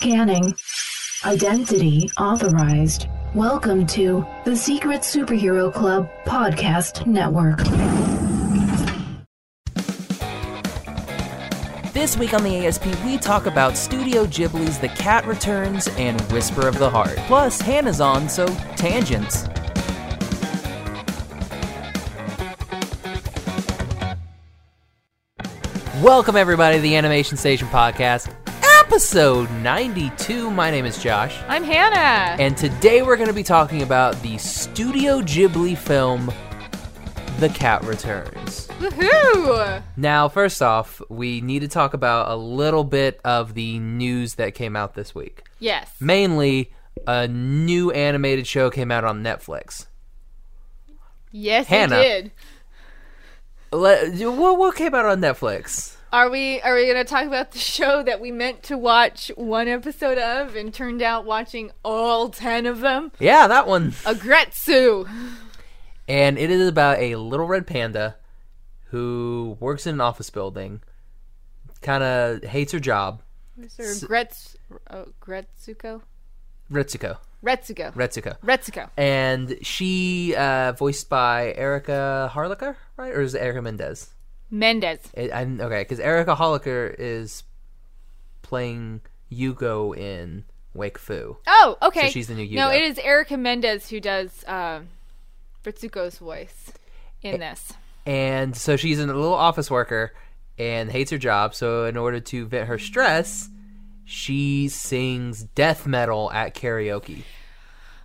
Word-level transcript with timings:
Scanning. 0.00 0.54
Identity 1.26 2.08
authorized. 2.16 3.06
Welcome 3.34 3.86
to 3.88 4.26
the 4.46 4.56
Secret 4.56 5.02
Superhero 5.02 5.70
Club 5.70 6.08
Podcast 6.24 7.06
Network. 7.06 7.58
This 11.92 12.16
week 12.16 12.32
on 12.32 12.42
the 12.44 12.66
ASP, 12.66 12.86
we 13.04 13.18
talk 13.18 13.44
about 13.44 13.76
Studio 13.76 14.24
Ghibli's 14.24 14.78
The 14.78 14.88
Cat 14.88 15.26
Returns 15.26 15.86
and 15.98 16.18
Whisper 16.32 16.66
of 16.66 16.78
the 16.78 16.88
Heart. 16.88 17.18
Plus, 17.26 17.60
Hannah's 17.60 18.00
on, 18.00 18.26
so 18.30 18.46
tangents. 18.76 19.46
Welcome, 26.02 26.36
everybody, 26.36 26.76
to 26.76 26.80
the 26.80 26.96
Animation 26.96 27.36
Station 27.36 27.68
Podcast, 27.68 28.34
episode 28.92 29.48
92. 29.62 30.50
My 30.50 30.68
name 30.68 30.84
is 30.84 31.00
Josh, 31.00 31.38
I'm 31.46 31.62
Hannah. 31.62 32.42
and 32.42 32.56
today 32.56 33.02
we're 33.02 33.14
going 33.14 33.28
to 33.28 33.32
be 33.32 33.44
talking 33.44 33.82
about 33.82 34.20
the 34.20 34.36
Studio 34.38 35.20
Ghibli 35.20 35.78
film 35.78 36.32
The 37.38 37.50
Cat 37.50 37.84
Returns. 37.84 38.66
Woohoo! 38.80 39.80
Now, 39.96 40.28
first 40.28 40.60
off, 40.60 41.00
we 41.08 41.40
need 41.40 41.60
to 41.60 41.68
talk 41.68 41.94
about 41.94 42.32
a 42.32 42.34
little 42.34 42.82
bit 42.82 43.20
of 43.24 43.54
the 43.54 43.78
news 43.78 44.34
that 44.34 44.56
came 44.56 44.74
out 44.74 44.96
this 44.96 45.14
week. 45.14 45.44
Yes. 45.60 45.88
Mainly, 46.00 46.72
a 47.06 47.28
new 47.28 47.92
animated 47.92 48.48
show 48.48 48.70
came 48.70 48.90
out 48.90 49.04
on 49.04 49.22
Netflix. 49.22 49.86
Yes, 51.30 51.68
Hannah. 51.68 51.94
it 52.00 52.22
did. 52.22 52.32
Let, 53.70 54.14
what, 54.36 54.58
what 54.58 54.74
came 54.74 54.96
out 54.96 55.04
on 55.04 55.20
Netflix? 55.20 55.94
Are 56.12 56.28
we 56.28 56.60
are 56.62 56.74
we 56.74 56.88
gonna 56.88 57.04
talk 57.04 57.24
about 57.24 57.52
the 57.52 57.60
show 57.60 58.02
that 58.02 58.20
we 58.20 58.32
meant 58.32 58.64
to 58.64 58.76
watch 58.76 59.30
one 59.36 59.68
episode 59.68 60.18
of 60.18 60.56
and 60.56 60.74
turned 60.74 61.02
out 61.02 61.24
watching 61.24 61.70
all 61.84 62.30
ten 62.30 62.66
of 62.66 62.80
them? 62.80 63.12
Yeah, 63.20 63.46
that 63.46 63.68
one. 63.68 63.92
Agretsu. 63.92 65.08
And 66.08 66.36
it 66.36 66.50
is 66.50 66.66
about 66.66 66.98
a 66.98 67.14
little 67.14 67.46
red 67.46 67.64
panda 67.64 68.16
who 68.86 69.56
works 69.60 69.86
in 69.86 69.94
an 69.94 70.00
office 70.00 70.30
building, 70.30 70.80
kind 71.80 72.02
of 72.02 72.42
hates 72.42 72.72
her 72.72 72.80
job. 72.80 73.22
Is 73.56 73.74
there 73.74 74.08
Gretz 74.08 74.56
oh, 74.90 75.06
Gretsuko? 75.20 76.02
Retsuko. 76.72 77.18
Retsuko. 77.44 77.94
Retsuko. 77.94 78.36
Retsuko. 78.40 78.90
And 78.96 79.58
she, 79.62 80.34
uh, 80.36 80.72
voiced 80.72 81.08
by 81.08 81.52
Erica 81.54 82.30
Harlacher, 82.34 82.74
right? 82.96 83.14
Or 83.14 83.20
is 83.20 83.34
it 83.34 83.42
Erica 83.42 83.62
Mendez? 83.62 84.10
Mendez. 84.50 85.00
It, 85.14 85.30
okay 85.32 85.82
because 85.82 86.00
Erica 86.00 86.34
Harlacher 86.34 86.94
is 86.98 87.44
playing 88.42 89.00
Yugo 89.32 89.96
in 89.96 90.44
Wakfu. 90.76 91.36
Oh, 91.46 91.76
okay. 91.82 92.06
So 92.06 92.08
she's 92.08 92.28
the 92.28 92.34
new 92.34 92.48
No, 92.56 92.70
it 92.70 92.82
is 92.82 92.98
Erica 92.98 93.36
Mendez 93.36 93.88
who 93.90 94.00
does 94.00 94.44
uh, 94.44 94.80
Retsuko's 95.64 96.18
voice 96.18 96.72
Eh, 97.22 97.32
in 97.32 97.40
this. 97.40 97.72
And 98.06 98.56
so 98.56 98.76
she's 98.76 98.98
a 98.98 99.06
little 99.06 99.34
office 99.34 99.70
worker 99.70 100.12
and 100.58 100.90
hates 100.90 101.10
her 101.10 101.18
job. 101.18 101.54
So 101.54 101.84
in 101.84 101.96
order 101.96 102.20
to 102.20 102.46
vent 102.46 102.68
her 102.68 102.78
stress, 102.78 103.48
she 104.04 104.68
sings 104.68 105.44
death 105.54 105.86
metal 105.86 106.30
at 106.32 106.54
karaoke. 106.54 107.22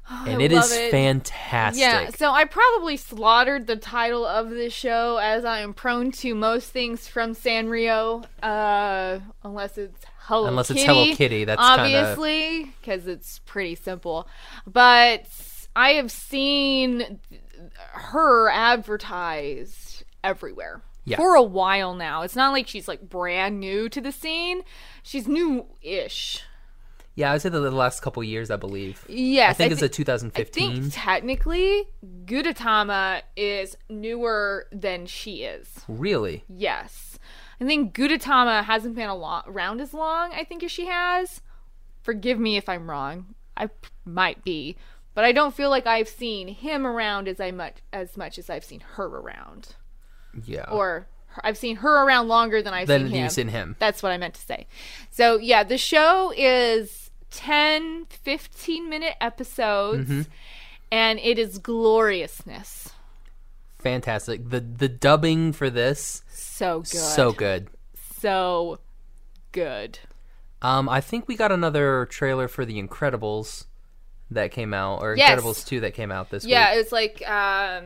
And 0.10 0.42
it 0.42 0.52
is 0.52 0.72
it. 0.72 0.92
fantastic. 0.92 1.82
Yeah, 1.82 2.10
so 2.10 2.32
I 2.32 2.46
probably 2.46 2.98
slaughtered 2.98 3.68
the 3.68 3.76
title 3.76 4.26
of 4.26 4.50
this 4.50 4.74
show 4.74 5.18
as 5.18 5.46
I 5.46 5.60
am 5.60 5.74
prone 5.74 6.12
to 6.14 6.36
most 6.36 6.70
things 6.72 7.08
from 7.08 7.34
Sanrio, 7.34 8.26
uh, 8.44 9.20
unless 9.44 9.78
it's 9.78 10.06
Hello 10.20 10.48
Unless 10.48 10.72
it's 10.72 10.82
Kitty, 10.82 10.94
Hello 10.94 11.16
Kitty, 11.16 11.46
that's 11.46 11.62
kinda- 11.62 11.84
obviously 11.84 12.74
because 12.82 13.06
it's 13.08 13.40
pretty 13.46 13.76
simple. 13.76 14.28
But 14.66 15.26
I 15.76 15.92
have 15.94 16.12
seen 16.12 17.20
her 17.94 18.50
advertised 18.50 20.04
everywhere. 20.24 20.82
Yeah. 21.08 21.18
For 21.18 21.36
a 21.36 21.44
while 21.44 21.94
now. 21.94 22.24
It's 22.24 22.36
not 22.36 22.52
like 22.52 22.68
she's 22.68 22.88
like 22.88 23.08
brand 23.08 23.60
new 23.60 23.88
to 23.90 24.02
the 24.02 24.12
scene. 24.12 24.64
She's 25.04 25.28
new-ish. 25.28 26.42
Yeah, 27.16 27.30
I 27.30 27.34
would 27.34 27.42
say 27.42 27.50
the 27.50 27.60
last 27.72 28.02
couple 28.02 28.22
years, 28.24 28.52
I 28.52 28.58
believe. 28.58 29.06
Yes, 29.08 29.52
I 29.52 29.54
think 29.54 29.72
it's 29.72 29.80
thi- 29.80 29.86
a 29.86 29.90
2015. 29.90 30.70
I 30.70 30.74
think 30.82 30.94
technically 30.94 31.88
Gudetama 32.26 33.22
is 33.38 33.78
newer 33.90 34.68
than 34.72 35.06
she 35.06 35.44
is. 35.44 35.70
really? 35.88 36.44
Yes. 36.50 37.18
I 37.62 37.64
think 37.66 37.96
Gudetama 37.96 38.66
hasn't 38.66 38.96
been 38.96 39.08
a 39.08 39.16
lo- 39.16 39.44
around 39.48 39.80
as 39.80 39.94
long, 39.94 40.34
I 40.34 40.44
think, 40.44 40.62
as 40.64 40.72
she 40.72 40.88
has. 40.88 41.42
Forgive 42.04 42.38
me 42.38 42.58
if 42.58 42.68
I'm 42.68 42.90
wrong. 42.90 43.34
I 43.56 43.68
p- 43.68 43.74
might 44.04 44.44
be. 44.44 44.76
But 45.14 45.24
I 45.24 45.32
don't 45.32 45.56
feel 45.56 45.70
like 45.70 45.88
I've 45.88 46.10
seen 46.10 46.50
him 46.50 46.86
around 46.86 47.30
as 47.30 47.40
I 47.40 47.52
much 47.52 47.76
as 47.94 48.18
much 48.18 48.38
as 48.38 48.50
I've 48.50 48.66
seen 48.66 48.82
her 48.82 49.06
around. 49.06 49.76
Yeah. 50.46 50.70
Or 50.70 51.08
I've 51.42 51.58
seen 51.58 51.78
her 51.78 52.04
around 52.04 52.28
longer 52.28 52.62
than 52.62 52.74
I've 52.74 52.88
Then 52.90 53.06
seen 53.06 53.12
him. 53.16 53.24
you've 53.24 53.32
seen 53.32 53.48
him. 53.48 53.78
That's 53.80 54.04
what 54.04 54.12
I 54.12 54.18
meant 54.18 54.34
to 54.34 54.42
say. 54.42 54.68
So, 55.10 55.38
yeah, 55.38 55.64
the 55.64 55.78
show 55.78 56.34
is 56.36 57.05
10, 57.36 58.06
15 58.10 58.90
minute 58.90 59.16
episodes, 59.22 60.10
Mm-hmm. 60.10 60.22
and 60.92 61.20
it 61.20 61.38
is 61.38 61.58
gloriousness. 61.60 62.90
Fantastic. 63.80 64.50
The 64.50 64.60
the 64.62 64.90
dubbing 64.90 65.54
for 65.54 65.70
this 65.70 66.24
So 66.30 66.80
good. 66.80 66.88
so 66.88 67.32
good. 67.32 67.68
So 68.20 68.80
good. 69.52 70.00
Um, 70.62 70.90
I 70.90 71.02
think 71.02 71.28
we 71.28 71.36
got 71.36 71.52
another 71.52 72.08
trailer 72.10 72.48
for 72.48 72.66
The 72.66 72.82
Incredibles 72.82 73.66
that 74.32 74.52
came 74.52 74.74
out, 74.74 75.02
or 75.04 75.16
Yes. 75.16 75.40
Incredibles 75.40 75.66
two 75.68 75.82
that 75.82 75.94
came 75.94 76.12
out 76.12 76.32
this 76.32 76.44
week. 76.44 76.52
Yeah, 76.52 76.72
week. 76.72 76.82
it's 76.82 76.92
like 76.92 77.22
um, 77.30 77.86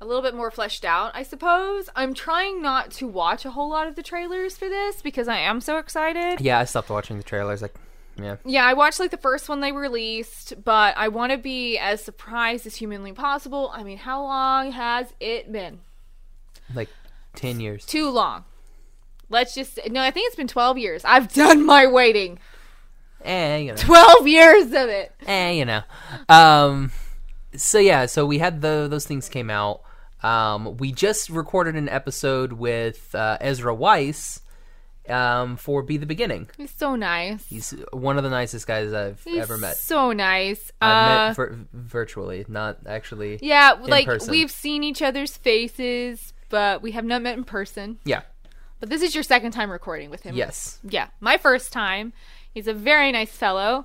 a 0.00 0.04
little 0.06 0.22
bit 0.22 0.34
more 0.36 0.52
fleshed 0.52 0.84
out, 0.84 1.10
I 1.14 1.24
suppose. 1.24 1.88
I'm 1.96 2.14
trying 2.14 2.62
not 2.62 2.92
to 2.92 3.08
watch 3.08 3.44
a 3.44 3.50
whole 3.50 3.68
lot 3.70 3.88
of 3.88 3.96
the 3.96 4.02
trailers 4.04 4.56
for 4.56 4.68
this 4.68 5.02
because 5.02 5.26
I 5.26 5.38
am 5.38 5.60
so 5.60 5.78
excited. 5.78 6.40
Yeah, 6.40 6.60
I 6.60 6.64
stopped 6.66 6.90
watching 6.90 7.16
the 7.16 7.24
trailers. 7.24 7.62
Like, 7.62 7.74
yeah, 8.22 8.36
Yeah, 8.44 8.64
I 8.64 8.74
watched 8.74 9.00
like 9.00 9.10
the 9.10 9.16
first 9.16 9.48
one 9.48 9.60
they 9.60 9.72
released, 9.72 10.54
but 10.64 10.96
I 10.96 11.08
want 11.08 11.32
to 11.32 11.38
be 11.38 11.78
as 11.78 12.02
surprised 12.02 12.66
as 12.66 12.76
humanly 12.76 13.12
possible. 13.12 13.70
I 13.74 13.82
mean, 13.82 13.98
how 13.98 14.22
long 14.22 14.72
has 14.72 15.12
it 15.20 15.50
been? 15.50 15.80
like 16.74 16.88
ten 17.34 17.60
years. 17.60 17.84
Too 17.86 18.08
long. 18.10 18.44
Let's 19.28 19.54
just 19.54 19.78
no. 19.90 20.00
I 20.02 20.10
think 20.10 20.26
it's 20.28 20.36
been 20.36 20.48
twelve 20.48 20.78
years. 20.78 21.04
I've 21.04 21.32
done 21.34 21.64
my 21.66 21.86
waiting. 21.86 22.38
Eh, 23.24 23.56
you 23.58 23.70
know. 23.72 23.76
Twelve 23.76 24.26
years 24.26 24.66
of 24.66 24.88
it. 24.88 25.12
eh, 25.26 25.50
you 25.50 25.64
know. 25.64 25.82
Um, 26.28 26.90
so 27.56 27.78
yeah, 27.78 28.06
so 28.06 28.24
we 28.26 28.38
had 28.38 28.60
the 28.60 28.86
those 28.90 29.06
things 29.06 29.28
came 29.28 29.50
out. 29.50 29.82
Um, 30.22 30.76
we 30.76 30.92
just 30.92 31.30
recorded 31.30 31.76
an 31.76 31.88
episode 31.88 32.52
with 32.52 33.14
uh, 33.14 33.38
Ezra 33.40 33.74
Weiss 33.74 34.40
um, 35.10 35.56
for 35.56 35.82
Be 35.82 35.96
the 35.96 36.06
Beginning. 36.06 36.48
He's 36.56 36.70
so 36.76 36.94
nice. 36.96 37.44
He's 37.46 37.70
one 37.92 38.16
of 38.16 38.24
the 38.24 38.30
nicest 38.30 38.66
guys 38.66 38.92
I've 38.92 39.22
He's 39.24 39.38
ever 39.38 39.58
met. 39.58 39.76
So 39.76 40.12
nice. 40.12 40.70
I've 40.80 40.90
Uh, 40.90 41.28
met 41.28 41.36
vir- 41.36 41.58
virtually, 41.72 42.44
not 42.48 42.78
actually. 42.86 43.38
yeah, 43.42 43.76
like 43.80 44.06
person. 44.06 44.30
we've 44.30 44.50
seen 44.50 44.82
each 44.84 45.02
other's 45.02 45.36
faces, 45.36 46.32
but 46.48 46.82
we 46.82 46.92
have 46.92 47.04
not 47.04 47.22
met 47.22 47.36
in 47.36 47.44
person. 47.44 47.98
Yeah. 48.04 48.22
But 48.80 48.88
this 48.88 49.02
is 49.02 49.14
your 49.14 49.24
second 49.24 49.50
time 49.52 49.70
recording 49.70 50.08
with 50.10 50.22
him. 50.22 50.34
Yes. 50.34 50.78
Yeah, 50.82 51.08
my 51.20 51.36
first 51.36 51.72
time. 51.72 52.12
He's 52.54 52.66
a 52.66 52.74
very 52.74 53.12
nice 53.12 53.30
fellow, 53.30 53.84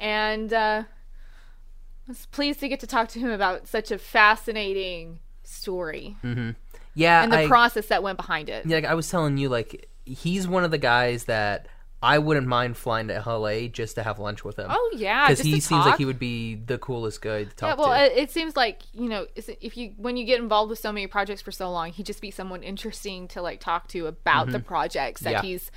and 0.00 0.52
uh, 0.52 0.84
I 0.86 2.08
was 2.08 2.26
pleased 2.26 2.60
to 2.60 2.68
get 2.68 2.80
to 2.80 2.86
talk 2.86 3.08
to 3.08 3.18
him 3.18 3.30
about 3.30 3.66
such 3.68 3.90
a 3.90 3.98
fascinating 3.98 5.18
story 5.42 6.16
Mm-hmm. 6.24 6.50
Yeah. 6.94 7.22
and 7.24 7.32
the 7.32 7.40
I, 7.40 7.46
process 7.46 7.86
that 7.88 8.02
went 8.02 8.16
behind 8.16 8.48
it. 8.48 8.64
yeah, 8.66 8.76
like 8.76 8.84
I 8.86 8.94
was 8.94 9.10
telling 9.10 9.36
you, 9.36 9.48
like 9.48 9.88
he's 10.06 10.48
one 10.48 10.64
of 10.64 10.70
the 10.70 10.78
guys 10.78 11.24
that 11.24 11.66
I 12.02 12.18
wouldn't 12.18 12.46
mind 12.46 12.76
flying 12.76 13.08
to 13.08 13.22
LA 13.26 13.68
just 13.68 13.96
to 13.96 14.02
have 14.02 14.18
lunch 14.18 14.44
with 14.44 14.58
him. 14.58 14.66
Oh 14.70 14.90
yeah, 14.94 15.26
because 15.28 15.40
he 15.44 15.60
seems 15.60 15.84
like 15.84 15.98
he 15.98 16.04
would 16.04 16.18
be 16.18 16.54
the 16.54 16.78
coolest 16.78 17.20
guy 17.20 17.44
to 17.44 17.50
talk 17.56 17.78
Yeah, 17.78 17.84
well, 17.84 18.08
to. 18.08 18.22
it, 18.22 18.30
seems 18.30 18.56
like 18.56 18.82
you 18.94 19.08
know, 19.08 19.26
if 19.34 19.76
you 19.76 19.92
when 19.96 20.16
you 20.16 20.24
get 20.24 20.40
involved 20.40 20.70
with 20.70 20.78
so 20.78 20.92
many 20.92 21.06
projects 21.06 21.42
for 21.42 21.50
so 21.50 21.70
long, 21.70 21.90
he'd 21.92 22.06
just 22.06 22.20
be 22.22 22.30
someone 22.30 22.62
interesting 22.62 23.28
to 23.28 23.42
like 23.42 23.60
talk 23.60 23.88
to 23.88 24.06
about 24.06 24.50
the 24.52 24.60
projects 24.60 25.20
that 25.22 25.34
Mm-hmm. 25.36 25.46
Yeah. 25.46 25.50
he's 25.52 25.70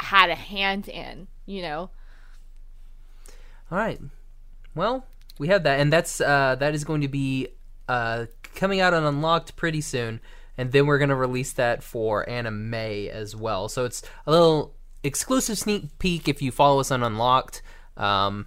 had 0.00 0.30
a 0.30 0.34
hand 0.34 0.88
in. 0.88 1.28
You 1.46 1.62
know, 1.62 1.90
All 3.70 3.78
right. 3.78 4.00
Well, 4.74 5.06
we 5.38 5.48
have 5.48 5.62
that, 5.64 5.80
and 5.80 5.92
that's 5.92 6.20
uh, 6.20 6.56
that 6.58 6.74
is 6.74 6.84
going 6.84 7.00
to 7.02 7.08
be 7.08 7.48
uh, 7.88 8.26
coming 8.54 8.80
out 8.80 8.94
on 8.94 9.04
Unlocked 9.04 9.56
pretty 9.56 9.80
soon, 9.80 10.20
and 10.56 10.72
then 10.72 10.86
we're 10.86 10.98
going 10.98 11.10
to 11.10 11.16
release 11.16 11.52
that 11.54 11.82
for 11.82 12.28
Anime 12.28 12.74
as 12.74 13.34
well. 13.34 13.68
So 13.68 13.84
it's 13.84 14.02
a 14.26 14.30
little 14.30 14.74
exclusive 15.02 15.58
sneak 15.58 15.98
peek 15.98 16.28
if 16.28 16.42
you 16.42 16.50
follow 16.50 16.80
us 16.80 16.90
on 16.90 17.02
Unlocked. 17.02 17.62
Um, 17.96 18.46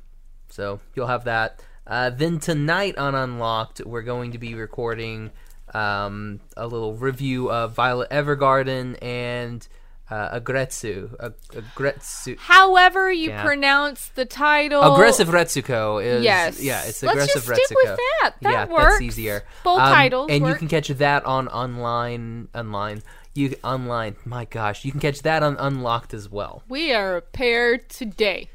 so 0.49 0.79
you'll 0.95 1.07
have 1.07 1.25
that. 1.25 1.61
Uh, 1.87 2.09
then 2.09 2.39
tonight 2.39 2.97
on 2.97 3.13
Unlocked, 3.13 3.81
we're 3.85 4.01
going 4.01 4.31
to 4.31 4.37
be 4.37 4.55
recording 4.55 5.31
um, 5.73 6.39
a 6.55 6.67
little 6.67 6.95
review 6.95 7.51
of 7.51 7.73
Violet 7.73 8.09
Evergarden 8.09 8.97
and 9.01 9.67
uh, 10.09 10.39
Agretsu. 10.39 11.15
Ag- 11.19 11.33
Agretsu. 11.75 12.37
However 12.39 13.11
you 13.11 13.29
Yeah. 13.29 13.43
pronounce 13.43 14.09
the 14.09 14.25
title. 14.25 14.93
Aggressive 14.93 15.27
Retsuko 15.29 16.03
is 16.03 16.23
Yes. 16.23 16.61
yeah, 16.61 16.83
it's 16.83 17.01
Aggressive 17.01 17.47
Let's 17.47 17.59
just 17.59 17.65
stick 17.67 17.77
Retsuko. 17.77 17.89
with 17.89 17.99
that. 18.21 18.33
That 18.41 18.51
yeah, 18.51 18.65
works. 18.73 18.85
that's 18.93 19.01
easier. 19.01 19.43
Both 19.63 19.79
Um, 19.79 19.93
titles 19.93 20.27
and 20.31 20.45
you 20.47 20.55
can 20.55 20.67
catch 20.67 20.87
that 20.89 21.25
on 21.25 21.47
online 21.47 22.47
online. 22.53 23.01
You 23.33 23.53
online. 23.63 24.15
My 24.25 24.45
gosh, 24.45 24.85
you 24.85 24.91
can 24.91 25.01
catch 25.01 25.21
that 25.23 25.43
on 25.43 25.57
Unlocked 25.57 26.13
as 26.13 26.29
well. 26.29 26.63
We 26.69 26.93
are 26.93 27.21
paired 27.21 27.89
today. 27.89 28.49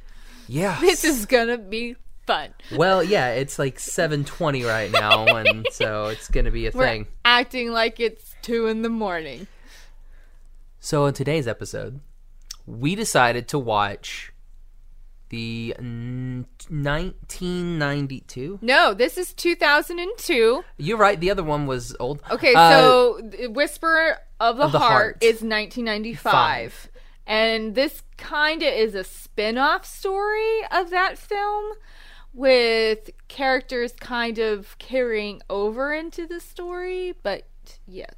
Yeah. 0.49 0.79
This 0.81 1.05
is 1.05 1.27
gonna 1.27 1.59
be 1.59 1.97
fun. 2.27 2.55
well, 2.77 3.03
yeah, 3.03 3.31
it's 3.31 3.59
like 3.59 3.79
7:20 3.79 4.65
right 4.65 4.91
now 4.91 5.27
and 5.27 5.67
so 5.73 6.07
it's 6.07 6.29
going 6.29 6.45
to 6.45 6.51
be 6.53 6.67
a 6.69 6.71
We're 6.73 6.85
thing. 6.87 7.07
acting 7.25 7.73
like 7.73 7.99
it's 7.99 8.35
two 8.41 8.69
in 8.69 8.83
the 8.83 8.89
morning. 8.89 9.49
So 10.81 11.07
in 11.07 11.15
today's 11.15 11.47
episode, 11.47 12.01
we 12.67 12.95
decided 12.95 13.47
to 13.49 13.59
watch 13.59 14.33
the 15.29 15.75
1992. 15.79 18.59
No, 18.63 18.95
this 18.95 19.19
is 19.19 19.35
2002. 19.35 20.65
You're 20.79 20.97
right. 20.97 21.21
The 21.21 21.31
other 21.31 21.43
one 21.45 21.67
was 21.67 21.95
old. 22.01 22.23
Okay, 22.31 22.55
Uh, 22.55 22.71
so 22.71 23.21
the 23.23 23.49
Whisper 23.49 24.17
of 24.41 24.57
the, 24.57 24.65
of 24.65 24.73
the 24.73 24.79
Heart, 24.79 24.91
Heart. 24.91 25.19
is 25.21 25.43
1995. 25.43 26.89
And 27.27 27.75
this 27.75 28.03
kind 28.17 28.63
of 28.63 28.73
is 28.73 28.95
a 28.95 29.05
spin 29.05 29.59
off 29.59 29.85
story 29.85 30.61
of 30.73 30.89
that 30.91 31.19
film 31.19 31.75
with 32.33 33.11
characters 33.29 33.93
kind 33.93 34.39
of 34.39 34.79
carrying 34.79 35.43
over 35.49 35.93
into 35.93 36.27
the 36.27 36.41
story. 36.41 37.15
But 37.23 37.45
yes. 37.87 38.15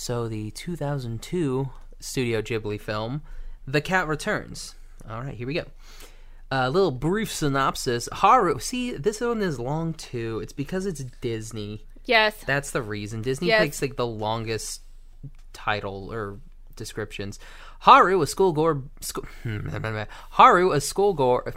So 0.00 0.28
the 0.28 0.50
2002 0.52 1.68
Studio 1.98 2.40
Ghibli 2.40 2.80
film, 2.80 3.20
The 3.66 3.82
Cat 3.82 4.08
Returns. 4.08 4.74
All 5.06 5.20
right, 5.20 5.34
here 5.34 5.46
we 5.46 5.52
go. 5.52 5.66
A 6.50 6.70
little 6.70 6.90
brief 6.90 7.30
synopsis. 7.30 8.08
Haru. 8.10 8.58
See, 8.60 8.92
this 8.92 9.20
one 9.20 9.42
is 9.42 9.60
long 9.60 9.92
too. 9.92 10.40
It's 10.42 10.54
because 10.54 10.86
it's 10.86 11.04
Disney. 11.20 11.84
Yes. 12.06 12.34
That's 12.46 12.70
the 12.70 12.80
reason. 12.80 13.20
Disney 13.20 13.48
Yes. 13.48 13.60
takes 13.60 13.82
like 13.82 13.96
the 13.96 14.06
longest 14.06 14.80
title 15.52 16.10
or 16.10 16.40
descriptions. 16.76 17.38
Haru, 17.80 18.22
a. 18.22 18.26
School, 18.26 18.54
hmm, 19.42 19.68
Haru, 20.30 20.72
a 20.72 20.80
schoolgirl. 20.80 21.52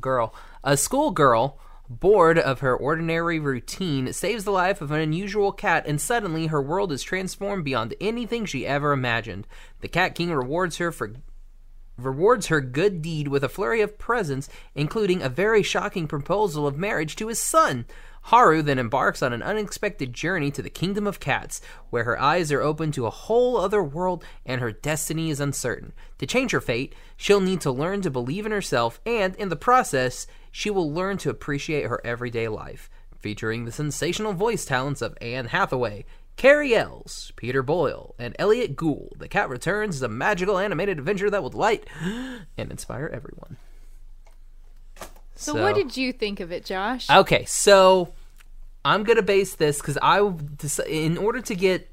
Girl, 0.00 0.34
a 0.64 0.76
schoolgirl, 0.76 1.60
bored 1.88 2.38
of 2.38 2.60
her 2.60 2.76
ordinary 2.76 3.38
routine, 3.38 4.12
saves 4.12 4.44
the 4.44 4.50
life 4.50 4.80
of 4.80 4.90
an 4.90 5.00
unusual 5.00 5.52
cat, 5.52 5.84
and 5.86 6.00
suddenly 6.00 6.48
her 6.48 6.62
world 6.62 6.92
is 6.92 7.02
transformed 7.02 7.64
beyond 7.64 7.94
anything 8.00 8.44
she 8.44 8.66
ever 8.66 8.92
imagined. 8.92 9.46
The 9.80 9.88
Cat 9.88 10.14
King 10.14 10.32
rewards 10.32 10.78
her 10.78 10.92
for 10.92 11.14
rewards 11.98 12.48
her 12.48 12.60
good 12.60 13.00
deed 13.00 13.28
with 13.28 13.42
a 13.42 13.48
flurry 13.48 13.80
of 13.80 13.98
presents, 13.98 14.48
including 14.74 15.22
a 15.22 15.28
very 15.28 15.62
shocking 15.62 16.06
proposal 16.06 16.66
of 16.66 16.76
marriage 16.76 17.16
to 17.16 17.28
his 17.28 17.40
son. 17.40 17.86
Haru 18.26 18.60
then 18.60 18.80
embarks 18.80 19.22
on 19.22 19.32
an 19.32 19.42
unexpected 19.42 20.12
journey 20.12 20.50
to 20.50 20.60
the 20.60 20.68
kingdom 20.68 21.06
of 21.06 21.20
cats, 21.20 21.60
where 21.90 22.02
her 22.02 22.20
eyes 22.20 22.50
are 22.50 22.60
open 22.60 22.90
to 22.90 23.06
a 23.06 23.10
whole 23.10 23.56
other 23.56 23.84
world 23.84 24.24
and 24.44 24.60
her 24.60 24.72
destiny 24.72 25.30
is 25.30 25.38
uncertain. 25.38 25.92
To 26.18 26.26
change 26.26 26.50
her 26.50 26.60
fate, 26.60 26.92
she'll 27.16 27.40
need 27.40 27.60
to 27.60 27.70
learn 27.70 28.02
to 28.02 28.10
believe 28.10 28.44
in 28.44 28.50
herself, 28.50 29.00
and 29.06 29.36
in 29.36 29.48
the 29.48 29.54
process, 29.54 30.26
she 30.50 30.70
will 30.70 30.92
learn 30.92 31.18
to 31.18 31.30
appreciate 31.30 31.86
her 31.86 32.04
everyday 32.04 32.48
life. 32.48 32.90
Featuring 33.16 33.64
the 33.64 33.70
sensational 33.70 34.32
voice 34.32 34.64
talents 34.64 35.02
of 35.02 35.16
Anne 35.20 35.46
Hathaway, 35.46 36.04
Cary 36.36 36.74
Elwes, 36.74 37.30
Peter 37.36 37.62
Boyle, 37.62 38.16
and 38.18 38.34
Elliot 38.40 38.74
Gould, 38.74 39.14
The 39.18 39.28
Cat 39.28 39.48
Returns 39.48 39.94
is 39.94 40.02
a 40.02 40.08
magical 40.08 40.58
animated 40.58 40.98
adventure 40.98 41.30
that 41.30 41.42
will 41.42 41.50
delight 41.50 41.86
and 42.02 42.72
inspire 42.72 43.06
everyone. 43.06 43.56
So, 45.36 45.54
what 45.54 45.74
did 45.74 45.96
you 45.96 46.12
think 46.12 46.40
of 46.40 46.50
it, 46.50 46.64
Josh? 46.64 47.08
Okay, 47.10 47.44
so 47.44 48.14
I'm 48.86 49.02
gonna 49.04 49.22
base 49.22 49.54
this 49.56 49.78
because 49.78 49.98
I, 50.00 50.20
in 50.86 51.18
order 51.18 51.40
to 51.40 51.54
get 51.54 51.88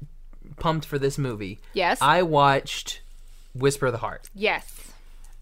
pumped 0.56 0.86
for 0.86 0.98
this 0.98 1.18
movie, 1.18 1.60
yes. 1.72 1.98
I 2.00 2.22
watched 2.22 3.02
Whisper 3.54 3.86
of 3.86 3.92
the 3.92 3.98
Heart. 3.98 4.30
yes. 4.34 4.92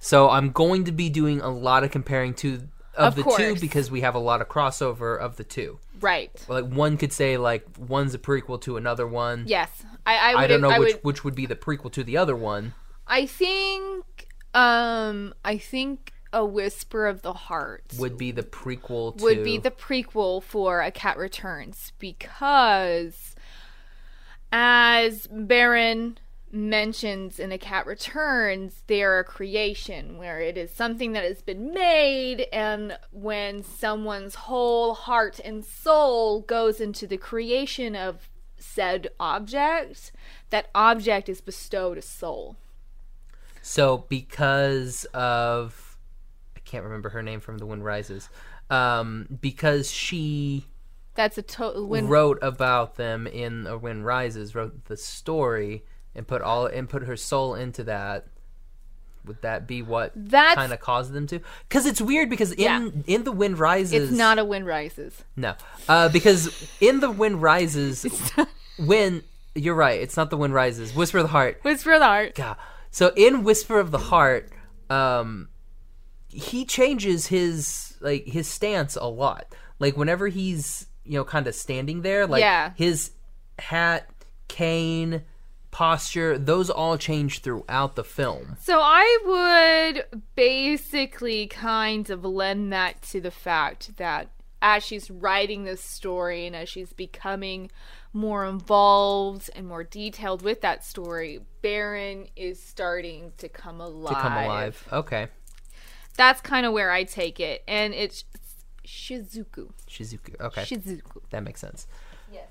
So 0.04 0.30
I'm 0.30 0.50
going 0.50 0.82
to 0.86 0.92
be 0.92 1.08
doing 1.10 1.40
a 1.40 1.48
lot 1.48 1.84
of 1.84 1.92
comparing 1.92 2.34
to 2.34 2.62
of, 2.96 3.16
Of 3.16 3.24
the 3.24 3.34
two 3.36 3.60
because 3.60 3.88
we 3.88 4.00
have 4.00 4.14
a 4.16 4.18
lot 4.18 4.40
of 4.40 4.48
crossover 4.48 5.18
of 5.18 5.36
the 5.36 5.44
two. 5.44 5.78
Right. 6.00 6.30
Like 6.48 6.64
one 6.64 6.96
could 6.96 7.12
say 7.12 7.36
like 7.36 7.64
one's 7.78 8.12
a 8.12 8.18
prequel 8.18 8.60
to 8.62 8.76
another 8.76 9.06
one. 9.06 9.44
Yes. 9.46 9.70
I, 10.04 10.16
I, 10.16 10.34
would, 10.34 10.40
I 10.40 10.46
don't 10.48 10.60
know 10.60 10.70
I 10.70 10.78
which 10.80 10.94
would 10.94 11.04
which 11.04 11.24
would 11.24 11.34
be 11.34 11.46
the 11.46 11.56
prequel 11.56 11.92
to 11.92 12.02
the 12.04 12.16
other 12.16 12.34
one. 12.36 12.74
I 13.06 13.26
think 13.26 14.26
um 14.54 15.34
I 15.44 15.56
think 15.56 16.11
a 16.32 16.44
whisper 16.44 17.06
of 17.06 17.22
the 17.22 17.32
heart 17.32 17.84
Would 17.98 18.16
be 18.16 18.30
the 18.30 18.42
prequel 18.42 19.16
to 19.16 19.24
would 19.24 19.44
be 19.44 19.58
the 19.58 19.70
prequel 19.70 20.42
for 20.42 20.80
A 20.80 20.90
Cat 20.90 21.18
Returns 21.18 21.92
because 21.98 23.34
as 24.50 25.26
Baron 25.28 26.18
mentions 26.52 27.40
in 27.40 27.50
A 27.50 27.58
Cat 27.58 27.86
Returns, 27.86 28.82
they 28.86 29.02
are 29.02 29.18
a 29.18 29.24
creation 29.24 30.18
where 30.18 30.40
it 30.40 30.58
is 30.58 30.70
something 30.70 31.12
that 31.12 31.24
has 31.24 31.40
been 31.40 31.72
made 31.72 32.46
and 32.52 32.98
when 33.10 33.62
someone's 33.62 34.34
whole 34.34 34.94
heart 34.94 35.40
and 35.42 35.64
soul 35.64 36.42
goes 36.42 36.80
into 36.80 37.06
the 37.06 37.16
creation 37.16 37.96
of 37.96 38.28
said 38.58 39.08
object, 39.18 40.12
that 40.50 40.68
object 40.74 41.28
is 41.28 41.40
bestowed 41.40 41.98
a 41.98 42.02
soul. 42.02 42.56
So 43.62 44.04
because 44.08 45.04
of 45.14 45.91
can't 46.72 46.84
remember 46.84 47.10
her 47.10 47.22
name 47.22 47.40
from 47.40 47.58
The 47.58 47.66
Wind 47.66 47.84
Rises. 47.84 48.28
Um, 48.70 49.28
because 49.40 49.90
she 49.92 50.66
That's 51.14 51.36
a 51.36 51.42
total 51.42 51.86
when 51.86 52.08
wrote 52.08 52.38
about 52.40 52.96
them 52.96 53.26
in 53.26 53.66
A 53.66 53.76
Wind 53.76 54.06
Rises, 54.06 54.54
wrote 54.54 54.86
the 54.86 54.96
story 54.96 55.84
and 56.14 56.26
put 56.26 56.40
all 56.42 56.66
and 56.66 56.88
put 56.88 57.02
her 57.04 57.16
soul 57.16 57.54
into 57.54 57.84
that. 57.84 58.26
Would 59.26 59.42
that 59.42 59.68
be 59.68 59.82
what 59.82 60.12
That's- 60.16 60.54
kind 60.56 60.72
of 60.72 60.80
caused 60.80 61.12
them 61.12 61.26
to? 61.28 61.40
Because 61.68 61.86
it's 61.86 62.00
weird 62.00 62.28
because 62.30 62.52
in 62.52 62.58
Yeah. 62.64 62.88
in 63.06 63.24
the 63.24 63.30
Wind 63.32 63.58
Rises, 63.58 64.08
it's 64.10 64.18
not 64.18 64.38
a 64.38 64.44
wind 64.44 64.66
rises. 64.66 65.22
no, 65.36 65.54
uh, 65.88 66.08
because 66.08 66.68
in 66.80 66.98
the 67.00 67.10
Wind 67.10 67.40
Rises, 67.42 68.04
when 68.78 69.22
you're 69.54 69.74
right, 69.76 70.00
it's 70.00 70.16
not 70.16 70.30
the 70.30 70.36
Wind 70.36 70.54
Rises. 70.54 70.92
Whisper 70.94 71.18
of 71.18 71.24
the 71.24 71.28
Heart. 71.28 71.60
Whisper 71.62 71.92
of 71.92 72.00
the 72.00 72.06
heart. 72.06 72.34
God. 72.34 72.56
So 72.90 73.12
in 73.16 73.44
Whisper 73.44 73.78
of 73.78 73.90
the 73.92 73.98
Heart, 73.98 74.50
um, 74.90 75.48
he 76.32 76.64
changes 76.64 77.26
his 77.26 77.94
like 78.00 78.26
his 78.26 78.48
stance 78.48 78.96
a 78.96 79.04
lot. 79.06 79.46
Like 79.78 79.96
whenever 79.96 80.28
he's 80.28 80.86
you 81.04 81.14
know 81.18 81.24
kind 81.24 81.46
of 81.46 81.54
standing 81.54 82.02
there, 82.02 82.26
like 82.26 82.40
Yeah. 82.40 82.72
his 82.76 83.10
hat, 83.58 84.08
cane, 84.48 85.22
posture, 85.70 86.38
those 86.38 86.70
all 86.70 86.96
change 86.98 87.40
throughout 87.40 87.96
the 87.96 88.04
film. 88.04 88.56
So 88.60 88.78
I 88.80 89.94
would 89.94 90.22
basically 90.34 91.46
kind 91.46 92.08
of 92.10 92.24
lend 92.24 92.72
that 92.72 93.02
to 93.02 93.20
the 93.20 93.30
fact 93.30 93.96
that 93.96 94.28
as 94.60 94.84
she's 94.84 95.10
writing 95.10 95.64
this 95.64 95.82
story 95.82 96.46
and 96.46 96.54
as 96.54 96.68
she's 96.68 96.92
becoming 96.92 97.70
more 98.12 98.44
involved 98.46 99.50
and 99.56 99.66
more 99.66 99.82
detailed 99.82 100.42
with 100.42 100.60
that 100.60 100.84
story, 100.84 101.40
Baron 101.62 102.28
is 102.36 102.62
starting 102.62 103.32
to 103.38 103.48
come 103.48 103.80
alive. 103.80 104.14
To 104.14 104.20
come 104.20 104.32
alive. 104.34 104.88
Okay. 104.92 105.28
That's 106.16 106.40
kind 106.40 106.66
of 106.66 106.72
where 106.72 106.90
I 106.90 107.04
take 107.04 107.40
it. 107.40 107.62
And 107.66 107.94
it's 107.94 108.24
Shizuku. 108.86 109.70
Shizuku. 109.88 110.40
Okay. 110.40 110.62
Shizuku. 110.62 111.22
that 111.30 111.42
makes 111.42 111.60
sense. 111.60 111.86
Yes. 112.32 112.46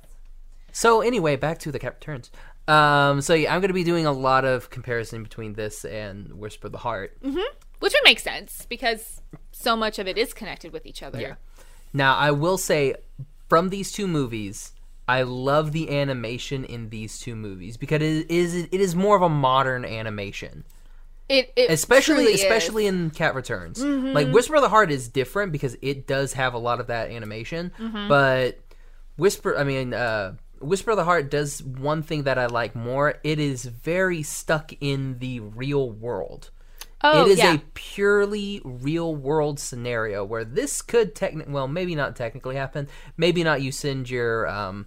So 0.72 1.02
anyway, 1.02 1.36
back 1.36 1.60
to 1.60 1.72
the 1.72 1.80
Cat 1.80 1.96
Returns. 1.96 2.32
Um, 2.68 3.22
so 3.22 3.34
yeah, 3.34 3.54
I'm 3.54 3.62
going 3.62 3.70
to 3.70 3.74
be 3.74 3.84
doing 3.84 4.06
a 4.06 4.12
lot 4.12 4.46
of 4.46 4.70
comparison 4.70 5.24
between 5.24 5.54
this 5.54 5.84
and 5.86 6.32
Whisper 6.34 6.68
of 6.68 6.72
the 6.72 6.80
Heart. 6.80 7.18
Which 7.22 7.94
would 7.94 8.04
make 8.04 8.20
sense 8.20 8.66
because 8.70 9.22
so 9.52 9.76
much 9.76 10.00
of 10.00 10.08
it 10.08 10.18
is 10.18 10.34
connected 10.34 10.72
with 10.72 10.86
each 10.86 11.02
other. 11.02 11.20
Yeah. 11.20 11.36
Now, 11.94 12.16
I 12.16 12.32
will 12.32 12.58
say 12.58 12.96
from 13.50 13.70
these 13.70 13.92
two 13.92 14.08
movies, 14.08 14.74
I 15.08 15.24
love 15.24 15.72
the 15.72 16.00
animation 16.00 16.64
in 16.64 16.90
these 16.90 17.20
two 17.20 17.36
movies 17.36 17.76
because 17.76 18.02
it 18.02 18.30
is 18.30 18.56
it 18.56 18.72
is 18.72 18.96
more 18.96 19.16
of 19.16 19.22
a 19.22 19.30
modern 19.30 19.84
animation. 19.84 20.64
It, 21.32 21.54
it 21.56 21.72
Especially 21.72 22.16
truly 22.26 22.34
is. 22.34 22.42
Mm-hmm. 22.42 22.52
especially 22.52 22.86
in 22.88 23.10
Cat 23.12 23.36
Returns. 23.36 23.82
Like 23.82 24.30
Whisper 24.32 24.56
of 24.56 24.62
the 24.62 24.70
Heart 24.70 24.92
is 24.92 25.08
different 25.08 25.52
because 25.52 25.78
it 25.82 26.06
does 26.08 26.34
have 26.34 26.54
a 26.54 26.58
lot 26.58 26.80
of 26.80 26.88
that 26.88 27.10
animation, 27.10 27.72
Mm-hmm. 27.80 28.08
but 28.10 28.60
Whisper 29.18 29.58
I 29.58 29.64
mean 29.64 29.94
uh 29.94 30.36
Whisper 30.60 30.92
of 30.92 30.98
the 30.98 31.04
Heart 31.06 31.32
does 31.32 31.64
one 31.64 32.04
thing 32.04 32.24
that 32.24 32.38
I 32.38 32.46
like 32.48 32.76
more. 32.76 33.16
It 33.24 33.40
is 33.40 33.66
very 33.66 34.22
stuck 34.24 34.74
in 34.80 35.18
the 35.20 35.40
real 35.40 35.90
world. 35.90 36.52
Oh, 37.04 37.26
it 37.26 37.32
is 37.32 37.40
yeah. 37.40 37.56
a 37.56 37.58
purely 37.74 38.62
real 38.64 39.16
world 39.16 39.60
scenario 39.60 40.24
where 40.24 40.46
this 40.46 40.84
could 40.84 41.16
technically, 41.16 41.52
well, 41.52 41.68
maybe 41.68 41.96
not 41.96 42.16
technically 42.16 42.58
happen. 42.58 42.88
Maybe 43.18 43.44
not 43.44 43.64
you 43.64 43.72
send 43.72 44.08
your 44.08 44.48
um, 44.48 44.86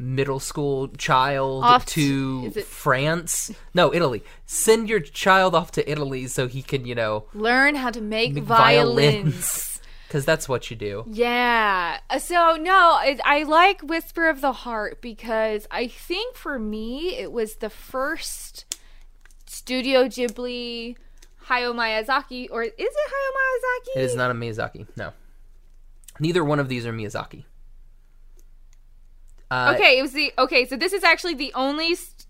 middle 0.00 0.40
school 0.40 0.88
child 0.88 1.62
Off 1.62 1.84
to 1.86 2.50
to- 2.50 2.62
France. 2.62 3.52
No, 3.74 3.92
Italy. 3.92 4.24
Send 4.46 4.88
your 4.88 5.00
child 5.00 5.54
off 5.54 5.70
to 5.72 5.88
Italy 5.90 6.26
so 6.26 6.48
he 6.48 6.62
can, 6.62 6.86
you 6.86 6.94
know, 6.94 7.26
Learn 7.34 7.74
how 7.74 7.90
to 7.90 8.00
make, 8.00 8.32
make 8.32 8.44
violins. 8.44 9.80
Because 10.08 10.24
that's 10.30 10.48
what 10.48 10.70
you 10.70 10.76
do. 10.76 11.04
Yeah. 11.10 11.98
Uh, 12.08 12.18
So 12.18 12.56
no, 12.56 12.72
I, 12.72 13.18
I 13.24 13.42
like 13.42 13.82
Whisper 13.82 14.28
of 14.28 14.40
the 14.40 14.52
Heart 14.52 15.02
because 15.02 15.66
I 15.70 15.86
think 15.86 16.34
for 16.34 16.58
me 16.58 17.16
it 17.18 17.30
was 17.30 17.56
the 17.56 17.70
first 17.70 18.64
Studio 19.46 20.04
Ghibli 20.04 20.96
Hayao 21.48 21.74
Miyazaki, 21.74 22.48
or 22.50 22.62
is 22.62 22.72
it 22.76 23.10
Hayao 23.12 23.32
Miyazaki? 23.38 24.00
It 24.00 24.04
is 24.04 24.14
not 24.16 24.30
a 24.30 24.34
Miyazaki. 24.34 24.86
No. 24.96 25.12
Neither 26.20 26.44
one 26.44 26.58
of 26.60 26.68
these 26.68 26.86
are 26.86 26.92
Miyazaki. 26.92 27.44
Uh, 29.50 29.72
Okay, 29.76 29.98
it 29.98 30.02
was 30.02 30.12
the 30.12 30.32
okay. 30.38 30.66
So 30.66 30.76
this 30.76 30.92
is 30.92 31.04
actually 31.04 31.34
the 31.34 31.52
only. 31.54 31.94
St- 31.94 32.26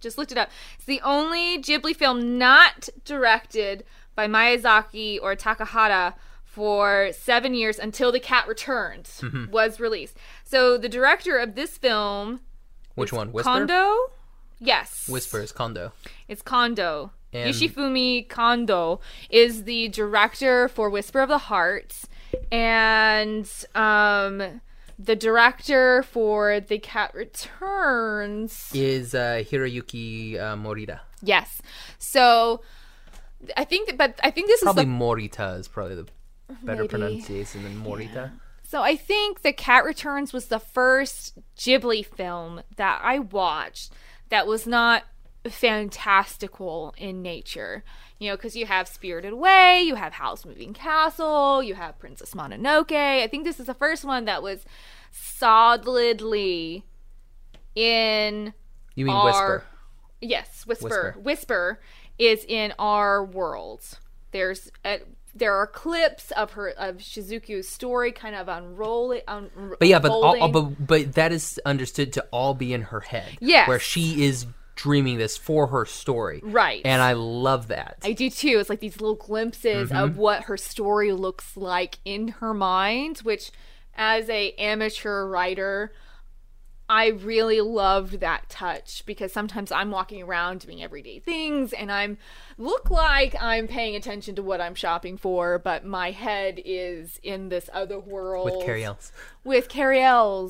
just 0.00 0.18
looked 0.18 0.30
it 0.30 0.36
up. 0.38 0.50
It's 0.76 0.84
the 0.84 1.00
only 1.02 1.58
Ghibli 1.58 1.96
film 1.96 2.36
not 2.38 2.88
directed 3.06 3.82
by 4.14 4.26
Miyazaki 4.26 5.18
or 5.22 5.34
Takahata 5.34 6.14
for 6.44 7.10
seven 7.12 7.54
years 7.54 7.78
until 7.78 8.12
The 8.12 8.20
Cat 8.20 8.46
Returns 8.46 9.20
Mm-hmm. 9.22 9.50
was 9.50 9.80
released. 9.80 10.16
So 10.44 10.76
the 10.76 10.88
director 10.88 11.38
of 11.38 11.54
this 11.54 11.78
film, 11.78 12.40
Which 12.94 13.12
one? 13.12 13.32
Whisper? 13.32 13.48
Kondo. 13.50 13.96
Yes, 14.58 15.08
Whisper 15.08 15.40
is 15.40 15.50
Kondo. 15.52 15.92
It's 16.28 16.42
Kondo. 16.42 17.12
And- 17.32 17.54
Yoshifumi 17.54 18.28
Kondo 18.28 19.00
is 19.30 19.64
the 19.64 19.88
director 19.88 20.68
for 20.68 20.88
Whisper 20.90 21.20
of 21.20 21.28
the 21.30 21.38
Heart, 21.38 21.94
and 22.52 23.48
um, 23.74 24.60
the 24.98 25.16
director 25.16 26.02
for 26.02 26.60
The 26.60 26.78
Cat 26.78 27.14
Returns. 27.14 28.70
Is 28.74 29.14
uh, 29.14 29.42
Hiroyuki 29.44 30.38
uh, 30.38 30.56
Morita. 30.56 31.00
Yes. 31.22 31.60
So 31.98 32.62
I 33.56 33.64
think, 33.64 33.88
that, 33.88 33.98
but 33.98 34.20
I 34.22 34.30
think 34.30 34.48
this 34.48 34.62
Probably 34.62 34.84
is 34.84 34.88
probably 34.88 35.28
Morita 35.28 35.58
is 35.58 35.68
probably 35.68 35.94
the 35.96 36.06
better 36.62 36.82
Maybe. 36.82 36.88
pronunciation 36.88 37.62
than 37.62 37.82
Morita. 37.82 38.32
So 38.62 38.82
I 38.82 38.96
think 38.96 39.42
The 39.42 39.52
Cat 39.52 39.84
Returns 39.84 40.32
was 40.32 40.46
the 40.46 40.58
first 40.58 41.38
Ghibli 41.56 42.04
film 42.04 42.62
that 42.76 43.00
I 43.02 43.20
watched 43.20 43.92
that 44.28 44.46
was 44.46 44.66
not 44.66 45.04
fantastical 45.48 46.94
in 46.98 47.22
nature. 47.22 47.84
You 48.18 48.30
know, 48.30 48.36
because 48.36 48.56
you 48.56 48.64
have 48.66 48.88
Spirited 48.88 49.32
Away, 49.32 49.82
you 49.82 49.94
have 49.94 50.14
Howl's 50.14 50.46
Moving 50.46 50.72
Castle, 50.72 51.62
you 51.62 51.74
have 51.74 51.98
Princess 51.98 52.32
Mononoke. 52.32 52.92
I 52.92 53.26
think 53.28 53.44
this 53.44 53.60
is 53.60 53.66
the 53.66 53.74
first 53.74 54.04
one 54.04 54.24
that 54.24 54.42
was 54.42 54.64
solidly 55.12 56.84
in 57.74 58.54
You 58.94 59.04
mean 59.04 59.14
Are- 59.14 59.26
Whisper? 59.26 59.64
Yes, 60.20 60.64
whisper. 60.66 60.84
Whisper. 60.86 61.14
Whisper. 61.20 61.80
is 62.18 62.44
in 62.48 62.72
our 62.78 63.22
world. 63.22 63.82
There's 64.32 64.70
a, 64.84 65.00
there 65.34 65.54
are 65.54 65.66
clips 65.66 66.30
of 66.30 66.52
her 66.52 66.70
of 66.70 66.96
Shizuku's 66.96 67.68
story 67.68 68.12
kind 68.12 68.34
of 68.34 68.48
unrolling. 68.48 69.20
Un, 69.28 69.50
But 69.78 69.88
yeah, 69.88 69.98
but 69.98 70.10
all, 70.10 70.48
but 70.48 70.86
but 70.86 71.12
that 71.12 71.32
is 71.32 71.60
understood 71.66 72.14
to 72.14 72.26
all 72.30 72.54
be 72.54 72.72
in 72.72 72.82
her 72.82 73.00
head. 73.00 73.36
Yeah, 73.40 73.68
where 73.68 73.78
she 73.78 74.24
is 74.24 74.46
dreaming 74.76 75.18
this 75.18 75.36
for 75.36 75.66
her 75.68 75.84
story. 75.84 76.40
Right. 76.44 76.82
and 76.84 77.02
I 77.02 77.14
love 77.14 77.68
that. 77.68 77.98
I 78.04 78.12
do 78.12 78.30
too. 78.30 78.58
It's 78.60 78.70
like 78.70 78.80
these 78.80 79.00
little 79.00 79.16
glimpses 79.16 79.90
Mm-hmm. 79.90 79.96
of 80.04 80.16
what 80.18 80.44
her 80.44 80.56
story 80.56 81.12
looks 81.12 81.56
like 81.56 81.98
in 82.04 82.28
her 82.28 82.54
mind, 82.54 83.18
which 83.18 83.50
as 83.96 84.28
a 84.30 84.52
amateur 84.52 85.26
writer, 85.26 85.92
I 86.88 87.08
really 87.08 87.60
loved 87.60 88.20
that 88.20 88.48
touch 88.48 89.02
because 89.06 89.32
sometimes 89.32 89.72
I'm 89.72 89.90
walking 89.90 90.22
around 90.22 90.60
doing 90.60 90.82
everyday 90.82 91.18
things 91.18 91.72
and 91.72 91.90
I'm 91.90 92.16
look 92.58 92.90
like 92.90 93.34
I'm 93.40 93.66
paying 93.66 93.96
attention 93.96 94.36
to 94.36 94.42
what 94.42 94.60
I'm 94.60 94.76
shopping 94.76 95.16
for, 95.16 95.58
but 95.58 95.84
my 95.84 96.12
head 96.12 96.60
is 96.64 97.18
in 97.24 97.48
this 97.48 97.68
other 97.72 97.98
world 97.98 98.44
with 98.44 98.64
Cary 98.64 98.84
Elwes. 98.84 99.10
with 99.42 99.68
Cary 99.68 100.00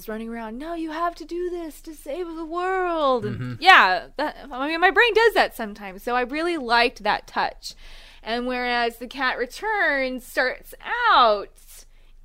running 0.09 0.29
around. 0.29 0.59
No, 0.59 0.75
you 0.75 0.91
have 0.91 1.15
to 1.17 1.25
do 1.25 1.49
this 1.49 1.81
to 1.83 1.95
save 1.95 2.27
the 2.35 2.45
world. 2.45 3.25
Mm-hmm. 3.25 3.55
yeah, 3.61 4.09
that, 4.19 4.37
I 4.51 4.69
mean, 4.69 4.81
my 4.81 4.91
brain 4.91 5.15
does 5.15 5.33
that 5.35 5.57
sometimes. 5.57 6.03
So 6.03 6.15
I 6.15 6.21
really 6.23 6.59
liked 6.59 7.03
that 7.03 7.27
touch. 7.27 7.75
And 8.23 8.47
whereas 8.47 8.97
the 8.97 9.07
cat 9.07 9.39
returns 9.39 10.27
starts 10.27 10.75
out 11.11 11.49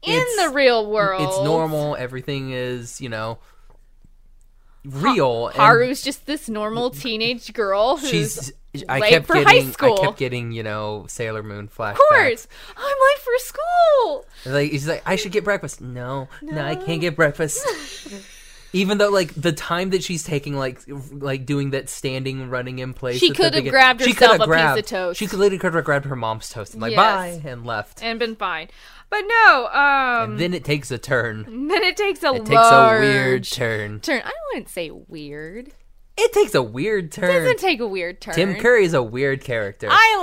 in 0.02 0.14
It's- 0.20 0.36
the 0.38 0.50
real 0.50 0.90
world, 0.90 1.22
It's 1.22 1.44
normal. 1.44 1.96
Everything 1.96 2.52
is 2.52 3.00
you 3.00 3.08
know 3.08 3.38
real. 4.86 5.48
and 5.48 5.56
Haru's 5.58 6.02
just 6.02 6.26
this 6.26 6.50
normal 6.50 6.90
teenage 6.90 7.54
girl 7.54 7.98
who's 7.98 8.10
she's. 8.10 8.54
I 8.88 9.00
late 9.00 9.10
kept 9.10 9.26
for 9.28 9.36
high 9.36 9.44
getting. 9.56 9.72
school. 9.74 10.00
I 10.00 10.06
kept 10.06 10.18
getting 10.18 10.52
you 10.54 10.64
know 10.64 11.06
Sailor 11.10 11.44
Moon 11.44 11.68
flashbacks. 11.68 11.92
of 11.92 11.98
course, 12.10 12.48
I'm 12.78 12.84
late 12.86 13.20
for 13.20 13.38
school. 13.40 14.26
Like 14.46 14.72
he's 14.72 14.88
like, 14.88 15.04
I 15.06 15.18
should 15.18 15.34
get 15.34 15.44
breakfast. 15.44 15.82
No, 15.82 16.30
no, 16.42 16.64
I 16.64 16.76
can't 16.76 17.02
get 17.02 17.16
breakfast. 17.16 17.66
Even 18.74 19.00
though 19.00 19.10
like 19.10 19.34
the 19.34 19.52
time 19.52 19.90
that 19.90 20.02
she's 20.02 20.24
taking, 20.24 20.56
like 20.56 20.80
like 21.12 21.46
doing 21.46 21.72
that 21.72 21.90
standing 21.90 22.50
running 22.50 22.80
in 22.80 22.94
place, 22.94 23.20
She 23.20 23.32
could 23.32 23.54
have 23.54 23.66
grabbed 23.68 24.00
herself 24.00 24.40
a 24.40 24.48
piece 24.48 24.80
of 24.80 24.86
toast. 24.86 25.20
She 25.20 25.28
could 25.28 25.40
literally 25.40 25.60
could 25.60 25.74
have 25.74 25.84
grabbed 25.84 26.06
her 26.06 26.16
mom's 26.16 26.48
toast 26.48 26.72
and 26.72 26.82
like 26.82 26.92
Yes. 26.92 26.98
bye 27.44 27.50
and 27.50 27.66
left. 27.66 28.02
And 28.02 28.18
been 28.18 28.38
fine. 28.38 28.70
But 29.12 29.26
no, 29.28 29.68
um, 29.68 30.38
then 30.38 30.54
it 30.56 30.64
takes 30.64 30.90
a 30.90 30.98
turn. 30.98 31.44
then 31.68 31.84
it 31.84 31.96
takes 31.98 32.24
a 32.24 32.34
It 32.34 32.46
takes 32.46 32.60
a 32.60 32.98
weird 33.00 33.44
turn. 33.44 34.00
turn. 34.00 34.22
I 34.26 34.32
wouldn't 34.54 34.70
say 34.70 34.90
weird. 34.90 35.74
It 36.18 36.34
takes 36.34 36.56
a 36.56 36.64
weird 36.64 37.12
turn. 37.12 37.30
It 37.30 37.40
doesn't 37.40 37.60
take 37.60 37.80
a 37.82 37.88
weird 37.88 38.22
turn. 38.22 38.34
Tim 38.36 38.56
Curry 38.56 38.86
is 38.86 38.94
a 38.94 39.04
weird 39.04 39.44
character. 39.44 39.88
I 39.92 40.18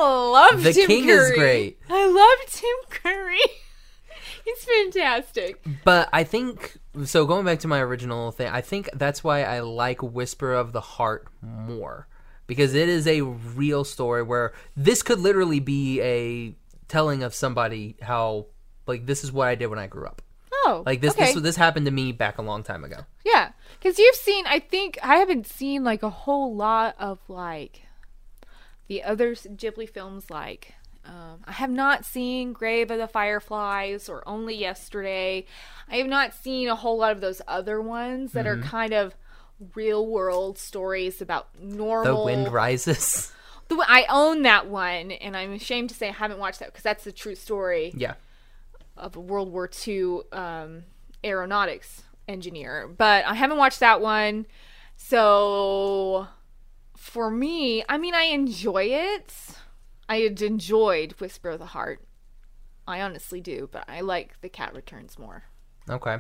love 0.50 0.62
The 0.62 0.72
Tim 0.72 0.86
King 0.86 1.08
is 1.08 1.28
Curry. 1.28 1.36
great. 1.38 1.78
I 1.90 2.06
love 2.06 2.50
Tim 2.52 2.76
Curry. 3.02 3.38
He's 4.44 4.64
fantastic. 4.64 5.62
But 5.84 6.08
I 6.12 6.24
think 6.24 6.78
so. 7.04 7.26
Going 7.26 7.44
back 7.44 7.58
to 7.60 7.68
my 7.68 7.80
original 7.80 8.32
thing, 8.32 8.48
I 8.48 8.62
think 8.62 8.88
that's 8.94 9.22
why 9.22 9.42
I 9.42 9.60
like 9.60 10.02
Whisper 10.02 10.54
of 10.54 10.72
the 10.72 10.80
Heart 10.80 11.28
more 11.42 12.08
because 12.46 12.72
it 12.74 12.88
is 12.88 13.06
a 13.06 13.20
real 13.22 13.84
story 13.84 14.22
where 14.22 14.54
this 14.74 15.02
could 15.02 15.18
literally 15.20 15.60
be 15.60 16.00
a 16.00 16.54
telling 16.88 17.22
of 17.22 17.34
somebody 17.34 17.96
how 18.00 18.46
like 18.88 19.06
this 19.06 19.22
is 19.24 19.30
what 19.32 19.48
I 19.48 19.54
did 19.54 19.66
when 19.68 19.78
I 19.78 19.86
grew 19.86 20.06
up. 20.06 20.22
Oh, 20.64 20.82
Like 20.84 21.00
this, 21.00 21.12
okay. 21.14 21.32
this 21.32 21.42
this 21.42 21.56
happened 21.56 21.86
to 21.86 21.92
me 21.92 22.12
back 22.12 22.38
a 22.38 22.42
long 22.42 22.62
time 22.62 22.84
ago. 22.84 22.98
yeah, 23.24 23.52
because 23.78 23.98
you've 23.98 24.14
seen. 24.16 24.46
I 24.46 24.58
think 24.58 24.98
I 25.02 25.16
haven't 25.16 25.46
seen 25.46 25.84
like 25.84 26.02
a 26.02 26.10
whole 26.10 26.54
lot 26.54 26.94
of 26.98 27.18
like 27.28 27.82
the 28.88 29.02
other 29.02 29.34
Ghibli 29.34 29.88
films. 29.88 30.30
Like 30.30 30.74
um, 31.04 31.40
I 31.44 31.52
have 31.52 31.70
not 31.70 32.04
seen 32.04 32.52
Grave 32.52 32.90
of 32.90 32.98
the 32.98 33.06
Fireflies 33.08 34.08
or 34.08 34.26
Only 34.26 34.56
Yesterday. 34.56 35.46
I 35.90 35.96
have 35.96 36.06
not 36.06 36.34
seen 36.34 36.68
a 36.68 36.76
whole 36.76 36.98
lot 36.98 37.12
of 37.12 37.20
those 37.20 37.40
other 37.46 37.80
ones 37.80 38.32
that 38.32 38.44
Mm-hmm. 38.46 38.62
are 38.62 38.66
kind 38.66 38.92
of 38.92 39.14
real 39.74 40.06
world 40.06 40.58
stories 40.58 41.20
about 41.22 41.48
normal. 41.60 42.20
The 42.20 42.24
wind 42.24 42.52
rises. 42.52 43.32
The 43.68 43.76
I 43.86 44.06
own 44.08 44.42
that 44.42 44.66
one, 44.68 45.10
and 45.12 45.36
I'm 45.36 45.52
ashamed 45.52 45.90
to 45.90 45.94
say 45.94 46.08
I 46.08 46.12
haven't 46.12 46.38
watched 46.38 46.60
that 46.60 46.68
because 46.68 46.82
that's 46.84 47.04
the 47.04 47.12
true 47.12 47.34
story 47.34 47.92
yeah, 47.94 48.14
of 48.98 49.16
a 49.16 49.20
World 49.20 49.50
War 49.52 49.70
II 49.86 50.20
um, 50.32 50.84
aeronautics 51.24 52.02
engineer. 52.26 52.88
But 52.88 53.24
I 53.24 53.34
haven't 53.34 53.58
watched 53.58 53.80
that 53.80 54.00
one, 54.00 54.46
so 54.96 56.26
for 56.96 57.30
me, 57.30 57.84
I 57.88 57.96
mean, 57.96 58.14
I 58.14 58.24
enjoy 58.24 58.84
it. 58.84 59.32
I 60.08 60.16
enjoyed 60.16 61.12
Whisper 61.20 61.50
of 61.50 61.58
the 61.58 61.66
Heart. 61.66 62.00
I 62.86 63.02
honestly 63.02 63.40
do, 63.40 63.68
but 63.70 63.84
I 63.88 64.00
like 64.00 64.40
The 64.40 64.48
Cat 64.48 64.74
Returns 64.74 65.18
more. 65.18 65.44
okay. 65.88 66.18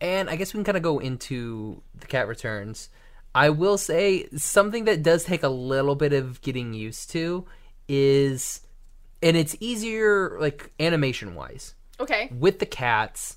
And 0.00 0.28
I 0.28 0.34
guess 0.34 0.52
we 0.52 0.58
can 0.58 0.64
kind 0.64 0.76
of 0.76 0.82
go 0.82 0.98
into 0.98 1.80
the 1.94 2.06
Cat 2.06 2.26
Returns. 2.26 2.88
I 3.34 3.50
will 3.50 3.78
say 3.78 4.28
something 4.36 4.84
that 4.84 5.04
does 5.04 5.24
take 5.24 5.44
a 5.44 5.48
little 5.48 5.94
bit 5.94 6.12
of 6.12 6.40
getting 6.42 6.74
used 6.74 7.10
to 7.12 7.46
is, 7.88 8.62
and 9.22 9.36
it's 9.36 9.56
easier 9.60 10.36
like 10.40 10.72
animation 10.80 11.34
wise. 11.34 11.74
Okay. 12.00 12.30
with 12.36 12.58
the 12.58 12.66
cats 12.66 13.36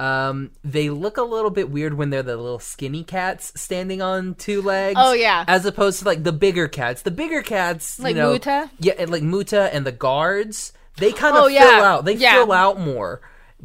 um 0.00 0.52
they 0.62 0.88
look 0.90 1.16
a 1.16 1.22
little 1.22 1.50
bit 1.50 1.68
weird 1.70 1.94
when 1.94 2.08
they're 2.10 2.22
the 2.22 2.36
little 2.36 2.60
skinny 2.60 3.02
cats 3.02 3.52
standing 3.60 4.00
on 4.00 4.34
two 4.36 4.62
legs 4.62 4.94
Oh, 4.98 5.12
yeah. 5.12 5.44
as 5.48 5.66
opposed 5.66 5.98
to 5.98 6.04
like 6.06 6.22
the 6.22 6.32
bigger 6.32 6.68
cats 6.68 7.02
the 7.02 7.10
bigger 7.10 7.42
cats 7.42 7.98
Like 7.98 8.14
you 8.14 8.22
know, 8.22 8.30
Muta? 8.30 8.70
yeah 8.78 8.94
and 8.96 9.10
like 9.10 9.22
muta 9.24 9.74
and 9.74 9.84
the 9.84 9.92
guards 9.92 10.72
they 10.98 11.10
kind 11.12 11.36
of 11.36 11.42
Oh, 11.42 11.46
fill 11.48 11.52
yeah. 11.54 11.82
out 11.82 12.04
they 12.04 12.14
Yeah. 12.14 12.34
fill 12.34 12.52
out 12.52 12.78
more 12.78 13.20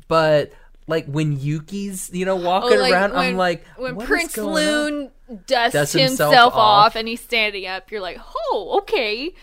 but 0.07 0.51
like 0.87 1.05
when 1.05 1.39
yuki's 1.39 2.09
you 2.11 2.25
know 2.25 2.35
walking 2.35 2.77
Oh, 2.79 2.81
like 2.81 2.91
around 2.93 3.15
i'm 3.15 3.37
like 3.37 3.63
when 3.77 3.97
Prince? 3.97 4.35
Lune 4.35 5.11
dusts, 5.45 5.73
Dusts 5.73 5.93
himself, 5.93 6.31
himself 6.31 6.53
off. 6.55 6.87
off. 6.87 6.95
and 6.95 7.07
he's 7.07 7.21
standing 7.21 7.65
up, 7.65 7.89
you're 7.91 8.01
like, 8.01 8.19
oh, 8.51 8.79
okay, 8.81 9.33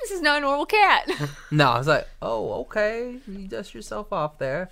this 0.00 0.10
is 0.10 0.20
not 0.20 0.38
a 0.38 0.40
normal 0.40 0.66
cat. 0.66 1.10
no 1.50 1.70
i 1.70 1.78
was 1.78 1.86
like 1.86 2.06
oh 2.22 2.60
okay 2.62 3.18
you 3.26 3.48
dust 3.48 3.74
yourself 3.74 4.12
off 4.12 4.38
there 4.38 4.70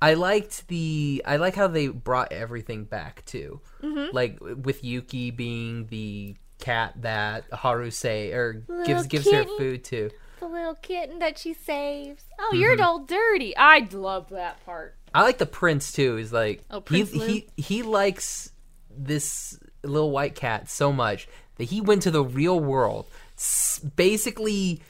I 0.00 0.12
liked 0.12 0.68
the 0.68 1.22
I 1.26 1.36
like 1.36 1.54
how 1.54 1.68
they 1.68 1.88
brought 1.88 2.30
everything 2.30 2.84
back 2.84 3.24
too. 3.24 3.62
Mm-hmm. 3.82 4.14
Like 4.14 4.38
with 4.40 4.84
Yuki 4.84 5.30
being 5.30 5.86
the 5.86 6.36
cat 6.58 6.92
that 7.00 7.44
Haru 7.50 7.90
say 7.90 8.30
or 8.32 8.62
Little 8.68 8.84
gives 8.84 9.06
gives 9.06 9.30
her 9.30 9.44
food 9.44 9.84
to. 9.84 10.10
The 10.40 10.48
little 10.48 10.74
kitten 10.74 11.18
that 11.20 11.38
she 11.38 11.54
saves. 11.54 12.24
Oh, 12.38 12.50
Mm-hmm. 12.52 12.60
you're 12.60 12.82
all 12.82 12.98
dirty. 13.00 13.56
I 13.56 13.88
love 13.90 14.28
that 14.30 14.62
part. 14.66 14.96
I 15.14 15.22
like 15.22 15.38
the 15.38 15.46
prince 15.46 15.92
too. 15.92 16.16
He's 16.16 16.32
like 16.32 16.62
Oh, 16.70 16.82
he 16.90 17.02
he 17.04 17.48
he 17.56 17.82
likes 17.82 18.52
this 18.94 19.58
little 19.82 20.10
white 20.10 20.34
cat 20.34 20.68
so 20.68 20.92
much 20.92 21.26
that 21.56 21.64
he 21.64 21.80
went 21.80 22.02
to 22.02 22.10
the 22.10 22.22
real 22.22 22.60
world, 22.60 23.06
basically 23.96 24.80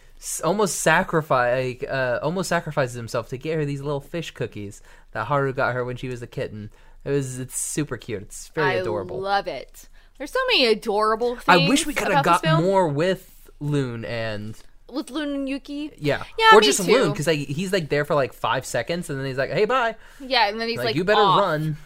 almost 0.42 0.80
sacrifice 0.80 1.82
uh, 1.84 2.18
almost 2.22 2.48
sacrifices 2.48 2.94
himself 2.94 3.28
to 3.28 3.36
get 3.38 3.56
her 3.56 3.64
these 3.64 3.82
little 3.82 4.00
fish 4.00 4.30
cookies 4.32 4.80
that 5.12 5.26
Haru 5.26 5.52
got 5.52 5.74
her 5.74 5.84
when 5.84 5.96
she 5.96 6.08
was 6.08 6.22
a 6.22 6.26
kitten. 6.26 6.70
It 7.04 7.10
was 7.10 7.38
it's 7.38 7.56
super 7.58 7.96
cute. 7.96 8.22
It's 8.22 8.48
very 8.48 8.70
I 8.70 8.72
adorable. 8.74 9.20
love 9.20 9.46
it. 9.46 9.88
There's 10.18 10.30
so 10.32 10.40
many 10.48 10.66
adorable 10.66 11.36
things. 11.36 11.44
I 11.46 11.68
wish 11.68 11.86
we 11.86 11.94
could 11.94 12.10
have 12.10 12.24
got 12.24 12.42
more 12.60 12.88
with 12.88 13.50
Lune 13.60 14.04
and 14.04 14.56
with 14.90 15.10
Lune 15.10 15.34
and 15.34 15.48
Yuki. 15.48 15.92
yeah, 15.98 16.24
Yeah, 16.38 16.50
or 16.54 16.60
just 16.60 16.84
too. 16.84 16.92
Lune 16.92 17.10
because 17.10 17.26
like, 17.26 17.40
he's 17.40 17.72
like 17.72 17.88
there 17.88 18.04
for 18.04 18.14
like 18.14 18.32
five 18.32 18.64
seconds 18.64 19.10
and 19.10 19.18
then 19.18 19.26
he's 19.26 19.36
like, 19.38 19.50
"Hey, 19.50 19.64
bye." 19.64 19.96
Yeah, 20.20 20.48
and 20.48 20.60
then 20.60 20.68
he's 20.68 20.78
Like, 20.78 20.86
like, 20.86 20.96
you 20.96 21.04
better 21.04 21.20
off. 21.20 21.40
run. 21.40 21.76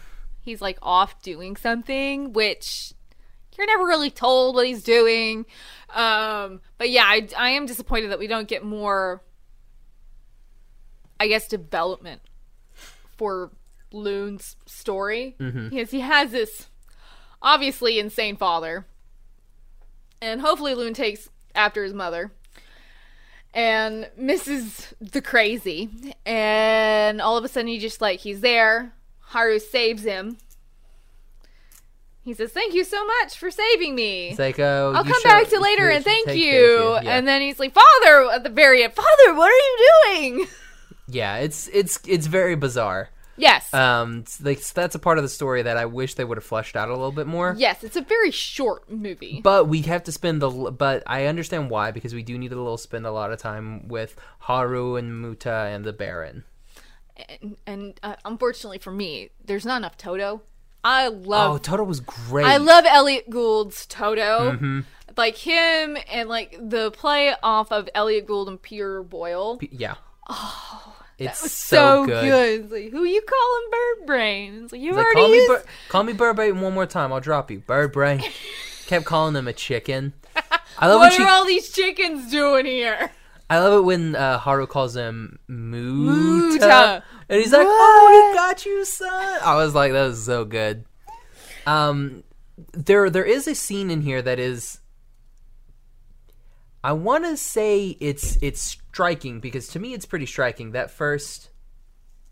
He's 0.43 0.61
like 0.61 0.77
off 0.81 1.21
doing 1.21 1.55
something, 1.55 2.31
which 2.33 2.93
you're 3.57 3.67
never 3.67 3.83
really 3.85 4.09
told 4.11 4.55
what 4.55 4.65
he's 4.65 4.81
doing. 4.83 5.45
Um, 5.93 6.61
but 6.77 6.89
yeah, 6.89 7.03
I, 7.05 7.27
I 7.37 7.49
am 7.51 7.65
disappointed 7.65 8.11
that 8.11 8.19
we 8.19 8.27
don't 8.27 8.47
get 8.47 8.63
more, 8.63 9.21
I 11.19 11.27
guess, 11.27 11.47
development 11.47 12.21
for 13.17 13.51
Lune's 13.91 14.55
story 14.65 15.35
Mm-hmm. 15.39 15.69
because 15.69 15.91
he 15.91 15.99
has 15.99 16.31
this 16.31 16.67
obviously 17.41 17.99
insane 17.99 18.37
father, 18.37 18.85
and 20.21 20.41
hopefully 20.41 20.75
Lune 20.75 20.93
takes 20.93 21.29
after 21.55 21.83
his 21.83 21.93
mother 21.93 22.31
and 23.53 24.09
misses 24.15 24.93
the 25.01 25.21
Crazy. 25.21 25.89
And 26.25 27.21
all 27.21 27.35
of 27.37 27.43
a 27.43 27.47
sudden, 27.49 27.67
he 27.67 27.79
just 27.79 27.99
like, 27.99 28.21
he's 28.21 28.39
there. 28.41 28.93
Haru 29.19 29.59
saves 29.59 30.03
him. 30.03 30.37
He 32.23 32.33
says, 32.33 32.51
Thank 32.51 32.73
you 32.73 32.83
so 32.83 33.03
much 33.05 33.37
for 33.37 33.49
saving 33.49 33.95
me. 33.95 34.29
It's 34.29 34.39
like, 34.39 34.59
oh, 34.59 34.93
I'll 34.95 35.05
you 35.05 35.11
come 35.11 35.23
back 35.23 35.47
to 35.49 35.59
later 35.59 35.89
and 35.89 36.03
thank 36.03 36.27
take- 36.27 36.43
you. 36.43 36.99
Yeah. 37.01 37.17
And 37.17 37.27
then 37.27 37.41
he's 37.41 37.59
like, 37.59 37.73
Father, 37.73 38.29
at 38.31 38.43
the 38.43 38.49
very 38.49 38.83
end, 38.83 38.93
Father, 38.93 39.33
what 39.33 39.51
are 39.51 39.55
you 39.55 39.99
doing? 40.05 40.47
yeah, 41.07 41.37
it's 41.37 41.67
it's 41.69 41.99
it's 42.07 42.27
very 42.27 42.55
bizarre. 42.55 43.09
Yes. 43.37 43.73
Um, 43.73 44.25
like 44.43 44.61
that's 44.67 44.93
a 44.93 44.99
part 44.99 45.17
of 45.17 45.23
the 45.23 45.29
story 45.29 45.63
that 45.63 45.75
I 45.75 45.85
wish 45.85 46.13
they 46.13 46.23
would 46.23 46.37
have 46.37 46.43
fleshed 46.45 46.75
out 46.75 46.89
a 46.89 46.91
little 46.91 47.11
bit 47.11 47.25
more. 47.25 47.55
yes, 47.57 47.83
it's 47.83 47.95
a 47.95 48.01
very 48.01 48.29
short 48.29 48.91
movie. 48.91 49.41
But 49.43 49.67
we 49.67 49.81
have 49.83 50.03
to 50.03 50.11
spend 50.11 50.43
the. 50.43 50.49
But 50.49 51.01
I 51.07 51.25
understand 51.25 51.71
why 51.71 51.89
because 51.89 52.13
we 52.13 52.21
do 52.21 52.37
need 52.37 52.51
a 52.51 52.55
little 52.55 52.77
spend 52.77 53.07
a 53.07 53.11
lot 53.11 53.31
of 53.31 53.39
time 53.39 53.87
with 53.87 54.15
Haru 54.39 54.95
and 54.95 55.21
Muta 55.21 55.51
and 55.71 55.83
the 55.83 55.93
Baron. 55.93 56.43
And, 57.41 57.57
and 57.65 57.99
uh, 58.03 58.15
unfortunately 58.25 58.77
for 58.79 58.91
me, 58.91 59.29
there's 59.43 59.65
not 59.65 59.77
enough 59.77 59.97
Toto. 59.97 60.43
I 60.83 61.07
love. 61.09 61.55
Oh, 61.55 61.57
Toto 61.57 61.83
was 61.83 61.99
great. 61.99 62.45
I 62.45 62.57
love 62.57 62.85
Elliot 62.87 63.29
Gould's 63.29 63.85
Toto. 63.85 64.51
Mm-hmm. 64.53 64.79
Like 65.17 65.35
him 65.37 65.97
and 66.11 66.29
like 66.29 66.57
the 66.61 66.91
play 66.91 67.33
off 67.43 67.71
of 67.71 67.89
Elliot 67.93 68.25
Gould 68.25 68.47
and 68.47 68.61
Peter 68.61 69.03
Boyle. 69.03 69.59
Yeah. 69.61 69.95
Oh, 70.29 70.95
it's 71.17 71.43
was 71.43 71.51
so, 71.51 71.75
so 71.75 72.05
good. 72.05 72.23
good. 72.23 72.61
It's 72.63 72.71
like, 72.71 72.91
who 72.91 73.03
you 73.03 73.21
calling 73.21 73.69
Bird 73.71 74.07
Brain? 74.07 74.61
It's 74.63 74.71
like, 74.71 74.81
Like, 74.81 74.93
already 74.93 75.13
call 75.15 75.27
me, 75.27 75.35
used... 75.35 75.47
bir- 75.49 75.63
call 75.89 76.03
me 76.03 76.13
bird 76.13 76.35
brain 76.37 76.61
one 76.61 76.73
more 76.73 76.85
time. 76.85 77.11
I'll 77.13 77.19
drop 77.19 77.51
you. 77.51 77.59
Bird 77.59 77.91
brain. 77.91 78.23
Kept 78.87 79.05
calling 79.05 79.35
him 79.35 79.47
a 79.47 79.53
chicken. 79.53 80.13
I 80.79 80.87
love 80.87 80.99
What 81.01 81.13
she. 81.13 81.21
are 81.23 81.29
all 81.29 81.45
these 81.45 81.71
chickens 81.71 82.31
doing 82.31 82.65
here? 82.65 83.11
I 83.49 83.59
love 83.59 83.79
it 83.79 83.85
when 83.85 84.15
uh, 84.15 84.37
Haru 84.39 84.65
calls 84.65 84.95
him 84.95 85.37
Muta, 85.49 86.53
Muta. 86.53 87.03
And 87.31 87.39
he's 87.39 87.53
like, 87.53 87.65
"Oh, 87.67 88.29
we 88.29 88.35
got 88.37 88.65
you, 88.65 88.83
son." 88.85 89.39
I 89.41 89.55
was 89.55 89.73
like, 89.73 89.93
"That 89.93 90.05
was 90.07 90.23
so 90.23 90.43
good." 90.45 90.83
Um, 91.65 92.23
there 92.73 93.09
there 93.09 93.23
is 93.23 93.47
a 93.47 93.55
scene 93.55 93.89
in 93.89 94.01
here 94.01 94.21
that 94.21 94.37
is, 94.37 94.79
I 96.83 96.91
want 96.91 97.23
to 97.23 97.37
say 97.37 97.97
it's 98.01 98.37
it's 98.41 98.61
striking 98.61 99.39
because 99.39 99.69
to 99.69 99.79
me 99.79 99.93
it's 99.93 100.05
pretty 100.05 100.25
striking. 100.25 100.71
That 100.71 100.91
first, 100.91 101.49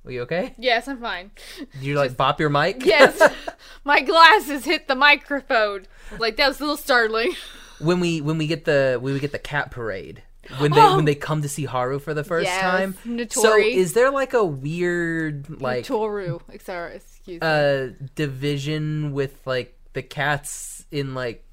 are 0.05 0.11
you 0.11 0.21
okay? 0.23 0.53
Yes, 0.57 0.87
I'm 0.89 0.99
fine. 0.99 1.31
Did 1.57 1.81
you 1.81 1.95
like 1.95 2.17
bop 2.17 2.39
your 2.39 2.49
mic? 2.49 2.85
Yes, 2.85 3.21
my 3.85 4.01
glasses 4.01 4.65
hit 4.65 4.89
the 4.89 4.95
microphone. 4.95 5.85
Like 6.17 6.35
that 6.37 6.49
was 6.49 6.59
a 6.59 6.63
little 6.63 6.77
startling. 6.77 7.31
when 7.79 8.01
we 8.01 8.19
when 8.19 8.37
we 8.37 8.47
get 8.47 8.65
the 8.65 8.97
when 8.99 9.13
we 9.13 9.19
get 9.21 9.31
the 9.31 9.39
cat 9.39 9.71
parade 9.71 10.23
when 10.57 10.71
they 10.71 10.81
Oh. 10.81 10.95
when 10.95 11.05
they 11.05 11.15
come 11.15 11.41
to 11.43 11.49
see 11.49 11.65
Haru 11.65 11.99
for 11.99 12.13
the 12.13 12.23
first 12.23 12.45
Yes, 12.45 12.61
time. 12.61 12.95
So 13.29 13.57
is 13.57 13.93
there 13.93 14.09
like 14.11 14.33
a 14.33 14.43
weird 14.43 15.61
like 15.61 15.85
Toru, 15.85 16.39
excuse 16.49 17.01
me. 17.27 17.37
uh 17.41 17.89
division 18.15 19.11
with 19.13 19.35
like 19.45 19.77
the 19.93 20.01
cats 20.01 20.85
in 20.91 21.13
like 21.13 21.43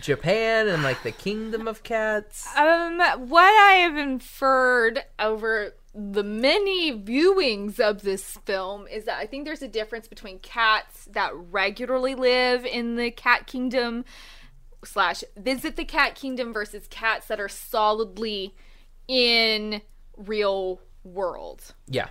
Japan 0.00 0.68
and 0.68 0.82
like 0.82 1.02
the 1.02 1.12
kingdom 1.12 1.66
of 1.66 1.82
cats? 1.82 2.46
Um, 2.56 2.98
what 3.28 3.44
I 3.44 3.80
have 3.84 3.96
inferred 3.96 5.02
over 5.18 5.72
the 5.94 6.22
many 6.22 6.92
viewings 6.92 7.80
of 7.80 8.02
this 8.02 8.36
film 8.44 8.86
is 8.88 9.04
that 9.04 9.18
I 9.18 9.26
think 9.26 9.46
there's 9.46 9.62
a 9.62 9.68
difference 9.68 10.06
between 10.06 10.38
cats 10.40 11.06
that 11.12 11.32
regularly 11.34 12.14
live 12.14 12.64
in 12.66 12.96
the 12.96 13.10
cat 13.10 13.46
kingdom 13.46 14.04
slash 14.84 15.24
visit 15.36 15.76
the 15.76 15.84
cat 15.84 16.14
kingdom 16.14 16.52
versus 16.52 16.86
cats 16.88 17.26
that 17.28 17.40
are 17.40 17.48
solidly 17.48 18.54
in 19.06 19.80
real 20.16 20.80
world 21.04 21.74
Yeah. 21.86 22.08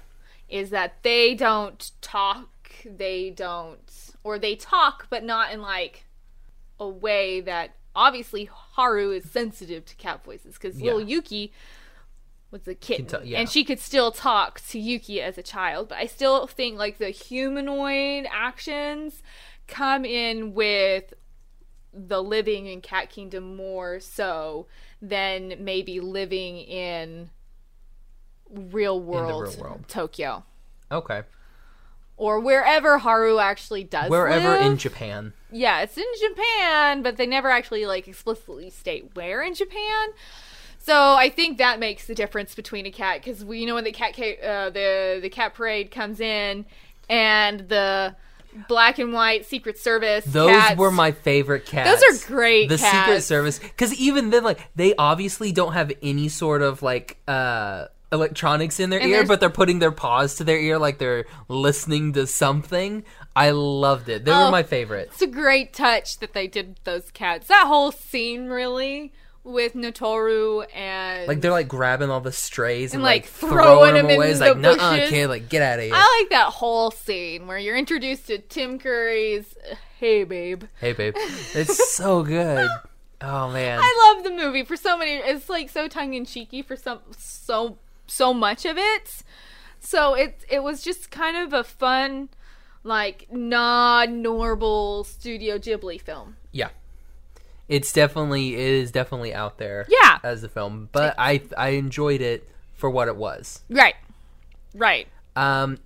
is 0.50 0.70
that 0.72 1.04
they 1.04 1.36
don't 1.36 1.92
talk 2.02 2.50
they 2.86 3.30
don't 3.30 3.92
or 4.24 4.40
they 4.40 4.56
talk 4.56 5.08
but 5.10 5.24
not 5.24 5.52
in 5.52 5.62
like 5.62 6.06
a 6.80 6.88
way 6.88 7.42
that 7.42 7.76
obviously 7.96 8.50
haru 8.52 9.12
is 9.12 9.30
sensitive 9.30 9.84
to 9.86 9.96
cat 9.96 10.24
voices 10.24 10.54
because 10.56 10.78
Yeah. 10.80 10.86
little 10.94 11.02
yuki 11.02 11.52
was 12.52 12.68
a 12.68 12.76
kitten 12.76 13.06
tell- 13.08 13.26
yeah. 13.26 13.40
and 13.40 13.50
she 13.50 13.64
could 13.64 13.80
still 13.80 14.12
talk 14.12 14.62
to 14.70 14.80
yuki 14.80 15.22
as 15.22 15.38
a 15.38 15.44
child 15.44 15.90
but 15.90 15.98
i 15.98 16.06
still 16.06 16.48
think 16.48 16.78
like 16.78 16.98
the 16.98 17.10
humanoid 17.10 18.26
actions 18.32 19.22
come 19.68 20.06
in 20.06 20.54
with 20.54 21.14
the 22.08 22.22
living 22.22 22.68
in 22.68 22.82
cat 22.82 23.10
kingdom 23.10 23.56
more 23.56 24.00
so 24.00 24.68
than 25.02 25.56
maybe 25.60 26.00
living 26.00 26.58
in 26.60 27.30
real 28.50 29.00
world, 29.00 29.58
world. 29.60 29.86
tokyo 29.88 30.44
Okay. 30.92 31.24
or 32.16 32.40
wherever 32.40 33.00
Haru 33.00 33.40
actually 33.40 33.84
does 33.84 34.10
Wherever 34.10 34.52
live. 34.52 34.62
in 34.62 34.78
Japan. 34.78 35.34
yeah, 35.52 35.82
it's 35.82 35.98
in 35.98 36.06
Japan, 36.20 37.02
but 37.04 37.18
they 37.18 37.26
never 37.26 37.50
actually 37.50 37.86
like 37.86 38.08
explicitly 38.08 38.70
state 38.70 39.12
where 39.16 39.42
in 39.42 39.54
Japan. 39.54 40.10
So 40.80 40.96
I 41.16 41.30
think 41.30 41.58
that 41.58 41.80
makes 41.80 42.08
the 42.08 42.16
difference 42.16 42.56
between 42.56 42.86
a 42.86 42.92
cat 42.92 43.22
because 43.22 43.44
we 43.44 43.60
you 43.60 43.66
know 43.68 43.76
when 43.76 43.84
the 43.84 43.92
cat 43.92 44.18
uh, 44.18 44.70
the 44.70 45.20
the 45.22 45.30
cat 45.30 45.54
parade 45.54 45.92
comes 45.92 46.22
in 46.22 46.66
and 47.10 47.68
the 47.68 48.16
black 48.68 49.00
and 49.00 49.14
white 49.14 49.46
Secret 49.46 49.78
Service 49.78 50.26
Those 50.26 50.52
cats, 50.52 50.78
were 50.78 50.92
my 50.92 51.12
favorite 51.12 51.66
cats. 51.66 52.02
Those 52.02 52.24
are 52.24 52.28
great 52.28 52.70
The 52.70 52.78
Secret. 52.78 53.22
Service, 53.22 53.60
because 53.60 53.94
even 53.96 54.30
then, 54.30 54.44
like 54.44 54.60
they 54.76 54.94
obviously 54.98 55.52
don't 55.52 55.74
have 55.74 55.92
any 56.02 56.28
sort 56.30 56.62
of 56.62 56.82
like 56.82 57.18
uh 57.28 57.86
electronics 58.12 58.80
in 58.80 58.90
their 58.90 59.02
And 59.02 59.10
ear, 59.12 59.26
but 59.26 59.40
they're 59.42 59.50
putting 59.50 59.80
their 59.80 59.92
paws 59.92 60.36
to 60.36 60.44
their 60.46 60.58
ear 60.60 60.80
like 60.80 60.98
they're 60.98 61.26
listening 61.50 62.14
to 62.14 62.26
something. 62.26 63.04
I 63.36 63.52
loved 63.52 64.08
it. 64.10 64.24
They 64.26 64.32
Oh. 64.32 64.46
were 64.46 64.52
my 64.52 64.64
favorite. 64.64 65.10
It's 65.12 65.22
a 65.22 65.28
great 65.28 65.74
touch 65.74 66.20
that 66.20 66.34
they 66.34 66.48
did 66.48 66.80
those 66.86 67.12
cats. 67.12 67.48
That 67.48 67.66
whole 67.68 67.92
scene 67.92 68.48
really 68.48 69.12
with 69.48 69.74
Natoru 69.74 70.66
and 70.76 71.28
Like 71.28 71.42
they're 71.42 71.52
like 71.52 71.68
grabbing 71.68 72.10
all 72.10 72.20
the 72.22 72.32
strays 72.32 72.92
and, 72.94 73.00
And, 73.00 73.04
like, 73.04 73.24
like, 73.24 73.30
throwing, 73.32 73.54
throwing 73.56 73.94
them 73.96 74.06
away. 74.06 74.26
in 74.28 74.32
It's 74.32 74.40
like, 74.42 74.58
nah, 74.58 74.76
bushes. 74.76 75.10
kid, 75.10 75.28
like 75.28 75.50
get 75.50 75.62
out 75.62 75.80
of 75.80 75.86
here. 75.86 75.94
I 75.96 76.20
like 76.22 76.30
that 76.32 76.50
whole 76.54 76.92
scene 76.92 77.48
where 77.48 77.58
you're 77.58 77.78
introduced 77.78 78.28
to 78.28 78.38
Tim 78.40 78.78
Curry's 78.78 79.56
uh, 79.72 79.76
"Hey, 80.00 80.24
babe." 80.26 80.64
hey, 80.80 80.94
babe, 80.94 81.16
it's 81.18 81.96
so 81.96 82.24
good. 82.24 82.68
Oh 83.22 83.50
man, 83.52 83.80
I 83.82 84.14
love 84.16 84.24
the 84.24 84.30
movie 84.32 84.64
for 84.64 84.76
so 84.76 84.98
many. 84.98 85.14
It's 85.14 85.50
like 85.50 85.70
so 85.70 85.88
tongue 85.88 86.14
in 86.14 86.26
cheeky 86.26 86.62
for 86.62 86.76
some 86.76 87.00
so 87.18 87.78
so 88.06 88.34
much 88.34 88.66
of 88.66 88.78
it. 88.78 89.24
So 89.80 90.14
it 90.14 90.44
it 90.50 90.62
was 90.64 90.84
just 90.84 91.10
kind 91.10 91.38
of 91.38 91.54
a 91.54 91.64
fun, 91.64 92.30
like 92.84 93.28
non 93.32 94.22
normal 94.22 95.04
Studio 95.06 95.58
Ghibli 95.58 96.00
film. 96.02 96.36
yeah. 96.52 96.70
It's 97.68 97.92
definitely 97.92 98.54
it 98.54 98.60
is 98.60 98.92
definitely 98.92 99.34
out 99.34 99.58
there. 99.58 99.86
Yeah. 99.90 100.20
as 100.24 100.44
a 100.44 100.50
film, 100.50 100.90
but 100.92 101.16
I 101.18 101.42
I 101.58 101.70
enjoyed 101.70 102.22
it 102.22 102.50
for 102.74 102.90
what 102.90 103.08
it 103.08 103.16
was. 103.16 103.64
Right, 103.70 103.96
right. 104.74 105.08
Um, 105.36 105.80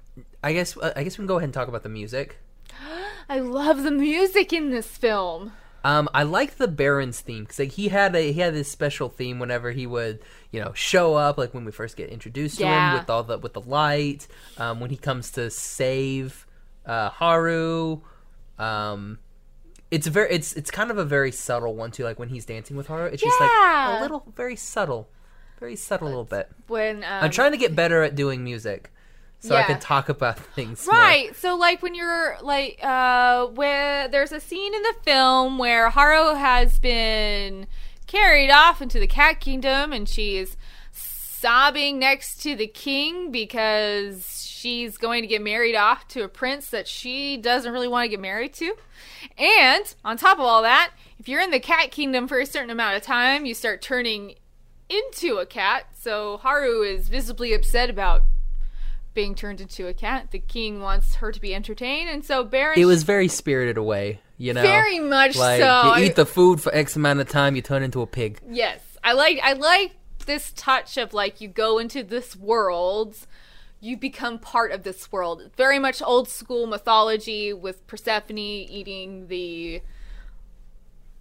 I 0.44 0.54
guess 0.54 0.78
uh, 0.78 0.94
I 0.96 1.04
guess 1.04 1.17
we 1.17 1.24
can 1.24 1.28
go 1.28 1.38
ahead 1.38 1.46
and 1.46 1.54
talk 1.54 1.67
about 1.67 1.84
the 1.84 1.89
music. 1.89 2.38
I 3.30 3.39
love 3.39 3.84
the 3.84 3.91
music 3.91 4.54
in 4.54 4.72
this 4.72 4.88
film. 4.88 5.54
Um, 5.84 6.10
I 6.13 6.24
like 6.24 6.58
the 6.58 6.67
Baron's 6.67 7.22
theme 7.22 7.44
because 7.44 7.58
like 7.58 7.72
he 7.72 7.88
had 7.88 8.15
a 8.15 8.32
he 8.32 8.39
had 8.39 8.54
this 8.54 8.70
special 8.70 9.10
theme 9.10 9.39
whenever 9.39 9.72
he 9.72 9.88
would 9.88 10.20
you 10.52 10.60
know 10.60 10.74
show 10.74 11.15
up 11.15 11.39
like 11.39 11.54
when 11.56 11.65
we 11.65 11.72
first 11.72 11.98
get 11.98 12.10
introduced 12.10 12.60
to 12.60 12.67
him 12.67 12.94
with 12.94 13.10
all 13.10 13.24
the 13.24 13.39
with 13.39 13.54
the 13.54 13.62
light 13.62 14.28
um, 14.58 14.80
when 14.80 14.91
he 14.91 14.98
comes 14.98 15.32
to 15.32 15.50
save 15.50 16.46
uh, 16.86 17.10
Haru 17.10 18.02
um, 18.60 19.17
it's 19.92 20.08
very 20.08 20.32
it's 20.32 20.54
it's 20.54 20.72
kind 20.72 20.90
of 20.90 20.98
a 20.98 21.06
very 21.06 21.32
subtle 21.32 21.76
one 21.76 21.92
too 21.92 22.04
like 22.06 22.18
when 22.18 22.30
he's 22.30 22.46
dancing 22.46 22.76
with 22.78 22.88
Haru 22.88 23.06
it's 23.06 23.22
just 23.22 23.40
like 23.40 23.50
Yeah. 23.50 24.00
a 24.00 24.02
little 24.02 24.24
very 24.36 24.56
subtle 24.56 25.10
very 25.60 25.76
subtle 25.76 26.08
little 26.08 26.24
bit 26.24 26.50
When 26.68 27.04
um, 27.04 27.26
I'm 27.26 27.30
trying 27.32 27.52
to 27.52 27.58
get 27.58 27.76
better 27.76 28.02
at 28.02 28.16
doing 28.16 28.44
music 28.44 28.92
so 29.40 29.56
I 29.56 29.60
Yeah. 29.60 29.68
can 29.68 29.80
talk 29.80 30.08
about 30.10 30.38
things 30.56 30.86
more. 30.88 30.96
Right. 30.96 31.36
So 31.36 31.56
like 31.56 31.82
when 31.84 31.94
you're 31.96 32.38
like 32.42 32.80
uh 32.84 33.48
where 33.48 34.08
there's 34.08 34.32
a 34.32 34.40
scene 34.40 34.74
in 34.74 34.82
the 34.84 34.96
film 35.04 35.58
where 35.58 35.90
Haru 35.90 36.36
has 36.36 36.80
been 36.80 37.68
carried 38.08 38.52
off 38.52 38.82
into 38.82 39.00
the 39.00 39.08
cat 39.08 39.40
kingdom 39.40 39.94
and 39.94 40.08
she's 40.08 40.58
sobbing 40.92 41.98
next 42.00 42.42
to 42.44 42.56
the 42.56 42.68
king 42.68 43.32
because 43.32 44.41
she's 44.62 44.97
going 44.97 45.24
to 45.24 45.28
get 45.28 45.41
married 45.41 45.76
off 45.76 46.08
to 46.10 46.24
a 46.24 46.28
prince 46.28 46.69
that 46.69 46.88
she 46.88 47.38
doesn't 47.38 47.71
really 47.71 47.88
want 47.88 48.06
to 48.06 48.10
get 48.10 48.19
married 48.19 48.54
to. 48.54 48.76
And 49.38 49.93
on 50.06 50.17
top 50.17 50.38
of 50.38 50.45
all 50.45 50.62
that, 50.62 50.91
if 51.19 51.28
you're 51.28 51.41
in 51.41 51.52
the 51.52 51.60
cat 51.60 51.91
kingdom 51.91 52.28
for 52.28 52.39
a 52.39 52.45
certain 52.45 52.69
amount 52.69 52.95
of 52.95 53.02
time, 53.02 53.45
you 53.45 53.54
start 53.54 53.82
turning 53.82 54.36
into 54.89 55.38
a 55.38 55.45
cat. 55.45 55.88
So 56.00 56.38
Haru 56.38 56.84
is 56.84 57.10
visibly 57.10 57.54
upset 57.54 57.89
about 57.89 58.24
being 59.13 59.36
turned 59.36 59.62
into 59.62 59.88
a 59.88 59.93
cat. 59.93 60.32
The 60.32 60.39
king 60.39 60.80
wants 60.80 61.15
her 61.15 61.32
to 61.32 61.41
be 61.41 61.54
entertained, 61.54 62.10
and 62.10 62.24
so 62.24 62.43
Baron. 62.43 62.80
it 62.80 62.86
was 62.86 63.04
very 63.04 63.28
spirited 63.28 63.78
away 63.78 64.21
you 64.38 64.54
know 64.54 64.62
very 64.62 65.00
much 65.00 65.36
like 65.36 65.62
so. 65.62 65.95
you 65.95 66.06
eat 66.06 66.15
the 66.15 66.26
food 66.26 66.60
for 66.60 66.74
X 66.74 66.95
amount 66.95 67.19
of 67.19 67.30
time 67.30 67.56
you 67.56 67.62
turn 67.62 67.84
into 67.84 68.02
a 68.02 68.08
pig 68.08 68.39
yes, 68.50 68.80
I 69.04 69.13
like. 69.13 69.39
I 69.43 69.54
like 69.54 69.91
this 70.26 70.54
touch 70.56 70.97
of 70.97 71.13
like 71.13 71.41
you 71.41 71.47
go 71.47 71.80
into 71.80 72.04
this 72.04 72.36
world. 72.36 73.15
You 73.82 73.98
become 73.98 74.38
part 74.39 74.72
of 74.72 74.84
this 74.84 75.12
world. 75.12 75.50
Very 75.58 75.80
much 75.80 76.02
old 76.02 76.30
school 76.30 76.67
mythology 76.67 77.52
with 77.52 77.86
Persephone 77.88 78.38
eating 78.38 79.28
the 79.28 79.82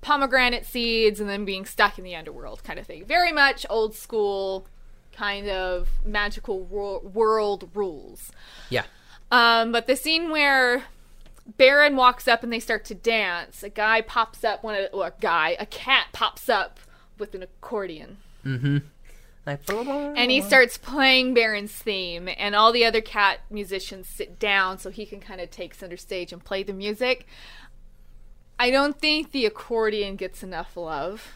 pomegranate 0.03 0.67
seeds 0.67 1.21
and 1.21 1.29
then 1.29 1.45
being 1.45 1.65
stuck 1.65 1.99
in 1.99 2.05
the 2.05 2.15
underworld 2.15 2.63
kind 2.63 2.79
of 2.79 2.87
thing. 2.87 3.05
Very 3.05 3.33
much 3.33 3.67
old 3.69 3.95
school 3.95 4.67
kind 5.13 5.49
of 5.49 5.89
magical 6.05 6.61
wor- 6.61 7.01
world 7.01 7.69
rules. 7.75 8.31
yeah 8.69 8.85
Um, 9.31 9.73
but 9.73 9.87
the 9.87 9.97
scene 9.97 10.31
where 10.31 10.85
Baron 11.57 11.97
walks 11.97 12.29
up 12.29 12.43
and 12.43 12.53
they 12.53 12.61
start 12.61 12.85
to 12.87 12.95
dance, 12.95 13.63
a 13.63 13.69
guy 13.69 14.01
pops 14.03 14.45
up, 14.45 14.63
one 14.63 14.75
of, 14.75 14.89
or 14.93 15.09
a 15.09 15.13
guy, 15.21 15.57
a 15.59 15.67
cat 15.67 16.09
pops 16.13 16.49
up 16.49 16.79
with 17.19 17.35
an 17.35 17.43
accordion. 17.43 18.19
Like, 19.59 20.17
And 20.17 20.31
he 20.31 20.41
starts 20.41 20.79
playing 20.79 21.35
Baron's 21.35 21.73
theme, 21.73 22.29
and 22.37 22.55
all 22.55 22.73
the 22.73 22.85
other 22.85 23.01
cat 23.01 23.41
musicians 23.51 24.09
sit 24.09 24.39
down 24.39 24.79
so 24.79 24.91
he 24.91 25.07
can 25.07 25.21
kind 25.21 25.41
of 25.41 25.51
take 25.51 25.75
center 25.75 25.97
stage 25.97 26.33
and 26.33 26.45
play 26.45 26.63
the 26.63 26.73
music. 26.73 27.27
I 28.59 28.71
don't 28.71 28.99
think 28.99 29.33
the 29.33 29.47
accordion 29.47 30.17
gets 30.17 30.43
enough 30.43 30.77
love 30.77 31.35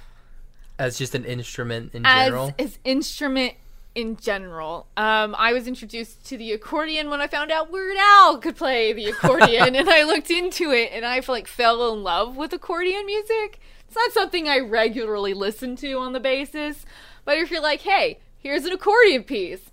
as 0.79 0.99
just 0.99 1.15
an 1.15 1.25
instrument 1.25 1.95
in 1.95 2.05
as 2.05 2.27
general. 2.27 2.55
as 2.59 2.79
instrument 2.85 3.55
in 3.95 4.17
general. 4.17 4.87
Um, 4.97 5.35
I 5.39 5.53
was 5.53 5.69
introduced 5.69 6.27
to 6.27 6.37
the 6.37 6.53
accordion 6.53 7.11
when 7.11 7.21
I 7.21 7.29
found 7.29 7.53
out 7.53 7.71
Weird 7.71 7.97
Al 7.97 8.39
could 8.39 8.57
play 8.57 8.93
the 8.93 9.07
accordion, 9.11 9.75
and 9.75 9.89
I 9.89 10.03
looked 10.03 10.31
into 10.31 10.71
it, 10.73 10.91
and 10.93 11.07
I 11.07 11.23
like 11.27 11.47
fell 11.47 11.93
in 11.93 12.03
love 12.03 12.37
with 12.37 12.53
accordion 12.53 13.07
music. 13.07 13.61
It's 13.87 13.97
not 13.97 14.13
something 14.13 14.49
I 14.49 14.59
regularly 14.59 15.35
listen 15.35 15.77
to 15.77 15.93
on 15.95 16.13
the 16.13 16.21
basis, 16.21 16.85
but 17.25 17.39
if 17.39 17.51
you're 17.51 17.63
like, 17.63 17.83
hey, 17.83 18.19
here's 18.39 18.65
an 18.65 18.73
accordion 18.73 19.25
piece, 19.25 19.71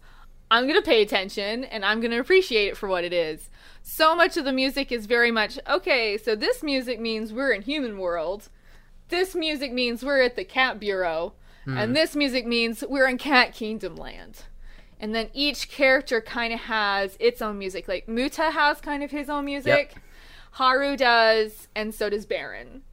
I'm 0.49 0.67
gonna 0.67 0.81
pay 0.81 1.01
attention 1.01 1.63
and 1.63 1.85
I'm 1.85 2.01
gonna 2.01 2.19
appreciate 2.19 2.67
it 2.67 2.77
for 2.77 2.89
what 2.89 3.03
it 3.03 3.13
is. 3.13 3.49
So 3.83 4.15
much 4.15 4.37
of 4.37 4.45
the 4.45 4.51
music 4.51 4.91
is 4.91 5.05
very 5.05 5.31
much 5.31 5.57
okay. 5.67 6.17
So 6.17 6.35
this 6.35 6.61
music 6.61 6.99
means 6.99 7.33
we're 7.33 7.51
in 7.51 7.61
human 7.61 7.97
world. 7.97 8.49
This 9.09 9.33
music 9.33 9.71
means 9.71 10.03
we're 10.03 10.21
at 10.21 10.35
the 10.35 10.43
cat 10.43 10.79
bureau. 10.79 11.33
Hmm. 11.65 11.77
And 11.77 11.95
this 11.95 12.15
music 12.15 12.45
means 12.45 12.83
we're 12.87 13.07
in 13.07 13.17
cat 13.17 13.53
kingdom 13.53 13.95
land. 13.95 14.43
And 14.99 15.15
then 15.15 15.29
each 15.33 15.69
character 15.69 16.21
kind 16.21 16.53
of 16.53 16.61
has 16.61 17.17
its 17.19 17.41
own 17.41 17.57
music. 17.57 17.87
Like 17.87 18.07
muta 18.07 18.51
has 18.51 18.81
kind 18.81 19.03
of 19.03 19.11
his 19.11 19.29
own 19.29 19.45
music. 19.45 19.95
Haru 20.51 20.97
does 20.97 21.69
and 21.75 21.95
so 21.95 22.09
does 22.09 22.25
baron 22.25 22.83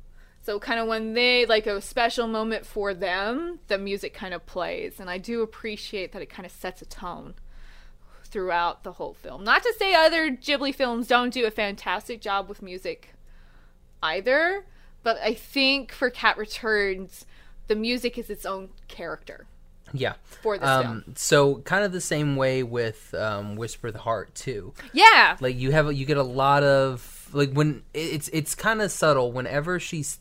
so 0.48 0.58
kind 0.58 0.80
of 0.80 0.88
when 0.88 1.12
they 1.12 1.44
like 1.44 1.66
a 1.66 1.80
special 1.80 2.26
moment 2.26 2.64
for 2.64 2.94
them 2.94 3.58
the 3.68 3.76
music 3.76 4.14
kind 4.14 4.32
of 4.32 4.46
plays 4.46 4.98
and 4.98 5.10
i 5.10 5.18
do 5.18 5.42
appreciate 5.42 6.12
that 6.12 6.22
it 6.22 6.30
kind 6.30 6.46
of 6.46 6.52
sets 6.52 6.80
a 6.80 6.86
tone 6.86 7.34
throughout 8.24 8.82
the 8.82 8.92
whole 8.92 9.14
film 9.14 9.44
not 9.44 9.62
to 9.62 9.74
say 9.78 9.94
other 9.94 10.30
ghibli 10.30 10.74
films 10.74 11.06
don't 11.06 11.34
do 11.34 11.44
a 11.46 11.50
fantastic 11.50 12.20
job 12.20 12.48
with 12.48 12.62
music 12.62 13.12
either, 14.02 14.64
but 15.02 15.18
I 15.22 15.34
think 15.34 15.92
for 15.92 16.10
Cat 16.10 16.36
Returns, 16.36 17.26
the 17.66 17.76
music 17.76 18.18
is 18.18 18.30
its 18.30 18.46
own 18.46 18.70
character 18.88 19.46
yeah. 19.92 20.14
for 20.24 20.58
this 20.58 20.68
Um, 20.68 20.84
film. 21.02 21.04
so 21.16 21.56
kind 21.62 21.84
of 21.84 21.92
the 21.92 22.00
same 22.00 22.36
way 22.36 22.62
with 22.62 23.14
um, 23.14 23.56
Whisper 23.56 23.90
the 23.90 23.98
Heart 23.98 24.34
too. 24.34 24.72
Yeah, 24.92 25.36
Like 25.40 25.56
you 25.56 25.72
have 25.72 25.92
you 25.92 26.06
get 26.06 26.16
a 26.16 26.22
lot 26.22 26.62
of 26.62 27.28
like 27.32 27.52
when 27.52 27.82
it's 27.94 28.28
it's 28.28 28.54
kind 28.54 28.80
of 28.80 28.90
subtle 28.90 29.32
whenever 29.32 29.78
she's 29.78 30.18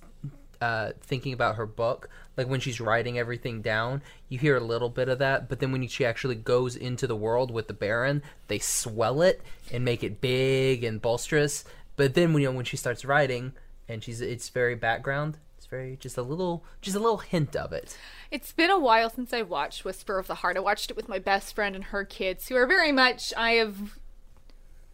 uh, 0.61 0.91
thinking 1.01 1.33
about 1.33 1.55
her 1.55 1.65
book. 1.65 2.09
Like 2.35 2.47
when 2.47 2.59
she's 2.59 2.79
writing 2.79 3.17
everything 3.17 3.61
down, 3.61 4.01
you 4.29 4.37
hear 4.37 4.57
a 4.57 4.63
little 4.63 4.89
bit 4.89 5.09
of 5.09 5.19
that. 5.19 5.49
But 5.49 5.59
then 5.59 5.71
when 5.71 5.87
she 5.87 6.05
actually 6.05 6.35
goes 6.35 6.75
into 6.75 7.07
the 7.07 7.15
world 7.15 7.51
with 7.51 7.67
the 7.67 7.73
Baron, 7.73 8.21
they 8.47 8.59
swell 8.59 9.21
it 9.21 9.41
and 9.71 9.83
make 9.83 10.03
it 10.03 10.21
big 10.21 10.83
and 10.83 11.01
bolsterous. 11.01 11.63
But 11.95 12.13
then 12.13 12.33
when 12.33 12.43
you 12.43 12.49
know 12.49 12.55
when 12.55 12.65
she 12.65 12.77
starts 12.77 13.05
writing 13.05 13.53
and 13.89 14.03
she's 14.03 14.21
it's 14.21 14.49
very 14.49 14.75
background. 14.75 15.37
It's 15.57 15.65
very 15.65 15.97
just 15.97 16.17
a 16.17 16.21
little 16.21 16.63
just 16.81 16.95
a 16.95 16.99
little 16.99 17.17
hint 17.17 17.55
of 17.55 17.73
it. 17.73 17.97
it's 18.29 18.51
been 18.51 18.69
a 18.69 18.79
while 18.79 19.09
since 19.09 19.33
I 19.33 19.41
watched 19.41 19.83
Whisper 19.83 20.19
of 20.19 20.27
the 20.27 20.35
Heart. 20.35 20.57
I 20.57 20.61
watched 20.61 20.91
it 20.91 20.97
with 20.97 21.09
my 21.09 21.19
best 21.19 21.55
friend 21.55 21.75
and 21.75 21.85
her 21.85 22.05
kids, 22.05 22.47
who 22.47 22.55
are 22.55 22.67
very 22.67 22.91
much 22.91 23.33
I 23.35 23.53
have 23.53 23.97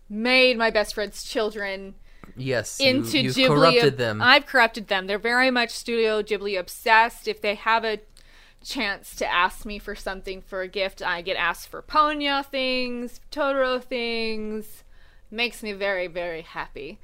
made 0.10 0.58
my 0.58 0.70
best 0.70 0.94
friend's 0.94 1.24
children 1.24 1.96
Yes, 2.36 2.80
into 2.80 3.18
you, 3.18 3.24
you've 3.26 3.36
Ghibli. 3.36 3.48
corrupted 3.48 3.98
them. 3.98 4.22
I've 4.22 4.46
corrupted 4.46 4.88
them. 4.88 5.08
They're 5.08 5.20
very 5.20 5.52
much 5.52 5.70
Studio 5.72 6.22
Ghibli 6.22 6.60
obsessed. 6.60 7.28
If 7.28 7.42
they 7.42 7.56
have 7.56 7.84
a 7.84 8.00
chance 8.64 9.16
to 9.18 9.32
ask 9.32 9.66
me 9.66 9.80
for 9.80 9.96
something 9.96 10.42
for 10.42 10.62
a 10.62 10.68
gift, 10.68 11.02
I 11.02 11.22
get 11.22 11.36
asked 11.36 11.68
for 11.68 11.82
Ponyo 11.82 12.46
things, 12.46 13.20
Totoro 13.32 13.84
things. 13.84 14.84
Makes 15.30 15.64
me 15.64 15.74
very, 15.74 16.08
very 16.08 16.42
happy. 16.42 17.00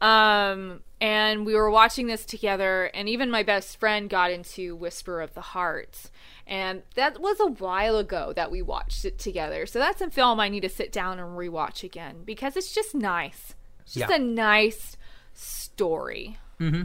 Um, 0.00 0.80
and 1.00 1.46
we 1.46 1.54
were 1.54 1.70
watching 1.70 2.06
this 2.06 2.24
together, 2.24 2.90
and 2.94 3.08
even 3.08 3.30
my 3.30 3.42
best 3.42 3.78
friend 3.78 4.08
got 4.08 4.30
into 4.30 4.74
Whisper 4.74 5.20
of 5.20 5.34
the 5.34 5.40
Heart. 5.40 6.10
And 6.46 6.82
that 6.94 7.20
was 7.20 7.40
a 7.40 7.46
while 7.46 7.96
ago 7.96 8.32
that 8.34 8.50
we 8.50 8.62
watched 8.62 9.04
it 9.04 9.18
together. 9.18 9.66
So 9.66 9.78
that's 9.78 10.00
a 10.00 10.10
film 10.10 10.40
I 10.40 10.48
need 10.48 10.60
to 10.60 10.68
sit 10.68 10.92
down 10.92 11.18
and 11.18 11.36
rewatch 11.38 11.82
again 11.84 12.22
because 12.24 12.56
it's 12.56 12.72
just 12.72 12.94
nice. 12.94 13.54
It's 13.84 13.94
just 13.94 14.10
Yeah. 14.10 14.16
a 14.16 14.18
nice 14.18 14.96
story. 15.32 16.38
Mm-hmm. 16.60 16.82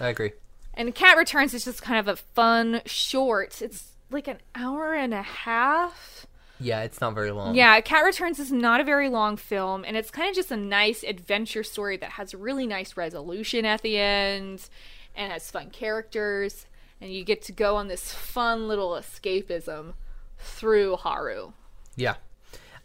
I 0.00 0.08
agree. 0.08 0.32
And 0.74 0.94
Cat 0.94 1.16
Returns 1.16 1.54
is 1.54 1.64
just 1.64 1.82
kind 1.82 1.98
of 1.98 2.08
a 2.08 2.16
fun 2.16 2.82
short. 2.84 3.62
It's 3.62 3.92
like 4.10 4.28
an 4.28 4.38
hour 4.54 4.94
and 4.94 5.14
a 5.14 5.22
half. 5.22 6.26
Yeah, 6.60 6.82
it's 6.82 7.00
not 7.00 7.14
very 7.14 7.30
long. 7.32 7.54
Yeah, 7.54 7.78
Cat 7.80 8.04
Returns 8.04 8.38
is 8.38 8.50
not 8.52 8.80
a 8.80 8.84
very 8.84 9.08
long 9.10 9.36
film, 9.36 9.84
and 9.86 9.96
it's 9.96 10.10
kind 10.10 10.28
of 10.28 10.34
just 10.34 10.50
a 10.50 10.56
nice 10.56 11.02
adventure 11.02 11.62
story 11.62 11.96
that 11.98 12.12
has 12.12 12.32
a 12.32 12.38
really 12.38 12.66
nice 12.66 12.96
resolution 12.96 13.64
at 13.66 13.82
the 13.82 13.98
end 13.98 14.68
and 15.14 15.32
has 15.32 15.50
fun 15.50 15.70
characters. 15.70 16.66
And 17.00 17.12
you 17.12 17.24
get 17.24 17.42
to 17.42 17.52
go 17.52 17.76
on 17.76 17.88
this 17.88 18.10
fun 18.12 18.68
little 18.68 18.90
escapism 18.92 19.94
through 20.38 20.96
Haru. 20.96 21.52
Yeah. 21.94 22.14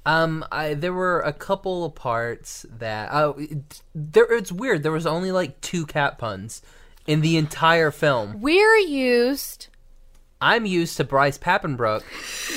Um, 0.05 0.43
I 0.51 0.73
there 0.73 0.93
were 0.93 1.21
a 1.21 1.33
couple 1.33 1.85
of 1.85 1.93
parts 1.95 2.65
that 2.79 3.09
oh, 3.11 3.35
it, 3.37 3.81
there 3.93 4.31
it's 4.31 4.51
weird. 4.51 4.83
There 4.83 4.91
was 4.91 5.05
only 5.05 5.31
like 5.31 5.61
two 5.61 5.85
cat 5.85 6.17
puns 6.17 6.61
in 7.05 7.21
the 7.21 7.37
entire 7.37 7.91
film. 7.91 8.41
We're 8.41 8.77
used 8.77 9.67
I'm 10.41 10.65
used 10.65 10.97
to 10.97 11.03
Bryce 11.03 11.37
Papenbrook 11.37 12.01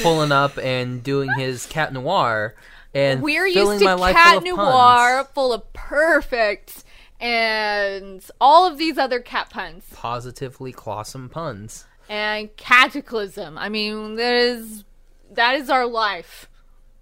pulling 0.03 0.33
up 0.33 0.57
and 0.59 1.03
doing 1.03 1.31
his 1.37 1.67
cat 1.67 1.93
noir 1.93 2.55
and 2.95 3.21
We're 3.21 3.53
filling 3.53 3.75
used 3.75 3.81
to 3.81 3.85
my 3.85 3.95
life 3.95 4.17
cat 4.17 4.43
full 4.43 4.57
noir, 4.57 5.17
puns. 5.17 5.29
full 5.35 5.53
of 5.53 5.71
perfect, 5.75 6.85
and 7.21 8.25
all 8.41 8.67
of 8.67 8.79
these 8.79 8.97
other 8.97 9.21
cat 9.21 9.51
puns 9.51 9.85
positively 9.93 10.73
clawsome 10.73 11.29
puns. 11.29 11.85
and 12.09 12.57
cataclysm. 12.57 13.59
I 13.59 13.69
mean, 13.69 14.15
that 14.15 14.35
is 14.35 14.85
that 15.33 15.57
is 15.57 15.69
our 15.69 15.87
life. 15.87 16.49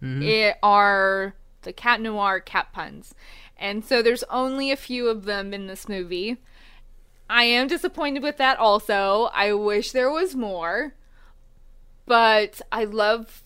Mm-hmm. 0.03 0.23
It, 0.23 0.57
are 0.63 1.35
the 1.63 1.73
cat 1.73 2.01
noir 2.01 2.41
cat 2.41 2.73
puns. 2.73 3.15
And 3.57 3.85
so 3.85 4.03
there's 4.03 4.25
only 4.25 4.73
a 4.73 4.77
few 4.77 5.09
of 5.09 5.25
them 5.25 5.55
in 5.55 5.69
this 5.69 5.89
movie. 5.89 6.39
I 7.31 7.45
am 7.45 7.69
disappointed 7.69 8.23
with 8.23 8.37
that 8.39 8.59
also. 8.59 9.31
I 9.33 9.53
wish 9.53 9.93
there 9.93 10.11
was 10.11 10.35
more. 10.35 10.95
But 12.07 12.61
I 12.73 12.85
love 12.85 13.43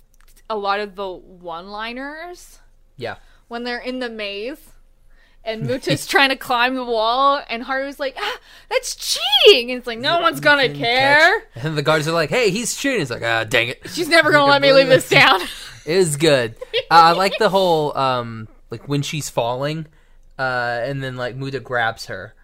a 0.49 0.57
lot 0.57 0.81
of 0.81 0.95
the 0.97 1.09
one 1.13 1.69
liners 1.69 2.61
Yeah. 2.97 3.17
when 3.49 3.65
they're 3.65 3.79
in 3.79 3.99
the 3.99 4.09
maze 4.09 4.71
and 5.45 5.65
Muta's 5.69 6.07
trying 6.09 6.31
to 6.31 6.37
climb 6.37 6.75
the 6.75 6.85
wall 6.85 7.43
and 7.51 7.63
Haru's 7.65 8.01
like, 8.01 8.17
ah, 8.19 8.39
that's 8.71 8.97
cheating. 8.97 9.71
And 9.71 9.79
it's 9.79 9.87
like, 9.87 9.99
no 9.99 10.21
one's 10.21 10.41
gonna 10.41 10.73
care. 10.73 11.41
catch- 11.55 11.65
And 11.65 11.77
the 11.77 11.83
guards 11.83 12.09
are 12.09 12.13
like, 12.13 12.31
"Hey, 12.31 12.51
he's 12.51 12.75
cheating." 12.77 13.03
It's 13.03 13.11
like, 13.11 13.23
"Ah, 13.23 13.45
dang 13.45 13.69
it." 13.69 13.83
She's 13.93 14.09
never 14.09 14.33
gonna 14.33 14.47
let 14.51 14.63
me 14.63 14.73
leave 14.73 14.89
this 14.89 15.09
down. 15.11 15.41
It 15.87 15.97
was 15.97 16.17
good. 16.17 16.57
Uh, 16.75 16.79
I 16.91 17.13
like 17.13 17.39
the 17.39 17.49
whole 17.49 17.97
um 17.97 18.49
like 18.71 18.89
when 18.89 19.03
she's 19.03 19.31
falling, 19.31 19.87
uh, 20.39 20.81
and 20.85 21.03
then 21.03 21.17
like 21.17 21.37
Muta 21.37 21.61
grabs 21.61 22.07
her, 22.07 22.35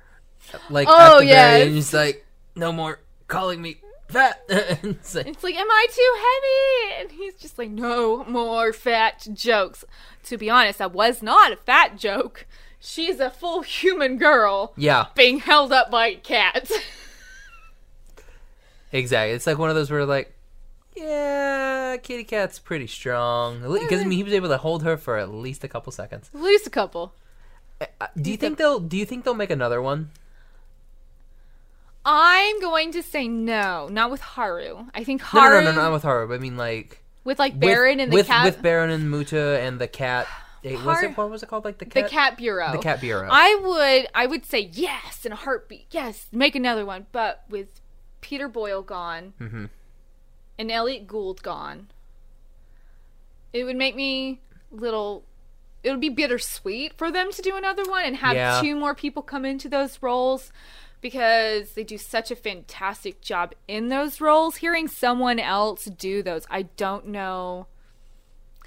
like 0.70 0.88
Oh, 0.90 1.16
at 1.16 1.20
the 1.20 1.26
yes. 1.26 1.50
very 1.50 1.62
end, 1.62 1.74
he's 1.74 1.92
like, 1.92 2.26
"No 2.54 2.72
more 2.72 3.00
calling 3.28 3.60
me 3.60 3.76
fat." 4.08 4.40
It's 4.48 5.14
like, 5.14 5.26
It's 5.26 5.44
like, 5.44 5.56
am 5.56 5.70
I 5.70 5.86
too 5.90 6.14
heavy? 6.16 7.02
And 7.02 7.10
he's 7.18 7.34
just 7.34 7.58
like, 7.58 7.70
no 7.70 8.24
more 8.24 8.72
fat 8.72 9.26
jokes. 9.32 9.84
To 10.24 10.38
be 10.38 10.48
honest, 10.50 10.78
that 10.78 10.92
was 10.92 11.22
not 11.22 11.52
a 11.52 11.56
fat 11.56 11.98
joke. 11.98 12.46
She's 12.78 13.20
a 13.20 13.30
full 13.30 13.62
human 13.62 14.18
girl 14.18 14.72
yeah, 14.76 15.06
being 15.14 15.38
held 15.38 15.72
up 15.72 15.90
by 15.90 16.14
cats. 16.14 16.72
exactly. 18.92 19.34
It's 19.34 19.46
like 19.46 19.58
one 19.58 19.70
of 19.70 19.76
those 19.76 19.90
where 19.90 20.04
like, 20.04 20.34
yeah, 20.94 21.96
Kitty 22.02 22.24
Cat's 22.24 22.58
pretty 22.58 22.86
strong 22.86 23.60
because 23.62 24.00
I 24.00 24.04
mean 24.04 24.18
he 24.18 24.22
was 24.24 24.32
able 24.32 24.48
to 24.48 24.58
hold 24.58 24.82
her 24.82 24.96
for 24.96 25.16
at 25.18 25.30
least 25.30 25.64
a 25.64 25.68
couple 25.68 25.92
seconds. 25.92 26.30
At 26.34 26.40
least 26.40 26.66
a 26.66 26.70
couple. 26.70 27.14
Uh, 27.80 28.06
Do 28.20 28.30
you 28.30 28.36
think 28.36 28.58
they'll? 28.58 28.78
Do 28.80 28.96
you 28.96 29.04
think 29.06 29.24
they'll 29.24 29.34
make 29.34 29.50
another 29.50 29.80
one? 29.82 30.10
I'm 32.04 32.60
going 32.60 32.92
to 32.92 33.02
say 33.02 33.28
no, 33.28 33.88
not 33.88 34.10
with 34.10 34.20
Haru. 34.20 34.86
I 34.94 35.04
think 35.04 35.20
No, 35.22 35.26
Haru 35.40 35.60
no, 35.60 35.70
no, 35.70 35.76
no, 35.76 35.82
not 35.82 35.92
with 35.92 36.02
Haru. 36.02 36.28
But 36.28 36.34
I 36.34 36.38
mean 36.38 36.56
like 36.56 37.02
with 37.24 37.38
like 37.38 37.58
Baron 37.58 37.98
with, 37.98 38.02
and 38.02 38.12
the 38.12 38.16
with, 38.16 38.26
cat, 38.26 38.44
with 38.44 38.62
Baron 38.62 38.90
and 38.90 39.10
Muta 39.10 39.60
and 39.60 39.80
the 39.80 39.86
cat. 39.88 40.26
was 40.64 40.74
Har- 40.80 41.04
it 41.04 41.16
what 41.16 41.30
was 41.30 41.42
it 41.42 41.48
called? 41.48 41.64
Like 41.64 41.78
the 41.78 41.84
the 41.84 42.02
cat. 42.02 42.10
cat 42.10 42.36
bureau. 42.36 42.72
The 42.72 42.78
cat 42.78 43.00
bureau. 43.00 43.28
I 43.30 43.54
would, 43.62 44.08
I 44.14 44.26
would 44.26 44.44
say 44.44 44.68
yes 44.72 45.24
in 45.24 45.32
a 45.32 45.36
heartbeat. 45.36 45.86
Yes, 45.90 46.26
make 46.32 46.54
another 46.56 46.84
one. 46.84 47.06
But 47.12 47.44
with 47.48 47.80
Peter 48.20 48.48
Boyle 48.48 48.82
gone 48.82 49.32
Mhm. 49.40 49.68
And 50.62 50.70
Elliot 50.70 51.08
Gould 51.08 51.42
gone, 51.42 51.88
it 53.52 53.64
would 53.64 53.74
make 53.74 53.96
me 53.96 54.40
little. 54.70 55.24
It 55.82 55.90
would 55.90 56.00
be 56.00 56.08
bittersweet 56.08 56.96
for 56.96 57.10
them 57.10 57.32
to 57.32 57.42
do 57.42 57.56
another 57.56 57.84
one 57.84 58.04
and 58.04 58.14
have 58.18 58.36
Yeah. 58.36 58.60
two 58.60 58.76
more 58.76 58.94
people 58.94 59.22
come 59.22 59.44
into 59.44 59.68
those 59.68 60.00
roles 60.00 60.52
because 61.00 61.72
they 61.72 61.82
do 61.82 61.98
such 61.98 62.30
a 62.30 62.36
fantastic 62.36 63.20
job 63.20 63.54
in 63.66 63.88
those 63.88 64.20
roles. 64.20 64.58
Hearing 64.58 64.86
someone 64.86 65.40
else 65.40 65.86
do 65.86 66.22
those, 66.22 66.46
I 66.48 66.62
don't 66.76 67.08
know 67.08 67.66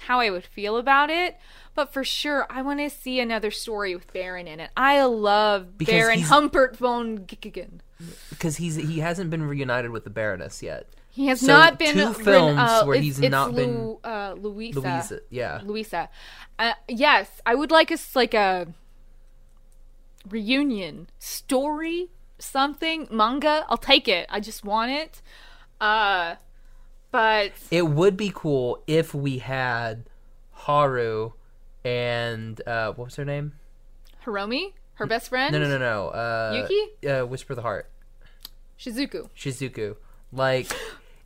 how 0.00 0.20
I 0.20 0.28
would 0.28 0.44
feel 0.44 0.76
about 0.76 1.08
it, 1.08 1.38
but 1.74 1.90
for 1.90 2.04
sure, 2.04 2.46
I 2.50 2.60
want 2.60 2.80
to 2.80 2.90
see 2.90 3.18
another 3.20 3.50
story 3.50 3.94
with 3.94 4.12
Baron 4.12 4.46
in 4.46 4.60
it. 4.60 4.68
I 4.76 5.02
love 5.04 5.78
Because 5.78 5.94
Baron 5.94 6.20
Humbert 6.20 6.76
von 6.76 7.20
Gigan. 7.20 7.80
because 8.28 8.58
he's 8.58 8.74
he 8.76 8.98
hasn't 8.98 9.30
been 9.30 9.44
reunited 9.44 9.90
with 9.92 10.04
the 10.04 10.10
Baroness 10.10 10.62
yet. 10.62 10.86
He 11.16 11.28
has 11.28 11.40
So, 11.40 11.46
not 11.46 11.78
been 11.78 11.94
two 11.94 12.12
films 12.12 12.58
uh, 12.60 12.84
where 12.84 12.96
it's- 12.96 13.16
he's 13.16 13.30
not 13.30 13.54
been- 13.54 13.78
Lu- 13.86 14.00
uh, 14.04 14.34
Louisa. 14.38 14.80
Louisa, 14.80 15.20
yeah. 15.30 15.60
Louisa. 15.64 16.10
Uh, 16.58 16.74
yes, 16.88 17.40
I 17.46 17.54
would 17.54 17.70
like 17.70 17.90
us 17.90 18.14
like 18.14 18.34
a 18.34 18.66
reunion 20.28 21.08
story, 21.18 22.10
something 22.38 23.08
manga. 23.10 23.64
I'll 23.70 23.78
take 23.78 24.08
it. 24.08 24.26
I 24.28 24.40
just 24.40 24.62
want 24.62 24.90
it. 24.90 25.22
Uh, 25.80 26.34
but 27.10 27.52
It 27.70 27.86
would 27.88 28.18
be 28.18 28.30
cool 28.34 28.82
if 28.86 29.14
we 29.14 29.38
had 29.38 30.04
Haru 30.52 31.32
and 31.82 32.60
uh, 32.66 32.92
what 32.92 33.06
was 33.06 33.16
her 33.16 33.24
name? 33.24 33.52
Hiromi, 34.26 34.72
her 34.94 35.06
best 35.06 35.28
friend, 35.30 35.52
No, 35.52 35.60
no, 35.60 35.68
no, 35.68 35.78
no. 35.78 36.08
Uh, 36.08 36.66
Yuki? 36.68 37.08
Uh, 37.08 37.24
Whisper 37.24 37.54
the 37.54 37.62
Heart. 37.62 37.88
Shizuku, 38.78 39.30
Shizuku. 39.34 39.96
Like, 40.32 40.70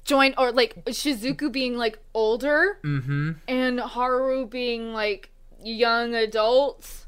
join 0.05 0.35
or 0.39 0.53
like 0.53 0.85
Shizuku 0.87 1.53
being 1.53 1.77
like 1.77 1.99
older 2.15 2.79
mm-hmm. 2.83 3.33
and 3.49 3.81
Haru 3.81 4.47
being 4.47 4.93
like 4.93 5.31
young 5.63 6.15
adults. 6.15 7.07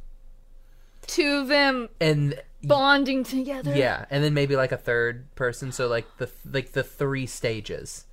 Two 1.07 1.39
of 1.39 1.49
them 1.49 1.89
And 2.01 2.41
bonding 2.63 3.25
together. 3.25 3.75
yeah, 3.77 4.05
and 4.09 4.23
then 4.23 4.35
maybe 4.35 4.57
like 4.57 4.73
a 4.73 4.77
third 4.77 5.35
person. 5.35 5.73
So 5.73 5.89
like 5.89 6.07
the 6.19 6.31
like 6.51 6.73
the 6.73 6.83
three 6.83 7.27
stages. 7.27 8.07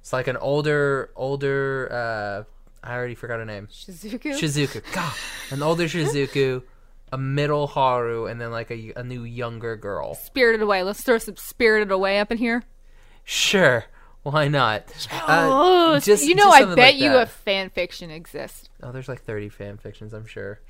It's 0.00 0.12
like 0.12 0.28
an 0.28 0.36
older, 0.36 1.10
older. 1.16 1.88
uh 1.90 2.50
I 2.86 2.94
already 2.94 3.14
forgot 3.14 3.38
her 3.38 3.46
name. 3.46 3.68
Shizuku. 3.72 4.38
Shizuku. 4.38 4.82
God, 4.92 5.14
an 5.50 5.62
older 5.62 5.84
Shizuku, 5.84 6.62
a 7.10 7.16
middle 7.16 7.66
Haru, 7.66 8.26
and 8.26 8.38
then 8.38 8.50
like 8.50 8.70
a, 8.70 8.92
a 8.96 9.02
new 9.02 9.24
younger 9.24 9.74
girl. 9.76 10.14
Spirited 10.14 10.60
Away. 10.60 10.82
Let's 10.82 11.02
throw 11.02 11.16
some 11.16 11.36
Spirited 11.36 11.90
Away 11.90 12.18
up 12.18 12.30
in 12.30 12.36
here. 12.36 12.62
Sure, 13.24 13.84
why 14.22 14.48
not? 14.48 14.84
oh, 15.26 15.94
Uh, 15.94 16.00
just 16.00 16.24
you 16.26 16.34
know, 16.34 16.50
I 16.50 16.64
bet 16.64 16.76
like 16.76 16.96
you 16.96 17.10
that. 17.10 17.22
a 17.22 17.26
fan 17.26 17.70
fiction 17.70 18.10
exists. 18.10 18.68
Oh, 18.82 18.92
there's 18.92 19.08
like 19.08 19.22
30 19.22 19.48
fan 19.48 19.78
fictions, 19.78 20.12
I'm 20.12 20.26
sure. 20.26 20.60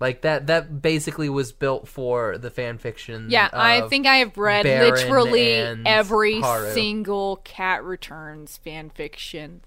Like 0.00 0.22
that 0.22 0.48
that 0.48 0.82
basically 0.82 1.28
was 1.28 1.52
built 1.52 1.88
for 1.88 2.36
the 2.36 2.50
fan 2.50 2.78
fiction. 2.78 3.28
Yeah, 3.30 3.48
I 3.52 3.82
think 3.88 4.06
I 4.06 4.16
have 4.16 4.36
read 4.36 4.64
Baron 4.64 4.90
literally 4.92 5.52
every 5.86 6.40
Haru. 6.40 6.72
single 6.72 7.36
Cat 7.36 7.84
Returns 7.84 8.56
fan 8.58 8.90
fiction 8.90 9.62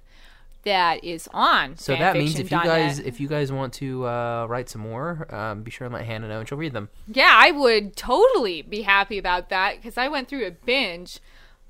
that 0.67 1.01
is 1.01 1.30
on. 1.34 1.77
So 1.77 1.95
that 1.95 2.15
means 2.15 2.38
if 2.38 2.51
you 2.51 2.62
guys 2.62 2.99
if 2.99 3.19
you 3.19 3.27
guys 3.27 3.51
want 3.51 3.73
to 3.75 4.06
uh, 4.06 4.45
write 4.49 4.69
some 4.69 4.82
more, 4.82 5.34
um, 5.34 5.63
be 5.63 5.71
sure 5.71 5.86
and 5.86 5.93
let 5.93 6.06
Hannah 6.06 6.27
know 6.27 6.39
and 6.39 6.47
she'll 6.47 6.58
read 6.58 6.73
them. 6.73 6.89
yeah, 7.08 7.32
I 7.34 7.51
would 7.51 7.95
totally 7.95 8.62
be 8.62 8.82
happy 8.82 9.17
about 9.17 9.49
that 9.49 9.77
because 9.77 9.97
I 9.97 10.10
went 10.10 10.27
through 10.27 10.45
a 10.45 10.51
binge. 10.51 11.19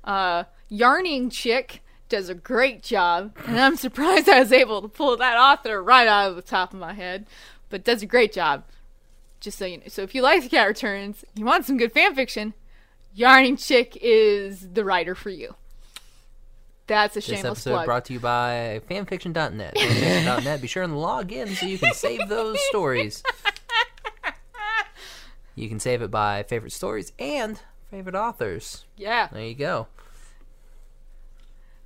Uh, 0.02 0.44
Yarning 0.68 1.30
Chick 1.30 1.82
does 2.08 2.28
a 2.28 2.34
great 2.34 2.82
job, 2.82 3.36
and 3.46 3.58
I'm 3.58 3.76
surprised 3.86 4.28
I 4.28 4.40
was 4.40 4.52
able 4.52 4.82
to 4.82 4.88
pull 4.88 5.16
that 5.16 5.36
author 5.36 5.80
right 5.82 6.08
out 6.08 6.30
of 6.30 6.36
the 6.36 6.42
top 6.42 6.72
of 6.72 6.80
my 6.80 6.94
head, 6.94 7.26
but 7.70 7.84
does 7.84 8.02
a 8.02 8.06
great 8.06 8.32
job. 8.32 8.64
Just 9.40 9.58
so 9.58 9.64
you 9.64 9.76
know. 9.76 9.84
So 9.86 10.02
if 10.02 10.12
you 10.14 10.22
like 10.22 10.42
the 10.42 10.48
Cat 10.48 10.66
Returns, 10.66 11.24
you 11.36 11.44
want 11.44 11.66
some 11.66 11.76
good 11.76 11.92
fan 11.92 12.16
fiction, 12.16 12.54
Yarning 13.14 13.56
Chick 13.56 13.96
is 14.00 14.70
the 14.70 14.84
writer 14.84 15.14
for 15.14 15.30
you. 15.30 15.54
That's 16.88 17.16
a 17.16 17.20
shame. 17.20 17.32
This 17.34 17.40
shameless 17.42 17.58
episode 17.58 17.70
plug. 17.72 17.86
brought 17.86 18.04
to 18.06 18.12
you 18.14 18.20
by 18.20 18.80
fanfiction.net. 18.90 19.76
Fanfiction.net. 19.76 20.60
Be 20.60 20.66
sure 20.66 20.82
and 20.82 20.98
log 21.00 21.30
in 21.32 21.54
so 21.54 21.66
you 21.66 21.78
can 21.78 21.94
save 21.94 22.28
those 22.28 22.58
stories. 22.68 23.22
You 25.54 25.68
can 25.68 25.80
save 25.80 26.02
it 26.02 26.10
by 26.10 26.44
favorite 26.44 26.72
stories 26.72 27.12
and 27.18 27.60
favorite 27.90 28.14
authors. 28.14 28.84
yeah, 28.96 29.28
There 29.32 29.42
you 29.42 29.54
go. 29.54 29.88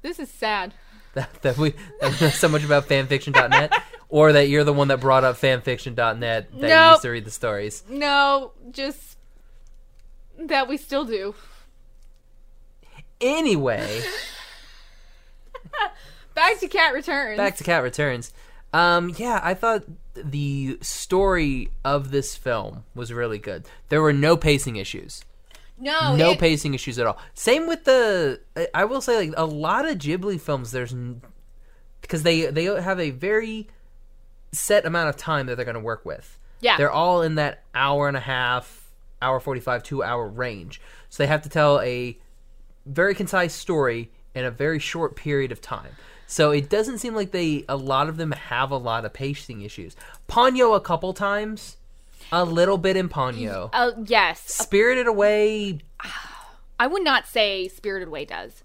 this 0.03 0.19
is 0.19 0.31
sad. 0.31 0.75
that, 1.15 1.43
that 1.43 1.59
we 1.59 1.71
that 2.01 2.11
we 2.21 2.27
know 2.27 2.31
so 2.31 2.49
much 2.49 2.65
about 2.65 2.87
fanfiction.net 2.88 3.73
or 4.09 4.33
that 4.33 4.49
you're 4.49 4.65
the 4.65 4.73
one 4.73 4.88
that 4.88 5.01
brought 5.01 5.25
up 5.25 5.37
fanfiction.net 5.38 6.21
that 6.61 6.69
you 6.69 6.91
used 6.91 7.03
to 7.03 7.11
read 7.11 7.25
the 7.27 7.31
stories 7.31 7.83
No, 7.88 8.53
just 8.71 9.19
that 10.38 10.69
we 10.69 10.77
still 10.79 11.05
do. 11.05 11.35
anyway 13.21 14.03
Back 16.35 16.58
to 16.61 16.68
Cat 16.68 16.94
Returns. 16.94 17.37
back 17.37 17.56
to 17.56 17.64
cat 17.64 17.82
returns. 17.82 18.32
Um 18.72 19.14
yeah 19.18 19.38
i 19.42 19.52
thought 19.52 19.85
the 20.14 20.78
story 20.80 21.70
of 21.85 22.11
this 22.11 22.37
film 22.37 22.85
was 22.94 23.12
really 23.12 23.38
good. 23.38 23.66
There 23.90 24.00
were 24.00 24.12
no 24.14 24.37
pacing 24.37 24.76
issues. 24.76 25.24
No, 25.78 26.16
no 26.16 26.30
it- 26.32 26.38
pacing 26.38 26.72
issues 26.74 26.98
at 26.98 27.06
all. 27.06 27.18
Same 27.35 27.66
with 27.66 27.85
the 27.85 28.40
I- 28.74 28.85
will 28.87 29.00
say 29.02 29.16
like 29.28 29.35
a 29.37 29.44
lot 29.44 29.87
of 29.88 29.98
ghibli 29.98 30.40
films 30.40 30.70
there's 30.70 30.94
because 32.00 32.22
they 32.22 32.46
they 32.46 32.64
have 32.64 32.98
a 33.00 33.11
very 33.11 33.68
set 34.52 34.85
amount 34.87 35.08
of 35.08 35.16
time 35.16 35.46
that 35.46 35.56
they're 35.56 35.64
going 35.64 35.74
to 35.74 35.80
work 35.80 36.04
with. 36.04 36.38
Yeah. 36.61 36.76
they're 36.76 36.90
all 36.92 37.22
in 37.22 37.35
that 37.37 37.64
hour 37.74 38.06
and 38.08 38.16
a 38.16 38.20
half 38.20 38.88
hour 39.20 39.38
45 39.40 39.82
two 39.82 40.02
hour 40.02 40.26
range. 40.28 40.80
So 41.11 41.22
they 41.22 41.26
have 41.26 41.42
to 41.42 41.48
tell 41.48 41.80
a 41.80 42.18
very 42.87 43.14
concise 43.14 43.54
story 43.54 44.11
in 44.35 44.45
a 44.45 44.51
very 44.51 44.79
short 44.79 45.16
period 45.16 45.53
of 45.53 45.61
time. 45.61 45.92
So 46.27 46.51
it 46.51 46.71
doesn't 46.71 46.99
seem 46.99 47.14
like 47.14 47.31
they 47.33 47.64
a 47.68 47.77
lot 47.77 48.09
of 48.09 48.16
them 48.16 48.33
have 48.33 48.71
a 48.71 48.77
lot 48.77 49.05
of 49.05 49.12
pacing 49.12 49.62
issues. 49.62 49.95
Ponyo 50.29 50.75
a 50.77 50.81
couple 50.81 51.12
times. 51.12 51.77
A 52.31 52.45
little 52.45 52.79
bit 52.79 52.97
in 52.97 53.11
ponyo. 53.11 53.68
Uh, 53.75 53.90
yes, 54.07 54.40
spirited 54.40 55.07
away. 55.07 55.81
I 56.81 56.87
would 56.87 57.05
not 57.05 57.29
say 57.29 57.68
Spirited 57.68 58.09
Away 58.09 58.25
does. 58.25 58.64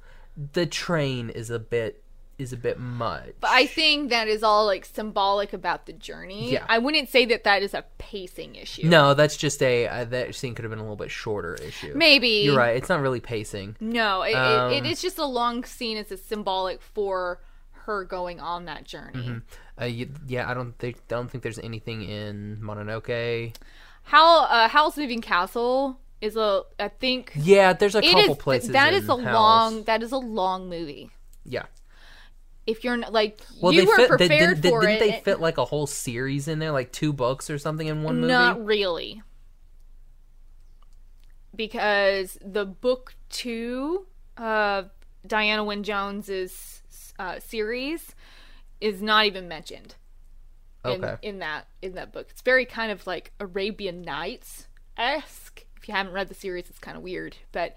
the 0.54 0.66
train 0.66 1.30
is 1.30 1.50
a 1.52 1.60
bit 1.60 2.02
is 2.38 2.54
a 2.54 2.58
bit 2.58 2.80
much. 2.80 3.34
But 3.40 3.50
I 3.52 3.66
think 3.66 4.10
that 4.12 4.28
is 4.28 4.44
all 4.44 4.66
like 4.66 4.86
symbolic 4.86 5.54
about 5.54 5.86
the 5.88 5.94
journey. 5.94 6.52
Yeah. 6.52 6.66
I 6.70 6.78
wouldn't 6.78 7.10
say 7.10 7.26
that 7.26 7.44
that 7.46 7.64
is 7.64 7.74
a 7.74 7.84
pacing 7.98 8.56
issue. 8.56 8.88
no, 8.88 9.14
that's 9.14 9.36
just 9.38 9.62
a 9.64 9.88
uh, 9.88 10.06
that 10.06 10.36
scene 10.36 10.54
could 10.56 10.64
have 10.64 10.70
been 10.70 10.80
a 10.80 10.84
little 10.84 10.96
bit 10.96 11.10
shorter 11.12 11.56
issue. 11.56 11.94
Maybe. 11.96 12.28
You're 12.46 12.58
right. 12.58 12.76
It's 12.78 12.90
not 12.90 13.02
really 13.02 13.20
pacing. 13.20 13.76
No, 13.80 14.22
it, 14.22 14.34
Um, 14.36 14.72
it, 14.72 14.86
it 14.86 14.92
is 14.92 15.02
just 15.02 15.18
a 15.18 15.26
long 15.26 15.64
scene. 15.64 15.98
It's 15.98 16.12
a 16.12 16.18
symbolic 16.18 16.82
for 16.82 17.40
her 17.86 18.04
going 18.04 18.40
on 18.40 18.66
that 18.66 18.84
journey. 18.84 19.42
Uh, 19.80 19.86
you, 19.86 20.10
yeah, 20.28 20.50
I 20.50 20.54
don't 20.54 20.78
think 20.78 20.98
I 20.98 21.02
don't 21.10 21.30
think 21.32 21.42
there's 21.44 21.60
anything 21.60 22.04
in 22.04 22.58
Mononoke. 22.62 23.56
How 24.04 24.44
uh, 24.46 24.68
Howl's 24.68 24.98
Moving 24.98 25.22
Castle 25.22 26.00
is 26.22 26.36
a 26.36 26.64
I 26.80 26.90
think 26.90 27.32
Yeah, 27.36 27.74
there's 27.74 27.96
a 27.96 28.02
couple 28.02 28.34
is 28.34 28.38
places. 28.38 28.70
that 28.72 28.94
in 28.94 29.04
is 29.04 29.08
a 29.10 29.16
long 29.16 29.84
that 29.84 30.04
is 30.04 30.12
a 30.12 30.18
long 30.18 30.70
movie. 30.70 31.10
Yeah. 31.46 31.66
If 32.68 32.84
you're 32.84 32.98
not, 32.98 33.14
like 33.14 33.40
Well, 33.62 33.72
you 33.72 33.82
they 33.82 33.86
were 33.88 33.96
fit. 33.96 34.10
They, 34.18 34.28
prepared 34.28 34.62
didn't, 34.62 34.72
for 34.72 34.82
didn't 34.82 34.96
it, 34.98 35.00
they 35.00 35.20
fit 35.22 35.40
like 35.40 35.58
a 35.58 35.66
whole 35.66 35.88
series 35.88 36.48
in 36.50 36.60
there, 36.60 36.72
like 36.72 36.92
two 36.92 37.14
books 37.14 37.50
or 37.50 37.58
something 37.58 37.88
in 37.88 38.04
one 38.04 38.20
movie? 38.20 38.34
Not 38.34 38.64
really. 38.64 39.24
Because 41.56 42.38
the 42.44 42.66
book 42.66 43.16
two 43.30 44.06
of 44.38 44.90
Diana 45.26 45.64
Wynne 45.64 45.84
Jones's 45.84 46.84
uh, 47.18 47.40
series 47.40 48.14
is 48.80 49.02
not 49.02 49.26
even 49.26 49.48
mentioned 49.48 49.96
in, 50.86 51.04
Okay. 51.04 51.16
in 51.22 51.40
that 51.40 51.68
in 51.82 51.94
that 51.94 52.12
book. 52.14 52.28
It's 52.30 52.42
very 52.42 52.66
kind 52.66 52.92
of 52.92 53.08
like 53.08 53.32
Arabian 53.40 54.02
Nights 54.02 54.68
esque. 54.98 55.66
If 55.78 55.88
you 55.88 55.94
haven't 55.94 56.14
read 56.14 56.28
the 56.28 56.36
series, 56.36 56.70
it's 56.70 56.80
kind 56.80 56.98
of 56.98 57.02
weird. 57.02 57.38
But 57.52 57.76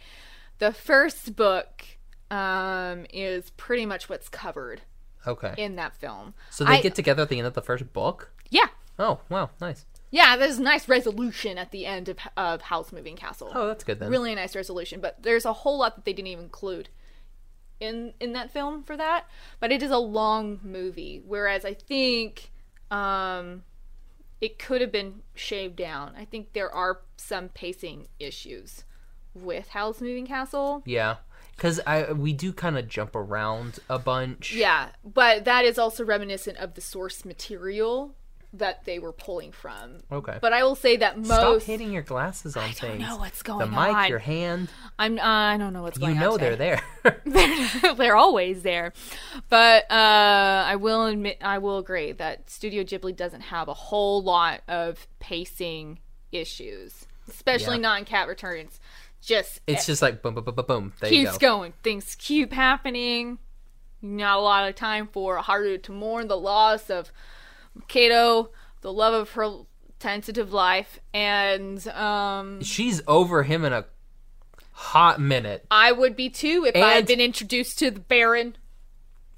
the 0.58 0.72
first 0.72 1.36
book 1.36 1.84
um, 2.30 3.06
is 3.12 3.50
pretty 3.50 3.86
much 3.86 4.08
what's 4.08 4.28
covered 4.28 4.82
Okay. 5.26 5.54
in 5.56 5.76
that 5.76 5.96
film. 5.96 6.34
so 6.50 6.64
they 6.64 6.74
I- 6.78 6.80
get 6.80 6.94
together 6.94 7.22
at 7.22 7.28
the 7.28 7.38
end 7.38 7.46
of 7.46 7.54
the 7.54 7.62
first 7.62 7.92
book. 7.92 8.30
yeah. 8.50 8.66
Oh 8.98 9.20
wow, 9.30 9.50
nice. 9.60 9.86
Yeah, 10.10 10.36
there's 10.36 10.58
a 10.58 10.62
nice 10.62 10.88
resolution 10.88 11.56
at 11.56 11.70
the 11.70 11.86
end 11.86 12.08
of, 12.08 12.18
of 12.36 12.62
Howl's 12.62 12.92
Moving 12.92 13.16
Castle. 13.16 13.50
Oh, 13.54 13.68
that's 13.68 13.84
good 13.84 13.98
then. 14.00 14.10
really 14.10 14.34
nice 14.34 14.54
resolution. 14.56 15.00
But 15.00 15.22
there's 15.22 15.44
a 15.46 15.52
whole 15.52 15.78
lot 15.78 15.94
that 15.96 16.04
they 16.04 16.12
didn't 16.12 16.26
even 16.28 16.44
include 16.44 16.88
in 17.78 18.12
in 18.20 18.32
that 18.34 18.50
film 18.50 18.82
for 18.82 18.96
that. 18.96 19.26
But 19.60 19.72
it 19.72 19.82
is 19.82 19.90
a 19.90 19.98
long 19.98 20.60
movie, 20.62 21.22
whereas 21.24 21.64
I 21.64 21.72
think 21.74 22.50
um, 22.90 23.62
it 24.40 24.58
could 24.58 24.80
have 24.80 24.92
been 24.92 25.22
shaved 25.34 25.76
down. 25.76 26.12
I 26.16 26.24
think 26.26 26.52
there 26.52 26.70
are 26.74 27.00
some 27.16 27.48
pacing 27.48 28.08
issues 28.18 28.84
with 29.32 29.68
Howl's 29.68 30.00
Moving 30.02 30.26
Castle. 30.26 30.82
Yeah, 30.84 31.16
because 31.60 31.78
I 31.86 32.12
we 32.12 32.32
do 32.32 32.54
kind 32.54 32.78
of 32.78 32.88
jump 32.88 33.14
around 33.14 33.80
a 33.90 33.98
bunch. 33.98 34.54
Yeah, 34.54 34.88
but 35.04 35.44
that 35.44 35.66
is 35.66 35.78
also 35.78 36.04
reminiscent 36.04 36.56
of 36.56 36.72
the 36.74 36.80
source 36.80 37.22
material 37.26 38.14
that 38.54 38.84
they 38.86 38.98
were 38.98 39.12
pulling 39.12 39.52
from. 39.52 39.98
Okay. 40.10 40.38
But 40.40 40.54
I 40.54 40.64
will 40.64 40.74
say 40.74 40.96
that 40.96 41.18
most 41.18 41.26
Stop 41.26 41.62
hitting 41.62 41.92
your 41.92 42.02
glasses 42.02 42.56
on 42.56 42.64
I 42.64 42.72
don't 42.72 42.98
know 42.98 43.16
what's 43.18 43.42
going 43.42 43.62
on. 43.62 43.70
the 43.70 43.76
mic, 43.76 43.94
on. 43.94 44.08
your 44.08 44.18
hand. 44.18 44.68
I'm 44.98 45.18
uh, 45.18 45.22
I 45.22 45.58
don't 45.58 45.74
know 45.74 45.82
what's 45.82 45.98
You 45.98 46.06
going 46.06 46.16
on. 46.16 46.22
You 46.22 46.28
know 46.30 46.36
they're 46.38 46.56
there. 46.56 46.82
they're, 47.26 47.94
they're 47.94 48.16
always 48.16 48.62
there. 48.62 48.94
But 49.50 49.84
uh, 49.90 50.64
I 50.66 50.76
will 50.76 51.04
admit, 51.06 51.38
I 51.42 51.58
will 51.58 51.76
agree 51.76 52.12
that 52.12 52.48
Studio 52.48 52.84
Ghibli 52.84 53.14
doesn't 53.14 53.42
have 53.42 53.68
a 53.68 53.74
whole 53.74 54.22
lot 54.22 54.62
of 54.66 55.06
pacing 55.18 55.98
issues, 56.32 57.06
especially 57.28 57.76
Yeah. 57.76 57.82
not 57.82 57.98
in 57.98 58.04
Cat 58.06 58.28
Returns. 58.28 58.80
Just 59.22 59.60
it's 59.66 59.86
just 59.86 60.02
like 60.02 60.22
boom, 60.22 60.34
boom, 60.34 60.44
boom, 60.44 60.54
boom, 60.54 60.64
boom. 60.66 60.92
There 61.00 61.10
keeps 61.10 61.32
go. 61.32 61.58
going. 61.58 61.74
Things 61.82 62.16
keep 62.18 62.52
happening. 62.52 63.38
Not 64.02 64.38
a 64.38 64.40
lot 64.40 64.68
of 64.68 64.74
time 64.74 65.08
for 65.08 65.36
Haru 65.38 65.76
to 65.78 65.92
mourn 65.92 66.28
the 66.28 66.38
loss 66.38 66.88
of 66.88 67.12
Kato, 67.86 68.50
the 68.80 68.92
love 68.92 69.12
of 69.12 69.30
her 69.32 69.64
tentative 69.98 70.52
life, 70.52 70.98
and 71.12 71.86
um, 71.88 72.62
She's 72.62 73.02
over 73.06 73.42
him 73.42 73.64
in 73.64 73.72
a 73.72 73.84
hot 74.72 75.20
minute. 75.20 75.66
I 75.70 75.92
would 75.92 76.16
be 76.16 76.30
too 76.30 76.64
if 76.66 76.74
I 76.74 76.92
had 76.92 77.06
been 77.06 77.20
introduced 77.20 77.78
to 77.80 77.90
the 77.90 78.00
Baron. 78.00 78.56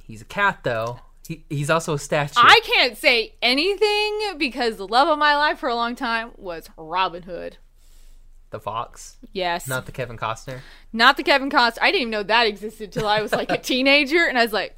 He's 0.05 0.23
a 0.23 0.27
cat 0.27 0.61
though. 0.63 1.01
He, 1.27 1.45
he's 1.49 1.71
also 1.71 1.95
a 1.95 1.99
statue. 1.99 2.35
I 2.37 2.61
can't 2.65 2.97
say 2.97 3.35
anything 3.43 4.39
because 4.39 4.77
the 4.77 4.87
love 4.87 5.09
of 5.09 5.19
my 5.19 5.37
life 5.37 5.59
for 5.59 5.69
a 5.69 5.75
long 5.75 5.95
time 5.95 6.33
was 6.37 6.69
Robin 6.77 7.23
Hood. 7.23 7.59
The 8.53 8.61
fox, 8.61 9.17
Yes. 9.33 9.67
not 9.67 9.87
the 9.87 9.93
Kevin 9.93 10.17
Costner. 10.17 10.61
Not 10.93 11.17
the 11.17 11.23
Kevin 11.25 11.51
Costner. 11.51 11.79
I 11.83 11.87
didn't 11.91 12.03
even 12.03 12.11
know 12.13 12.23
that 12.23 12.47
existed 12.47 12.93
till 12.93 13.07
I 13.09 13.21
was 13.21 13.33
like 13.33 13.51
a 13.51 13.59
teenager, 13.73 14.25
and 14.25 14.39
I 14.39 14.43
was 14.43 14.53
like, 14.53 14.77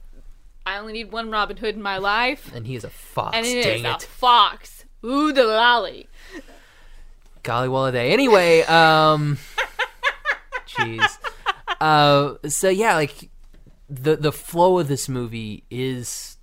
I 0.66 0.78
only 0.78 0.94
need 0.94 1.12
one 1.12 1.30
Robin 1.30 1.58
Hood 1.58 1.74
in 1.74 1.82
my 1.82 1.98
life, 1.98 2.50
And 2.54 2.66
he 2.66 2.74
is 2.74 2.84
a 2.84 2.90
fox. 2.90 3.36
and 3.36 3.44
it 3.44 3.58
is 3.58 3.64
dang 3.82 3.84
a 3.84 3.96
it. 3.96 4.02
fox. 4.02 4.86
Ooh, 5.04 5.30
the 5.32 5.44
lolly. 5.44 6.08
Golly 7.42 7.92
day. 7.92 8.10
Anyway, 8.12 8.62
um 8.62 9.36
jeez. 10.66 11.18
Uh 11.80 12.34
so 12.48 12.68
yeah, 12.70 12.94
like 12.94 13.28
the 13.90 14.16
the 14.16 14.32
flow 14.32 14.78
of 14.78 14.88
this 14.88 15.08
movie 15.08 15.64
is 15.70 16.38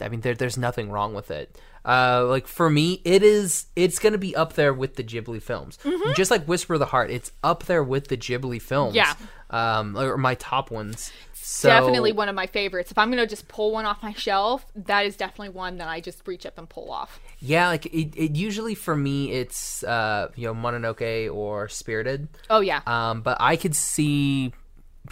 I 0.00 0.08
mean 0.08 0.20
there 0.20 0.34
there's 0.34 0.58
nothing 0.58 0.90
wrong 0.90 1.14
with 1.14 1.30
it. 1.32 1.58
Uh 1.84 2.26
like 2.28 2.46
for 2.46 2.68
me 2.68 3.00
it 3.04 3.22
is 3.22 3.66
it's 3.76 3.98
going 3.98 4.12
to 4.12 4.18
be 4.18 4.36
up 4.36 4.52
there 4.54 4.74
with 4.74 4.96
the 4.96 5.04
Ghibli 5.04 5.42
films. 5.42 5.78
Just 6.14 6.30
like 6.30 6.44
Whisper 6.46 6.74
of 6.74 6.80
the 6.80 6.86
Heart, 6.86 7.10
it's 7.10 7.32
up 7.42 7.64
there 7.64 7.82
with 7.82 8.08
the 8.08 8.16
Ghibli 8.16 8.60
films. 8.60 8.94
Yeah. 8.94 9.14
Um 9.48 9.96
or 9.96 10.16
my 10.18 10.34
top 10.34 10.70
ones. 10.70 11.12
So 11.42 11.68
definitely 11.68 12.12
one 12.12 12.28
of 12.28 12.34
my 12.34 12.46
favorites. 12.46 12.90
If 12.90 12.98
I'm 12.98 13.10
gonna 13.10 13.26
just 13.26 13.48
pull 13.48 13.72
one 13.72 13.84
off 13.86 14.02
my 14.02 14.12
shelf, 14.12 14.64
that 14.76 15.06
is 15.06 15.16
definitely 15.16 15.48
one 15.48 15.78
that 15.78 15.88
I 15.88 16.00
just 16.00 16.26
reach 16.28 16.44
up 16.46 16.58
and 16.58 16.68
pull 16.68 16.90
off. 16.92 17.18
Yeah, 17.40 17.68
like 17.68 17.86
it, 17.86 18.14
it 18.14 18.36
usually 18.36 18.74
for 18.74 18.94
me 18.94 19.32
it's 19.32 19.82
uh 19.82 20.28
you 20.36 20.46
know 20.46 20.54
Mononoke 20.54 21.34
or 21.34 21.68
Spirited. 21.68 22.28
Oh 22.50 22.60
yeah, 22.60 22.82
Um, 22.86 23.22
but 23.22 23.38
I 23.40 23.56
could 23.56 23.74
see, 23.74 24.52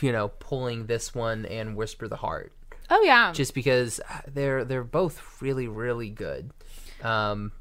you 0.01 0.13
know, 0.13 0.29
pulling 0.29 0.87
this 0.87 1.15
one 1.15 1.45
and 1.47 1.75
Whisper 1.77 2.07
the 2.09 2.17
Heart 2.17 2.53
oh 2.91 3.03
yeah. 3.03 3.33
just 3.33 3.55
because 3.55 4.01
they're 4.27 4.65
they're 4.65 4.85
both 4.85 5.41
really 5.41 5.69
really 5.69 6.11
good. 6.11 6.51
Um, 7.03 7.53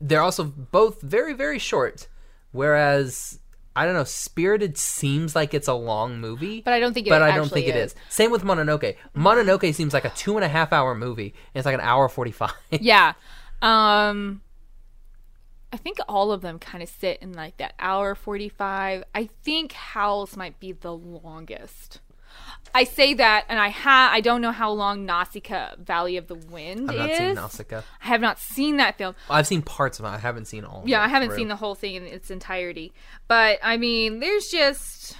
they're 0.00 0.22
also 0.22 0.44
both 0.44 1.00
very 1.02 1.34
very 1.34 1.58
short, 1.58 2.08
whereas 2.52 3.38
I 3.76 3.84
don't 3.84 3.94
know, 3.94 4.04
Spirited 4.04 4.76
seems 4.76 5.36
like 5.36 5.54
it's 5.54 5.68
a 5.68 5.74
long 5.74 6.20
movie, 6.20 6.60
But 6.60 6.74
I 6.74 6.80
don't 6.80 6.92
think 6.92 7.06
it 7.06 7.10
but 7.10 7.22
I 7.22 7.36
don't 7.36 7.50
think 7.50 7.68
it 7.68 7.76
is. 7.76 7.92
is. 7.92 7.98
Same 8.08 8.30
with 8.30 8.42
Mononoke. 8.42 8.96
Mononoke 9.16 9.72
seems 9.74 9.94
like 9.94 10.04
a 10.04 10.10
two 10.10 10.36
and 10.36 10.44
a 10.44 10.48
half 10.48 10.72
hour 10.72 10.94
movie, 10.94 11.34
and 11.54 11.60
it's 11.60 11.66
like 11.66 11.74
an 11.74 11.80
hour 11.80 12.08
forty 12.08 12.32
five. 12.32 12.52
yeah. 12.70 13.12
Um 13.62 14.40
I 15.72 15.76
think 15.76 15.98
all 16.08 16.32
of 16.32 16.40
them 16.40 16.58
kind 16.58 16.82
of 16.82 16.88
sit 16.88 17.22
in 17.22 17.32
like 17.32 17.58
that 17.58 17.74
hour 17.78 18.14
45. 18.14 19.04
I 19.14 19.28
think 19.44 19.72
Howl's 19.72 20.36
might 20.36 20.58
be 20.58 20.72
the 20.72 20.92
longest. 20.92 22.00
I 22.74 22.84
say 22.84 23.14
that 23.14 23.46
and 23.48 23.58
I 23.58 23.70
ha 23.70 24.10
I 24.12 24.20
don't 24.20 24.40
know 24.40 24.52
how 24.52 24.70
long 24.70 25.04
Nausicaa 25.04 25.74
Valley 25.78 26.16
of 26.16 26.28
the 26.28 26.36
Wind 26.36 26.90
I've 26.90 26.96
not 26.96 27.10
is. 27.10 27.18
seen 27.18 27.34
Nausicaa. 27.34 27.82
I 28.02 28.06
have 28.06 28.20
not 28.20 28.38
seen 28.38 28.76
that 28.76 28.96
film. 28.96 29.14
I've 29.28 29.46
seen 29.46 29.62
parts 29.62 29.98
of 29.98 30.04
it. 30.04 30.08
I 30.08 30.18
haven't 30.18 30.46
seen 30.46 30.64
all. 30.64 30.82
of 30.82 30.88
Yeah, 30.88 31.02
I 31.02 31.08
haven't 31.08 31.32
seen 31.32 31.48
the 31.48 31.56
whole 31.56 31.74
thing 31.74 31.96
in 31.96 32.04
its 32.04 32.30
entirety. 32.30 32.92
But 33.28 33.58
I 33.62 33.76
mean, 33.76 34.20
there's 34.20 34.48
just 34.48 35.16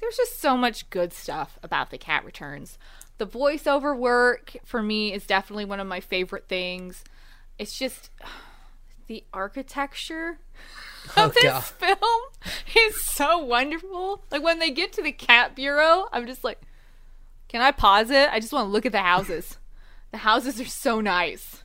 there's 0.00 0.16
just 0.16 0.40
so 0.40 0.56
much 0.56 0.88
good 0.90 1.12
stuff 1.12 1.58
about 1.62 1.90
the 1.90 1.98
cat 1.98 2.24
returns. 2.24 2.78
The 3.18 3.26
voiceover 3.26 3.96
work 3.96 4.56
for 4.64 4.82
me 4.82 5.12
is 5.12 5.26
definitely 5.26 5.66
one 5.66 5.78
of 5.78 5.86
my 5.86 6.00
favorite 6.00 6.48
things. 6.48 7.04
It's 7.58 7.78
just 7.78 8.10
the 9.06 9.24
architecture 9.32 10.38
Oh, 11.16 11.28
this 11.28 11.68
film 11.70 11.98
is 12.76 13.04
so 13.04 13.38
wonderful. 13.38 14.24
Like 14.30 14.42
when 14.42 14.58
they 14.58 14.70
get 14.70 14.92
to 14.94 15.02
the 15.02 15.12
cat 15.12 15.54
bureau, 15.56 16.08
I'm 16.12 16.26
just 16.26 16.44
like, 16.44 16.60
can 17.48 17.60
I 17.62 17.72
pause 17.72 18.10
it? 18.10 18.28
I 18.30 18.40
just 18.40 18.52
want 18.52 18.66
to 18.66 18.70
look 18.70 18.86
at 18.86 18.92
the 18.92 18.98
houses. 18.98 19.58
The 20.12 20.18
houses 20.18 20.60
are 20.60 20.66
so 20.66 21.00
nice. 21.00 21.64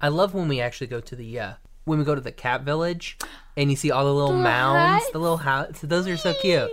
I 0.00 0.08
love 0.08 0.34
when 0.34 0.48
we 0.48 0.60
actually 0.60 0.88
go 0.88 1.00
to 1.00 1.16
the 1.16 1.38
uh 1.40 1.52
when 1.84 1.98
we 1.98 2.04
go 2.04 2.14
to 2.14 2.20
the 2.20 2.32
cat 2.32 2.62
village 2.62 3.18
and 3.56 3.70
you 3.70 3.76
see 3.76 3.90
all 3.90 4.04
the 4.04 4.14
little 4.14 4.36
The 4.36 4.42
mounds, 4.42 5.10
the 5.12 5.18
little 5.18 5.38
house. 5.38 5.80
Those 5.82 6.08
are 6.08 6.16
so 6.16 6.34
cute. 6.34 6.70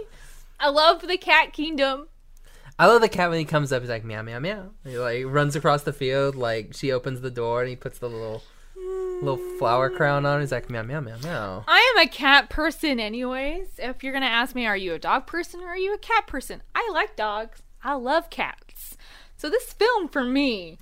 I 0.60 0.70
love 0.70 1.02
the 1.02 1.18
cat 1.18 1.54
kingdom. 1.54 2.08
I 2.80 2.88
love 2.88 3.02
the 3.02 3.10
cat 3.10 3.30
when 3.30 3.40
he 3.40 3.46
comes 3.46 3.72
up. 3.72 3.82
He's 3.82 3.90
like 3.90 4.04
meow 4.04 4.22
meow 4.22 4.40
meow. 4.40 4.72
He 4.84 4.98
like 4.98 5.26
runs 5.28 5.56
across 5.56 5.84
the 5.84 5.94
field. 5.94 6.36
Like 6.36 6.74
she 6.74 6.92
opens 6.92 7.22
the 7.22 7.32
door 7.32 7.62
and 7.62 7.70
he 7.70 7.76
puts 7.76 8.00
the 8.00 8.10
little 8.10 8.44
little 9.22 9.58
flower 9.58 9.90
crown 9.90 10.26
on. 10.26 10.40
He's 10.42 10.52
like 10.52 10.70
meow 10.70 10.84
meow 10.84 11.00
meow 11.02 11.18
meow. 11.24 11.64
I 11.68 11.94
am 11.96 12.04
a 12.04 12.10
cat 12.10 12.50
person, 12.50 13.00
anyways. 13.00 13.68
If 13.78 14.04
you're 14.04 14.14
gonna 14.14 14.26
ask 14.26 14.56
me, 14.56 14.66
are 14.66 14.78
you 14.78 14.94
a 14.94 15.00
dog 15.00 15.28
person 15.28 15.62
or 15.62 15.68
are 15.68 15.78
you 15.78 15.94
a 15.94 15.98
cat 15.98 16.28
person? 16.28 16.62
I 16.76 16.90
like 16.94 17.16
dogs. 17.16 17.62
I 17.84 17.94
love 17.94 18.30
cats. 18.30 18.98
So 19.38 19.50
this 19.50 19.74
film 19.74 20.08
for 20.08 20.24
me, 20.24 20.78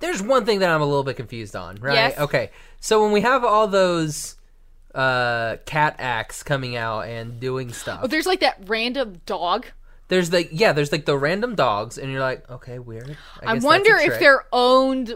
There's 0.00 0.20
one 0.22 0.44
thing 0.44 0.58
that 0.60 0.70
I'm 0.70 0.82
a 0.82 0.86
little 0.86 1.04
bit 1.04 1.16
confused 1.16 1.54
on. 1.54 1.76
Right? 1.76 1.94
Yes. 1.94 2.18
Okay. 2.18 2.50
So 2.80 3.02
when 3.02 3.12
we 3.12 3.20
have 3.20 3.44
all 3.44 3.68
those 3.68 4.36
uh 4.94 5.56
cat 5.64 5.96
acts 5.98 6.42
coming 6.42 6.76
out 6.76 7.02
and 7.02 7.40
doing 7.40 7.72
stuff, 7.72 8.00
oh, 8.02 8.06
there's 8.06 8.26
like 8.26 8.40
that 8.40 8.58
random 8.66 9.20
dog. 9.26 9.66
There's 10.08 10.32
like 10.32 10.48
yeah, 10.52 10.72
there's 10.72 10.92
like 10.92 11.06
the 11.06 11.16
random 11.16 11.54
dogs, 11.54 11.96
and 11.98 12.10
you're 12.10 12.20
like, 12.20 12.48
okay, 12.50 12.78
weird. 12.78 13.16
I, 13.42 13.54
guess 13.54 13.62
wonder 13.62 13.96
if 13.96 14.18
they're 14.18 14.44
owned 14.52 15.14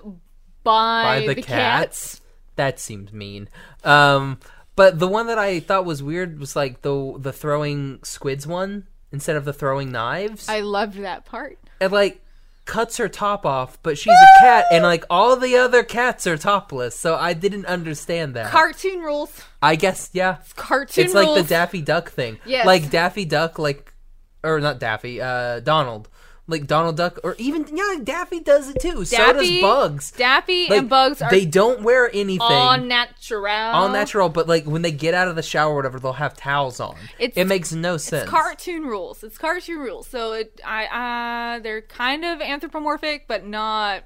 by, 0.67 1.21
by 1.21 1.27
the, 1.29 1.35
the, 1.35 1.43
cats. 1.43 2.21
That 2.57 2.81
seemed 2.81 3.13
mean. 3.13 3.49
Um, 3.85 4.41
but 4.75 4.99
the 4.99 5.07
one 5.07 5.29
that 5.29 5.39
I 5.39 5.61
thought 5.61 5.85
was 5.85 6.03
weird 6.03 6.41
was 6.41 6.57
like 6.57 6.83
the 6.83 7.15
the 7.19 7.33
throwing 7.33 8.01
squids 8.03 8.47
one 8.47 8.87
instead 9.13 9.37
of 9.37 9.45
the 9.45 9.53
throwing 9.53 9.93
knives. 9.93 10.49
I 10.49 10.61
loved 10.61 10.99
that 10.99 11.25
part. 11.25 11.59
it 11.81 11.93
like 11.93 12.21
cuts 12.65 12.97
her 12.97 13.09
top 13.09 13.47
off, 13.47 13.81
but 13.85 13.97
she's 13.97 14.13
a 14.13 14.41
cat, 14.41 14.67
and 14.73 14.83
like 14.83 15.05
all 15.09 15.37
the 15.37 15.57
other 15.57 15.85
cats 15.85 16.27
are 16.27 16.37
topless. 16.37 16.99
So 16.99 17.15
I 17.15 17.33
didn't 17.33 17.67
understand 17.67 18.35
that. 18.35 18.51
Cartoon 18.51 19.01
rules. 19.01 19.41
I 19.63 19.77
guess 19.77 20.11
yeah. 20.13 20.39
Cartoon 20.57 21.05
It's 21.05 21.15
like 21.15 21.43
the 21.43 21.49
Daffy 21.49 21.81
Duck 21.81 22.11
thing. 22.11 22.39
Yeah. 22.45 22.65
Like 22.65 22.91
Daffy 22.91 23.25
Duck, 23.25 23.59
like 23.61 23.95
or 24.43 24.61
not 24.61 24.81
Daffy, 24.81 25.21
uh, 25.21 25.61
Donald. 25.61 26.09
Like 26.49 26.69
Donald 26.69 26.97
Duck, 26.97 27.19
or 27.25 27.35
even 27.39 27.67
yeah, 27.77 27.97
Daffy 28.05 28.39
does 28.39 28.69
it 28.69 28.79
too. 28.81 29.05
so 29.05 29.33
does 29.33 29.61
Bugs. 29.61 30.13
Daffy 30.13 30.69
Like, 30.69 30.79
and 30.79 30.89
Bugs 30.89 31.21
are 31.21 31.29
they 31.29 31.45
don't 31.45 31.83
wear 31.83 32.09
anything 32.15 32.41
all 32.41 32.79
natural. 32.79 33.47
all 33.53 33.89
natural, 33.89 34.29
but 34.29 34.47
like 34.47 34.65
when 34.65 34.83
they 34.83 34.93
get 34.93 35.13
out 35.13 35.27
of 35.27 35.35
the 35.35 35.43
shower 35.43 35.73
or 35.73 35.77
whatever, 35.77 35.99
they'll 35.99 36.13
have 36.13 36.37
towels 36.37 36.79
on. 36.79 36.95
It's- 37.19 37.37
it 37.37 37.49
makes 37.49 37.73
no 37.73 37.97
sense. 37.97 38.23
It's 38.23 38.31
cartoon 38.31 38.83
rules. 38.85 39.25
It's 39.25 39.37
cartoon 39.39 39.81
rules. 39.81 40.07
So 40.07 40.35
it, 40.35 40.61
I, 40.65 41.57
uh, 41.57 41.59
they're 41.65 41.83
kind 41.83 42.25
of 42.25 42.41
anthropomorphic, 42.41 43.27
but 43.27 43.45
not 43.45 44.05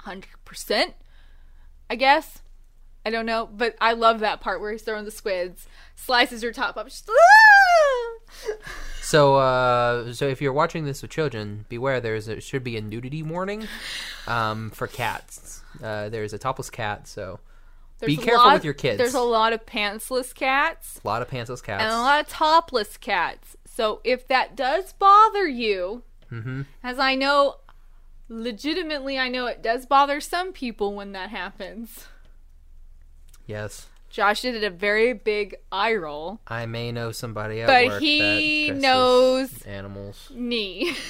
hundred 0.00 0.28
percent. 0.44 0.92
I 1.88 1.96
guess. 1.96 2.42
I 3.06 3.10
don't 3.10 3.26
know, 3.26 3.46
but 3.50 3.74
I 3.80 3.92
love 3.92 4.20
that 4.20 4.40
part 4.40 4.60
where 4.60 4.72
he's 4.72 4.82
throwing 4.82 5.04
the 5.04 5.10
squids, 5.10 5.66
slices 5.96 6.42
her 6.42 6.52
top 6.52 6.76
up. 6.76 6.86
Just, 6.88 7.08
"Ah!" 7.10 8.54
So, 9.02 9.36
uh, 9.36 10.12
so 10.14 10.26
if 10.26 10.40
you're 10.40 10.52
watching 10.52 10.84
this 10.86 11.02
with 11.02 11.10
children, 11.10 11.66
beware. 11.68 12.00
There's 12.00 12.26
a, 12.28 12.40
should 12.40 12.64
be 12.64 12.76
a 12.76 12.80
nudity 12.80 13.22
warning, 13.22 13.68
um, 14.26 14.70
for 14.70 14.86
cats. 14.86 15.62
Uh, 15.82 16.08
there's 16.08 16.32
a 16.32 16.38
topless 16.38 16.70
cat, 16.70 17.06
so 17.06 17.38
There's 17.98 18.16
Be 18.16 18.22
careful 18.22 18.44
lot- 18.46 18.54
with 18.54 18.64
your 18.64 18.74
kids. 18.74 18.98
There's 18.98 19.14
a 19.14 19.20
lot 19.20 19.52
of 19.52 19.64
pantsless 19.66 20.34
cats 20.34 21.00
a 21.04 21.06
lot 21.06 21.22
of 21.22 21.28
pantsless 21.30 21.62
cats. 21.62 21.82
and 21.82 21.92
a 21.92 21.98
lot 21.98 22.20
of 22.20 22.28
topless 22.28 22.96
cats. 22.96 23.56
So 23.66 24.00
if 24.04 24.26
that 24.28 24.56
does 24.56 24.92
bother 24.94 25.46
you, 25.46 26.02
Mm-hmm. 26.32 26.62
as 26.82 26.98
I 26.98 27.14
know, 27.14 27.58
legitimately, 28.28 29.18
I 29.18 29.28
know 29.28 29.46
it 29.46 29.62
does 29.62 29.86
bother 29.86 30.20
some 30.20 30.52
people 30.52 30.94
when 30.94 31.12
that 31.12 31.30
happens. 31.30 32.08
yes, 33.46 33.86
Josh 34.14 34.42
did 34.42 34.62
a 34.62 34.70
very 34.70 35.12
big 35.12 35.56
eye 35.72 35.94
roll. 35.96 36.38
I 36.46 36.66
may 36.66 36.92
know 36.92 37.10
somebody 37.10 37.62
at 37.62 37.66
But 37.66 37.86
work 37.86 38.00
he 38.00 38.68
that 38.70 38.76
knows- 38.76 39.62
animals. 39.62 40.30
knee. 40.32 40.94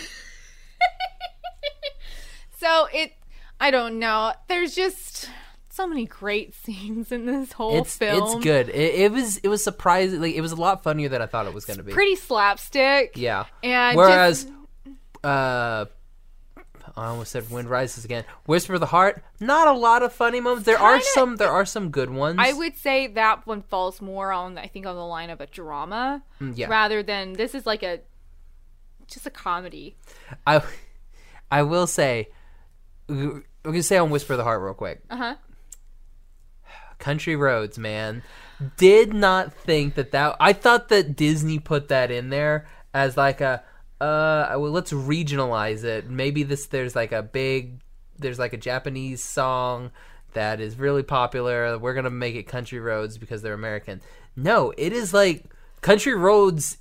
so 2.59 2.87
it, 2.95 3.13
I 3.61 3.71
don't 3.71 3.99
know. 3.99 4.33
There's 4.49 4.75
just 4.75 5.29
so 5.69 5.87
many 5.87 6.07
great 6.07 6.55
scenes 6.55 7.13
in 7.13 7.27
this 7.27 7.53
whole 7.53 7.83
It's 7.83 7.95
film. 7.97 8.37
it's 8.37 8.43
good. 8.45 8.71
It, 8.71 8.95
it 8.95 9.13
was 9.13 9.37
it 9.39 9.49
was 9.49 9.63
surprising. 9.63 10.23
Like 10.23 10.35
it 10.35 10.41
was 10.41 10.53
a 10.53 10.57
lot 10.57 10.83
funnier 10.83 11.11
than 11.11 11.21
I 11.21 11.27
thought 11.27 11.47
it 11.47 11.53
was 11.53 11.67
going 11.67 11.77
to 11.77 11.83
be. 11.83 11.93
Pretty 11.93 12.17
slapstick. 12.17 13.13
yeah. 13.17 13.45
And 13.63 13.99
Whereas, 13.99 14.45
just- 14.45 15.25
uh, 15.25 15.85
I 16.97 17.07
almost 17.07 17.33
said 17.33 17.51
"Wind 17.51 17.69
Rises" 17.69 18.05
again. 18.05 18.25
"Whisper 18.47 18.75
of 18.75 18.81
the 18.81 18.87
Heart." 18.87 19.23
Not 19.41 19.67
a 19.67 19.73
lot 19.73 20.03
of 20.03 20.13
funny 20.13 20.41
moments. 20.41 20.65
There 20.67 20.79
are 20.79 20.93
Kinda- 20.95 21.07
some. 21.15 21.37
There 21.37 21.51
are 21.51 21.65
some 21.67 21.91
good 21.91 22.09
ones. 22.11 22.37
I 22.41 22.53
would 22.53 22.77
say 22.77 23.09
that 23.09 23.47
one 23.47 23.63
falls 23.63 24.01
more 24.01 24.31
on, 24.33 24.57
I 24.59 24.67
think, 24.69 24.87
on 24.87 24.95
the 24.95 25.05
line 25.05 25.31
of 25.31 25.41
a 25.41 25.47
drama 25.47 26.23
Mm, 26.41 26.53
yeah. 26.57 26.69
rather 26.69 27.03
than 27.03 27.33
this 27.33 27.55
is 27.55 27.67
like 27.67 27.83
a 27.83 28.01
just 29.09 29.27
a 29.27 29.31
comedy. 29.31 29.97
I, 30.47 30.63
I 31.51 31.63
will 31.63 31.87
say, 31.87 32.29
we're 33.09 33.43
gonna 33.65 33.83
say 33.83 33.99
on 33.99 34.11
"Whisper 34.11 34.35
of 34.35 34.39
the 34.39 34.45
Heart" 34.45 34.63
real 34.63 34.75
quick. 34.75 35.03
Uh 35.11 35.17
huh. 35.17 35.35
Country 36.99 37.37
Roads, 37.37 37.77
man. 37.79 38.23
Did 38.77 39.13
not 39.13 39.53
think 39.53 39.95
that 39.97 40.13
that. 40.13 40.37
I 40.41 40.53
thought 40.53 40.89
that 40.89 41.17
Disney 41.17 41.59
put 41.59 41.89
that 41.89 42.11
in 42.11 42.31
there 42.31 42.67
as 42.95 43.17
like 43.17 43.41
a. 43.41 43.63
Uh, 44.01 44.57
well, 44.59 44.71
let's 44.71 44.93
regionalize 44.93 45.85
it. 45.85 46.09
Maybe 46.11 46.43
this 46.43 46.67
there's 46.67 46.95
like 46.97 47.13
a 47.13 47.23
big, 47.23 47.81
there's 48.19 48.39
like 48.39 48.53
a 48.53 48.59
Japanese 48.59 49.23
song 49.23 49.91
that 50.33 50.61
is 50.61 50.79
really 50.79 51.03
popular. 51.03 51.79
We're 51.79 51.95
gonna 51.95 52.11
make 52.11 52.35
it 52.35 52.45
Country 52.45 52.81
Roads 52.81 53.19
because 53.19 53.43
they're 53.43 53.55
American. 53.55 54.03
No, 54.37 54.73
it 54.77 54.93
is 54.93 55.15
like 55.15 55.45
Country 55.81 56.15
Roads 56.15 56.79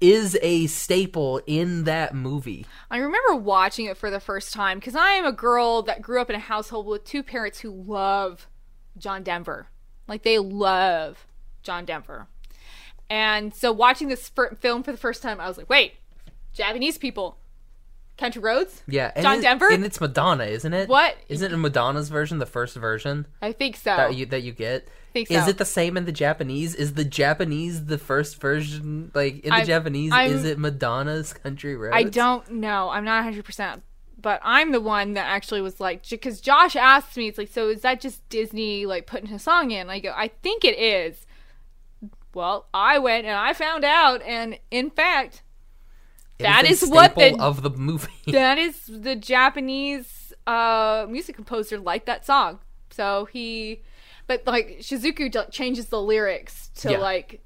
is 0.00 0.36
a 0.42 0.66
staple 0.66 1.40
in 1.46 1.84
that 1.84 2.12
movie. 2.12 2.66
I 2.90 2.98
remember 2.98 3.36
watching 3.36 3.86
it 3.86 3.96
for 3.96 4.10
the 4.10 4.18
first 4.18 4.52
time 4.52 4.78
because 4.78 4.96
I 4.96 5.12
am 5.12 5.24
a 5.24 5.32
girl 5.32 5.82
that 5.82 6.02
grew 6.02 6.20
up 6.20 6.28
in 6.28 6.34
a 6.34 6.40
household 6.40 6.86
with 6.86 7.04
two 7.04 7.22
parents 7.22 7.60
who 7.60 7.70
love 7.70 8.48
John 8.98 9.22
Denver. 9.22 9.68
Like 10.08 10.24
they 10.24 10.38
love 10.38 11.26
John 11.62 11.84
Denver. 11.84 12.26
And 13.08 13.54
so 13.54 13.70
watching 13.70 14.08
this 14.08 14.30
film 14.58 14.82
for 14.82 14.90
the 14.90 14.98
first 14.98 15.22
time, 15.22 15.40
I 15.40 15.46
was 15.46 15.56
like, 15.56 15.70
wait, 15.70 15.94
Japanese 16.52 16.98
people, 16.98 17.38
Country 18.18 18.42
Roads? 18.42 18.82
Yeah, 18.86 19.10
and 19.14 19.22
John 19.24 19.38
it- 19.38 19.42
Denver? 19.42 19.68
and 19.70 19.84
it's 19.84 20.00
Madonna, 20.00 20.44
isn't 20.44 20.72
it? 20.72 20.88
What? 20.88 21.16
Isn't 21.28 21.52
it 21.52 21.56
Madonna's 21.56 22.08
version 22.08 22.38
the 22.38 22.46
first 22.46 22.76
version? 22.76 23.26
I 23.40 23.52
think 23.52 23.76
so. 23.76 23.96
that 23.96 24.14
you 24.14 24.26
that 24.26 24.42
you 24.42 24.52
get. 24.52 24.88
Think 25.12 25.30
Is 25.30 25.46
it 25.46 25.58
the 25.58 25.66
same 25.66 25.98
in 25.98 26.06
the 26.06 26.12
Japanese? 26.12 26.74
Is 26.74 26.94
the 26.94 27.04
Japanese 27.04 27.84
the 27.84 27.98
first 27.98 28.40
version? 28.40 29.10
Like 29.14 29.40
in 29.40 29.50
the 29.50 29.56
I'm- 29.56 29.66
Japanese, 29.66 30.10
I'm- 30.12 30.30
is 30.32 30.44
it 30.44 30.58
Madonna's 30.58 31.32
Country 31.34 31.76
Roads? 31.76 31.94
I 31.94 32.04
don't 32.04 32.50
know. 32.50 32.88
I'm 32.88 33.04
not 33.04 33.22
100%. 33.24 33.82
But 34.20 34.40
I'm 34.44 34.70
the 34.72 34.80
one 34.80 35.14
that 35.14 35.26
actually 35.26 35.60
was 35.62 35.80
like, 35.80 36.08
because 36.08 36.40
Josh 36.40 36.76
asked 36.76 37.16
me, 37.16 37.26
it's 37.28 37.36
like, 37.36 37.48
so 37.48 37.68
is 37.68 37.80
that 37.82 38.00
just 38.00 38.26
Disney 38.28 38.86
like 38.86 39.06
putting 39.06 39.32
a 39.32 39.38
song 39.38 39.70
in? 39.72 39.90
I 39.90 39.98
go, 39.98 40.14
I 40.16 40.28
think 40.28 40.64
it 40.64 40.78
is. 40.78 41.26
Well, 42.32 42.66
I 42.72 42.98
went 42.98 43.26
and 43.26 43.36
I 43.36 43.52
found 43.52 43.84
out, 43.84 44.22
and 44.22 44.58
in 44.70 44.90
fact, 44.90 45.42
It 46.38 46.44
that 46.44 46.64
a 46.64 46.68
is 46.68 46.88
what 46.88 47.14
the- 47.14 47.36
of 47.38 47.62
the 47.62 47.70
movie. 47.70 48.10
that 48.28 48.58
is 48.58 48.80
the 48.86 49.14
Japanese 49.16 50.32
uh, 50.46 51.06
music 51.08 51.36
composer 51.36 51.78
liked 51.78 52.06
that 52.06 52.24
song. 52.26 52.58
So 52.90 53.26
he, 53.26 53.82
but 54.26 54.46
like 54.46 54.78
Shizuku 54.80 55.50
changes 55.50 55.86
the 55.86 56.00
lyrics 56.00 56.68
to 56.76 56.92
Yeah. 56.92 56.98
like 56.98 57.40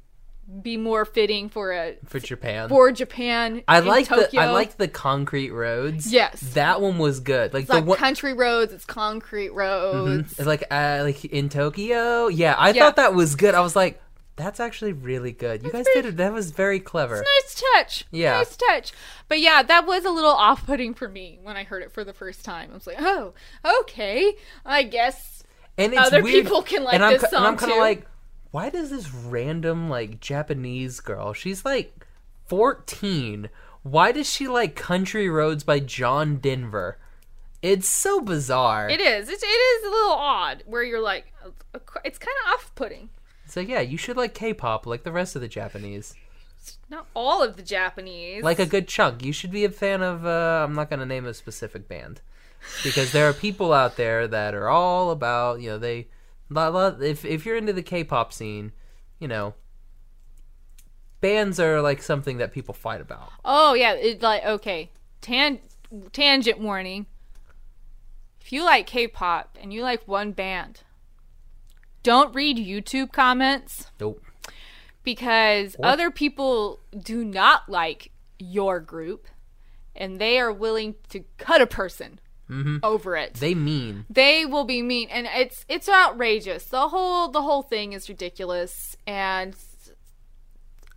be 0.63 0.77
more 0.77 1.05
fitting 1.05 1.49
for 1.49 1.73
a 1.73 1.97
for 2.05 2.21
Japan. 2.21 2.69
for 2.69 2.93
Japan. 2.93 3.63
I 3.67 3.81
like 3.81 4.09
the 4.09 4.31
I 4.39 4.51
like 4.51 4.77
the 4.77 4.87
concrete 4.89 5.51
roads. 5.51 6.13
Yes. 6.13 6.41
that 6.55 6.81
one 6.81 6.99
was 6.99 7.19
good. 7.21 7.53
Like 7.53 7.63
It's 7.63 7.69
the 7.71 7.79
like 7.79 7.85
one. 7.87 7.99
country 7.99 8.33
roads. 8.33 8.73
It's 8.73 8.85
concrete 8.85 9.51
roads. 9.53 10.33
It's 10.39 10.47
like 10.47 10.63
uh, 10.71 11.01
like 11.03 11.25
in 11.25 11.49
Tokyo. 11.49 12.29
Yeah, 12.29 12.55
I 12.57 12.71
Yeah. 12.71 12.85
thought 12.85 12.97
that 12.97 13.13
was 13.15 13.35
good. 13.35 13.55
I 13.57 13.61
was 13.61 13.75
like, 13.75 14.01
that's 14.37 14.61
actually 14.61 14.93
really 14.93 15.33
good. 15.33 15.63
You 15.63 15.73
guys 15.73 15.85
pretty- 15.85 16.03
did 16.03 16.09
it. 16.15 16.17
That 16.19 16.33
was 16.33 16.51
very 16.51 16.79
clever. 16.79 17.17
Nice 17.43 17.63
touch. 17.75 18.05
Yeah. 18.11 18.39
Nice 18.39 18.57
touch. 18.57 18.93
But 19.29 19.41
yeah, 19.41 19.63
that 19.63 19.87
was 19.87 20.05
a 20.05 20.11
little 20.11 20.31
off 20.31 20.67
putting 20.67 20.95
for 20.95 21.09
me 21.09 21.39
when 21.43 21.57
I 21.57 21.65
heard 21.65 21.83
it 21.83 21.91
for 21.93 22.05
the 22.05 22.13
first 22.13 22.45
time. 22.45 22.71
I 22.71 22.75
was 22.75 22.87
like, 22.87 22.97
oh, 23.01 23.33
okay. 23.83 24.35
I 24.65 24.83
guess 24.83 25.43
and 25.79 25.93
it's 25.93 26.07
Other 26.07 26.23
weird, 26.23 26.45
people 26.45 26.63
can 26.63 26.85
like 26.85 26.95
and 26.95 27.05
I'm, 27.05 27.13
this 27.15 27.23
ki- 27.23 27.37
and 27.37 27.45
I'm 27.47 27.57
kind 27.57 27.73
of 27.73 27.79
like, 27.79 28.07
why 28.51 28.71
does 28.71 28.91
this 28.91 29.13
random 29.13 29.89
like 29.91 30.21
Japanese 30.21 31.01
girl? 31.01 31.33
She's 31.33 31.65
like 31.65 32.07
14. 32.47 33.49
Why 33.83 34.13
does 34.13 34.31
she 34.31 34.49
like 34.49 34.75
Country 34.75 35.29
Roads 35.29 35.65
by 35.65 35.81
John 35.81 36.37
Denver? 36.39 36.99
It's 37.63 37.89
so 37.89 38.21
bizarre. 38.21 38.89
it 38.89 39.01
is. 39.01 39.29
It, 39.29 39.39
it 39.43 39.47
is 39.47 39.85
a 39.87 39.91
little 39.91 40.13
odd 40.13 40.63
where 40.67 40.83
you're 40.83 41.01
like, 41.01 41.33
it's 42.05 42.19
kind 42.19 42.35
of 42.47 42.55
off 42.55 42.73
putting. 42.75 43.11
So 43.57 43.63
yeah, 43.63 43.81
you 43.81 43.97
should 43.97 44.19
like 44.19 44.35
K-pop 44.35 44.85
like 44.85 45.03
the 45.03 45.11
rest 45.11 45.35
of 45.35 45.41
the 45.41 45.49
Japanese. 45.49 46.15
Not 46.91 47.07
all 47.15 47.43
of 47.43 47.57
the 47.57 47.63
Japanese. 47.63 48.45
Like 48.45 48.59
a 48.59 48.67
good 48.67 48.87
chunk. 48.87 49.25
You 49.25 49.33
should 49.33 49.51
be 49.51 49.65
a 49.65 49.71
fan 49.71 50.03
of. 50.03 50.27
Uh, 50.27 50.63
I'm 50.63 50.75
not 50.75 50.91
going 50.91 51.01
to 51.01 51.07
name 51.07 51.25
a 51.25 51.33
specific 51.33 51.89
band 51.89 52.21
because 52.85 53.13
there 53.13 53.27
are 53.27 53.33
people 53.33 53.73
out 53.73 53.97
there 53.97 54.29
that 54.29 54.53
are 54.53 54.69
all 54.69 55.11
about. 55.11 55.63
You 55.63 55.71
know, 55.71 55.79
they. 55.79 56.09
If 56.51 57.25
if 57.25 57.47
you're 57.47 57.57
into 57.57 57.73
the 57.73 57.83
K-pop 57.83 58.31
scene, 58.31 58.73
you 59.19 59.27
know, 59.27 59.55
bands 61.23 61.59
are 61.59 61.81
like 61.81 62.03
something 62.03 62.37
that 62.37 62.53
people 62.53 62.75
fight 62.75 63.01
about. 63.01 63.33
Oh 63.43 63.73
yeah, 63.73 63.95
it 63.95 64.21
like 64.21 64.45
okay. 64.45 64.91
Tan- 65.23 65.61
tangent 66.13 66.61
warning. 66.61 67.07
If 68.39 68.53
you 68.53 68.63
like 68.63 68.87
K-pop 68.87 69.57
and 69.59 69.73
you 69.73 69.81
like 69.81 70.07
one 70.07 70.33
band, 70.33 70.83
don't 72.07 72.35
read 72.35 72.57
YouTube 72.57 73.13
comments 73.13 73.91
Nope. 74.01 74.23
because 75.03 75.75
other 75.83 76.11
people 76.11 76.79
do 76.97 77.25
not 77.25 77.69
like 77.69 78.11
your 78.39 78.79
group 78.81 79.27
and 79.95 80.21
they 80.21 80.39
are 80.39 80.53
willing 80.53 80.95
to 81.11 81.25
cut 81.39 81.61
a 81.61 81.67
person 81.67 82.21
over 82.85 83.17
it. 83.17 83.35
They 83.35 83.55
mean. 83.57 84.05
they 84.09 84.47
will 84.47 84.63
be 84.65 84.81
mean 84.81 85.09
and 85.11 85.27
it's 85.35 85.65
it's 85.69 85.89
outrageous. 85.89 86.65
The 86.67 86.89
whole 86.89 87.29
the 87.29 87.43
whole 87.43 87.63
thing 87.63 87.93
is 87.93 88.09
ridiculous 88.09 88.97
and 89.05 89.57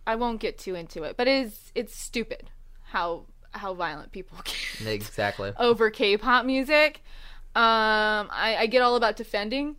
I 0.06 0.14
won't 0.14 0.40
get 0.40 0.58
too 0.58 0.76
into 0.76 1.02
it, 1.02 1.16
but 1.16 1.26
it 1.26 1.46
is 1.46 1.72
it's 1.74 1.96
stupid 1.96 2.50
how 2.84 3.26
how 3.50 3.74
violent 3.74 4.12
people 4.12 4.38
get 4.44 4.86
Exactly. 4.86 5.52
over 5.58 5.90
K-pop 5.90 6.44
music. 6.46 7.02
Um, 7.56 8.30
I, 8.30 8.56
I 8.60 8.66
get 8.66 8.80
all 8.82 8.94
about 8.94 9.16
defending 9.16 9.74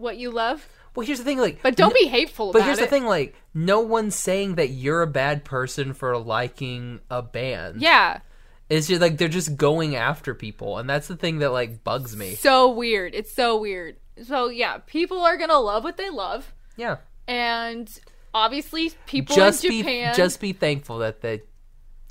what 0.00 0.16
you 0.16 0.30
love, 0.30 0.66
Well, 0.94 1.06
here's 1.06 1.18
the 1.18 1.24
thing, 1.24 1.38
like, 1.38 1.62
but 1.62 1.76
don't 1.76 1.94
be 1.94 2.06
hateful 2.08 2.52
But 2.52 2.64
here's 2.64 2.78
the 2.78 2.86
thing, 2.86 3.04
like, 3.06 3.34
no 3.54 3.80
one's 3.80 4.14
saying 4.16 4.56
that 4.56 4.68
you're 4.70 5.02
a 5.02 5.06
bad 5.06 5.44
person 5.44 5.92
for 5.94 6.16
liking 6.18 7.00
a 7.10 7.22
band. 7.22 7.80
Yeah, 7.80 8.20
It's 8.68 8.86
just 8.88 9.00
like 9.00 9.18
they're 9.18 9.28
just 9.28 9.56
going 9.56 9.94
after 9.96 10.34
people, 10.34 10.78
and 10.78 10.88
that's 10.88 11.08
the 11.08 11.16
thing 11.16 11.38
that 11.40 11.50
like 11.52 11.84
bugs 11.84 12.16
me. 12.16 12.34
so 12.34 12.68
weird. 12.70 13.14
It's 13.14 13.32
so 13.32 13.56
weird. 13.58 13.96
So 14.24 14.48
yeah, 14.48 14.78
people 14.86 15.20
are 15.22 15.36
gonna 15.36 15.58
love 15.58 15.82
what 15.84 15.96
they 15.96 16.10
love, 16.10 16.52
Yeah. 16.76 16.96
and 17.26 17.88
obviously 18.34 18.92
people 19.06 19.34
just 19.34 19.64
in 19.64 19.70
be 19.70 19.78
Japan. 19.82 20.14
just 20.14 20.40
be 20.40 20.52
thankful 20.52 20.98
that 20.98 21.20
they 21.20 21.42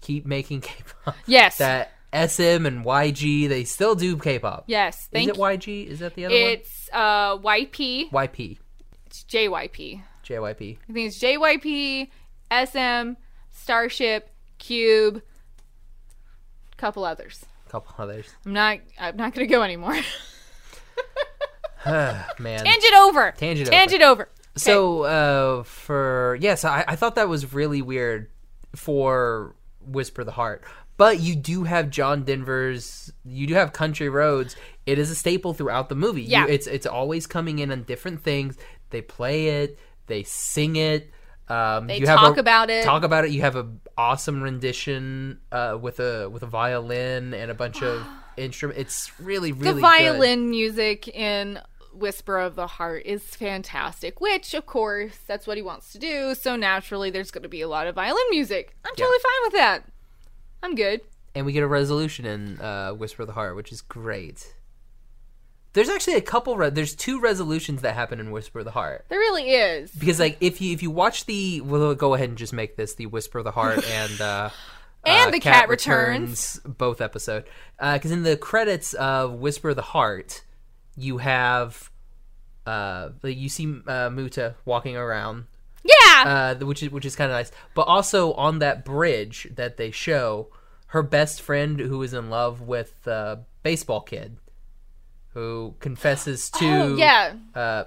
keep 0.02 0.26
making 0.26 0.62
K-pop. 0.62 1.16
yes, 1.26 1.58
That 1.60 1.92
SM 2.14 2.66
and 2.66 2.84
YG 2.84 3.48
they 3.48 3.64
still 3.64 3.96
do 3.96 4.18
K-pop. 4.18 4.64
yes. 4.68 5.02
Is 5.02 5.08
Thank 5.12 5.30
it. 5.30 5.36
YG? 5.36 5.88
Is 5.88 6.00
that 6.00 6.16
the 6.16 6.26
other 6.26 6.34
one? 6.36 6.44
It's 6.44 6.90
uh 6.92 7.38
YP. 7.38 8.10
YP. 8.12 8.58
It's 9.06 9.24
JYP. 9.26 10.04
JYP. 10.24 10.78
I 10.90 10.94
think 10.94 11.08
it's 11.08 11.20
JYP, 11.20 12.10
SM, 12.52 13.14
Starship, 13.52 14.30
Cube, 14.60 15.22
couple 16.78 17.04
others. 17.04 17.46
couple 17.68 17.94
others. 17.98 18.28
I'm 18.46 18.54
not. 18.54 18.80
I'm 19.00 19.16
not 19.18 19.34
gonna 19.34 19.48
go 19.48 19.64
anymore. 19.64 19.96
Man. 21.86 22.26
Tangent 22.40 22.94
over. 22.96 23.32
Tangent 23.38 23.68
over. 23.70 23.78
Tangent 23.78 24.02
over. 24.04 24.30
So 24.56 25.04
uh 25.04 25.64
for 25.64 26.38
yes, 26.42 26.66
I, 26.66 26.84
I 26.88 26.96
thought 26.96 27.16
that 27.16 27.30
was 27.30 27.54
really 27.54 27.82
weird 27.82 28.30
for 28.76 29.56
Whisper 29.86 30.24
the 30.24 30.32
Heart. 30.32 30.64
But 31.00 31.20
you 31.22 31.36
do 31.36 31.64
have 31.64 31.90
John 31.90 32.24
Denver's 32.26 33.12
you 33.26 33.48
do 33.48 33.54
have 33.56 33.74
Country 33.74 34.10
Roads. 34.10 34.56
It 34.86 35.00
is 35.00 35.10
a 35.10 35.16
staple 35.16 35.54
throughout 35.54 35.90
the 35.90 35.96
movie. 35.96 36.22
You- 36.22 36.30
Yeah. 36.32 36.46
it's 36.48 36.68
it's 36.68 36.86
always 36.86 37.26
coming 37.26 37.58
in 37.60 37.72
on 37.72 37.84
different 37.84 38.22
things. 38.22 38.58
They 38.92 39.02
play 39.02 39.48
it, 39.64 39.80
they 40.08 40.22
sing 40.24 40.76
it. 40.76 41.10
Um, 41.48 41.88
They 41.88 41.98
you 42.00 42.06
have 42.08 42.20
talk 42.20 42.38
a- 42.38 42.42
about 42.42 42.70
it. 42.70 42.84
Talk 42.84 43.04
about 43.04 43.26
it. 43.26 43.32
You 43.32 43.42
have 43.42 43.56
an 43.56 43.80
awesome 43.98 44.44
rendition 44.44 45.40
uh, 45.52 45.78
with 45.82 46.00
a 46.00 46.30
with 46.30 46.44
a 46.44 46.48
violin 46.48 47.34
and 47.34 47.50
a 47.50 47.56
bunch 47.56 47.82
of 47.82 48.06
instruments. 48.38 48.80
It's 48.82 49.20
really 49.20 49.52
really 49.54 49.68
the 49.70 49.74
good. 49.76 49.82
violin 49.82 50.50
music 50.50 51.08
in 51.08 51.60
Whisper 51.94 52.38
of 52.40 52.56
the 52.56 52.68
Heart 52.68 53.04
is 53.06 53.24
fantastic, 53.24 54.22
which, 54.22 54.54
of 54.54 54.66
course, 54.68 55.18
that's 55.28 55.48
what 55.48 55.58
he 55.58 55.64
wants 55.64 55.92
to 55.94 55.98
do. 55.98 56.36
So 56.36 56.56
naturally, 56.56 57.10
there's 57.10 57.32
going 57.32 57.44
to 57.44 57.50
be 57.50 57.62
a 57.62 57.68
lot 57.68 57.88
of 57.88 57.96
violin 57.96 58.24
music. 58.30 58.76
I'm 58.86 58.94
Yeah. 58.98 59.06
totally 59.06 59.20
fine 59.24 59.44
with 59.46 59.54
that. 59.54 59.84
I'm 60.64 60.76
good. 60.76 61.02
and 61.36 61.46
we 61.46 61.54
get 61.54 61.64
a 61.64 61.68
resolution 61.68 62.26
in 62.26 62.60
uh, 62.60 62.92
Whisper 62.92 63.24
of 63.24 63.28
the 63.28 63.34
Heart, 63.34 63.56
which 63.56 63.72
is 63.72 63.82
great. 63.82 64.56
There's 65.74 65.90
actually 65.90 66.16
a 66.16 66.22
couple. 66.22 66.58
Re- 66.58 66.72
there's 66.72 66.96
two 66.96 67.20
resolutions 67.22 67.82
that 67.84 67.94
happen 67.94 68.20
in 68.20 68.32
Whisper 68.32 68.60
of 68.60 68.66
the 68.66 68.72
Heart 68.72 69.06
There 69.10 69.20
really 69.20 69.52
is. 69.52 69.92
because, 69.92 70.20
like, 70.20 70.38
if 70.42 70.60
you 70.62 70.74
if 70.74 70.82
you 70.82 70.90
watch 70.90 71.26
the, 71.28 71.62
we'll 71.62 71.94
go 71.96 72.16
ahead 72.16 72.30
and 72.30 72.38
just 72.38 72.54
make 72.54 72.76
this 72.76 72.96
the 72.96 73.06
Whisper 73.06 73.38
of 73.38 73.44
the 73.46 73.52
Heart 73.52 73.86
and 73.92 74.20
uh, 74.20 74.50
And 75.06 75.28
uh, 75.28 75.32
the 75.32 75.40
Cat 75.40 75.70
Returns. 75.70 76.60
both 76.66 77.02
episode 77.02 77.46
because 77.80 78.10
in 78.12 78.24
the 78.24 78.36
credits 78.36 78.94
of 78.96 79.34
Whisper 79.34 79.70
of 79.70 79.76
the 79.76 79.82
Heart, 79.84 80.44
you 80.98 81.20
have 81.20 81.92
uh, 82.66 83.10
you 83.24 83.48
see 83.48 83.80
uh, 83.88 84.10
Muta 84.10 84.56
walking 84.66 84.98
around 84.98 85.46
Yeah. 85.90 86.56
uh, 86.60 86.66
which 86.66 86.84
is 86.84 86.92
which 86.92 87.06
is 87.06 87.16
kind 87.16 87.32
of 87.32 87.36
nice. 87.36 87.52
But 87.74 87.84
also 87.84 88.34
on 88.34 88.60
that 88.60 88.86
bridge 88.86 89.48
that 89.56 89.78
they 89.78 89.92
show, 89.92 90.50
her 90.88 91.04
best 91.04 91.42
friend 91.42 91.80
who 91.80 92.02
is 92.04 92.14
in 92.14 92.30
love 92.30 92.62
with 92.62 93.04
the 93.04 93.46
baseball 93.64 94.02
kid, 94.02 94.38
who 95.34 95.76
confesses 95.80 96.50
to 96.60 96.66
oh, 96.66 96.96
yeah. 96.96 97.34
uh? 97.56 97.84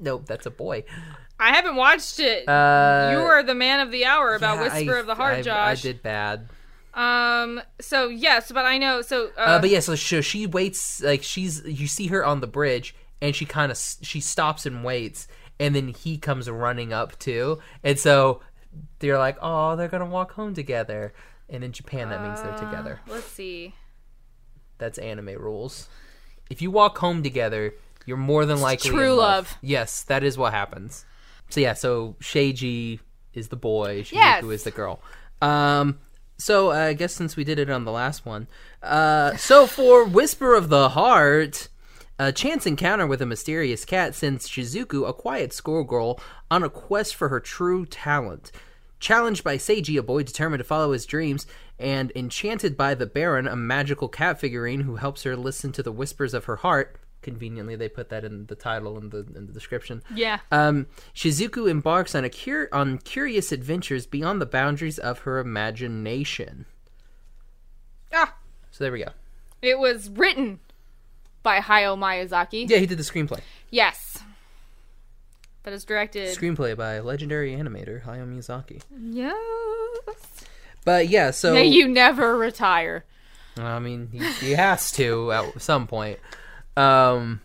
Nope, 0.00 0.26
that's 0.26 0.46
a 0.46 0.50
boy. 0.50 0.84
I 1.38 1.54
haven't 1.54 1.76
watched 1.76 2.18
it. 2.18 2.48
Uh, 2.48 3.10
you 3.12 3.18
are 3.18 3.42
the 3.42 3.54
man 3.54 3.80
of 3.80 3.92
the 3.92 4.04
hour 4.04 4.34
about 4.34 4.56
yeah, 4.56 4.62
Whisper 4.62 4.96
I- 4.96 5.00
of 5.00 5.06
the 5.06 5.14
Heart, 5.14 5.34
I- 5.34 5.42
Josh. 5.42 5.78
I 5.78 5.82
did 5.82 6.02
bad. 6.02 6.48
Um. 6.94 7.62
So 7.80 8.08
yes, 8.08 8.52
but 8.52 8.64
I 8.66 8.78
know. 8.78 9.02
So 9.02 9.30
uh, 9.38 9.40
Uh, 9.40 9.60
but 9.60 9.70
yeah, 9.70 9.80
so 9.80 9.94
she, 9.94 10.20
she 10.22 10.46
waits 10.46 11.02
like 11.02 11.22
she's 11.22 11.62
you 11.64 11.86
see 11.86 12.08
her 12.08 12.24
on 12.24 12.40
the 12.40 12.46
bridge 12.46 12.94
and 13.20 13.34
she 13.34 13.44
kind 13.44 13.72
of 13.72 13.78
she 14.02 14.20
stops 14.20 14.66
and 14.66 14.84
waits 14.84 15.26
and 15.60 15.74
then 15.74 15.88
he 15.88 16.18
comes 16.18 16.50
running 16.50 16.92
up 16.92 17.18
too 17.18 17.58
and 17.84 17.98
so 17.98 18.40
they're 18.98 19.18
like 19.18 19.36
oh 19.40 19.76
they're 19.76 19.86
gonna 19.88 20.04
walk 20.06 20.32
home 20.32 20.54
together 20.54 21.12
and 21.48 21.62
in 21.62 21.72
Japan 21.72 22.08
that 22.08 22.22
means 22.22 22.42
they're 22.42 22.54
together. 22.54 23.00
let's 23.08 23.26
see. 23.26 23.74
That's 24.78 24.98
anime 24.98 25.36
rules. 25.40 25.88
If 26.50 26.60
you 26.60 26.70
walk 26.70 26.98
home 26.98 27.22
together, 27.22 27.74
you're 28.06 28.16
more 28.16 28.44
than 28.44 28.60
likely 28.60 28.90
true 28.90 29.14
love. 29.14 29.54
Yes, 29.62 30.02
that 30.04 30.24
is 30.24 30.36
what 30.36 30.52
happens. 30.52 31.04
So 31.50 31.60
yeah, 31.60 31.74
so 31.74 32.16
Seiji 32.20 32.98
is 33.34 33.48
the 33.48 33.56
boy, 33.56 34.02
Shizuku 34.02 34.12
Yes. 34.12 34.44
is 34.44 34.64
the 34.64 34.70
girl. 34.72 35.00
Um, 35.40 35.98
so 36.42 36.70
uh, 36.70 36.74
I 36.74 36.92
guess 36.94 37.14
since 37.14 37.36
we 37.36 37.44
did 37.44 37.58
it 37.58 37.70
on 37.70 37.84
the 37.84 37.92
last 37.92 38.26
one, 38.26 38.48
uh, 38.82 39.36
so 39.36 39.66
for 39.66 40.04
Whisper 40.04 40.54
of 40.54 40.68
the 40.68 40.90
Heart, 40.90 41.68
a 42.18 42.32
chance 42.32 42.66
encounter 42.66 43.06
with 43.06 43.22
a 43.22 43.26
mysterious 43.26 43.84
cat 43.84 44.14
sends 44.14 44.48
Shizuku, 44.48 45.08
a 45.08 45.12
quiet 45.12 45.52
schoolgirl, 45.52 46.20
on 46.50 46.62
a 46.62 46.68
quest 46.68 47.14
for 47.14 47.28
her 47.28 47.40
true 47.40 47.86
talent. 47.86 48.50
Challenged 49.00 49.42
by 49.42 49.56
Seiji, 49.56 49.98
a 49.98 50.02
boy 50.02 50.22
determined 50.22 50.60
to 50.60 50.64
follow 50.64 50.92
his 50.92 51.06
dreams, 51.06 51.46
and 51.78 52.12
enchanted 52.14 52.76
by 52.76 52.94
the 52.94 53.06
Baron, 53.06 53.48
a 53.48 53.56
magical 53.56 54.08
cat 54.08 54.38
figurine 54.38 54.82
who 54.82 54.96
helps 54.96 55.22
her 55.22 55.36
listen 55.36 55.72
to 55.72 55.82
the 55.82 55.90
whispers 55.90 56.34
of 56.34 56.44
her 56.44 56.56
heart. 56.56 56.96
Conveniently, 57.22 57.76
they 57.76 57.88
put 57.88 58.08
that 58.10 58.24
in 58.24 58.46
the 58.46 58.54
title 58.56 58.98
and 58.98 59.10
the 59.12 59.18
in 59.36 59.46
the 59.46 59.52
description. 59.52 60.02
Yeah. 60.14 60.40
Um, 60.50 60.86
Shizuku 61.14 61.70
embarks 61.70 62.14
on 62.14 62.24
a 62.24 62.30
cur- 62.30 62.68
on 62.72 62.98
curious 62.98 63.52
adventures 63.52 64.06
beyond 64.06 64.40
the 64.40 64.46
boundaries 64.46 64.98
of 64.98 65.20
her 65.20 65.38
imagination. 65.38 66.66
Ah, 68.12 68.34
So 68.72 68.84
there 68.84 68.92
we 68.92 69.04
go. 69.04 69.10
it 69.62 69.78
was 69.78 70.10
written 70.10 70.58
by 71.42 71.60
Hayao 71.60 71.96
Miyazaki. 71.96 72.68
Yeah, 72.68 72.78
he 72.78 72.86
did 72.86 72.98
the 72.98 73.04
screenplay. 73.04 73.40
Yes. 73.70 74.18
But 75.62 75.72
it's 75.72 75.84
directed. 75.84 76.36
Screenplay 76.36 76.76
by 76.76 76.98
legendary 76.98 77.52
animator 77.54 78.02
Hayao 78.04 78.26
Miyazaki. 78.28 78.82
yes. 79.10 80.44
But 80.84 81.08
yeah, 81.08 81.30
so 81.30 81.54
May 81.54 81.66
you 81.66 81.86
never 81.86 82.36
retire. 82.36 83.04
I 83.56 83.78
mean, 83.78 84.08
he, 84.10 84.18
he 84.46 84.50
has 84.52 84.90
to 84.92 85.30
at 85.30 85.62
some 85.62 85.86
point. 85.86 86.18
Um, 86.76 87.40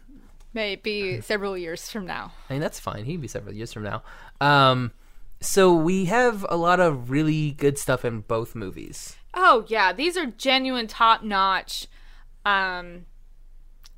May 0.53 0.75
be 0.75 1.21
several 1.21 1.57
years 1.57 1.89
from 1.89 2.05
now. 2.05 2.33
I 2.49 2.53
mean, 2.53 2.61
that's 2.61 2.79
fine. 2.79 3.05
He'd 3.05 3.21
be 3.21 3.27
several 3.27 3.53
years 3.53 3.73
from 3.73 3.83
now. 3.83 4.03
Um, 4.41 4.91
so 5.39 5.73
we 5.73 6.05
have 6.05 6.45
a 6.49 6.55
lot 6.57 6.79
of 6.79 7.09
really 7.09 7.51
good 7.51 7.77
stuff 7.77 8.03
in 8.03 8.21
both 8.21 8.55
movies. 8.55 9.17
Oh 9.33 9.65
yeah, 9.67 9.93
these 9.93 10.17
are 10.17 10.25
genuine 10.25 10.87
top 10.87 11.23
notch 11.23 11.87
um 12.45 13.05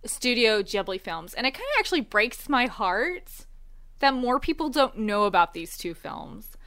Studio 0.06 0.62
Ghibli 0.62 1.00
films. 1.00 1.34
And 1.34 1.46
it 1.46 1.52
kind 1.52 1.68
of 1.76 1.80
actually 1.80 2.02
breaks 2.02 2.48
my 2.50 2.66
heart 2.68 3.46
that 4.00 4.14
more 4.14 4.40
people 4.40 4.70
don't 4.70 4.98
know 4.98 5.24
about 5.24 5.54
these 5.54 5.78
two 5.78 5.94
films. 5.94 6.58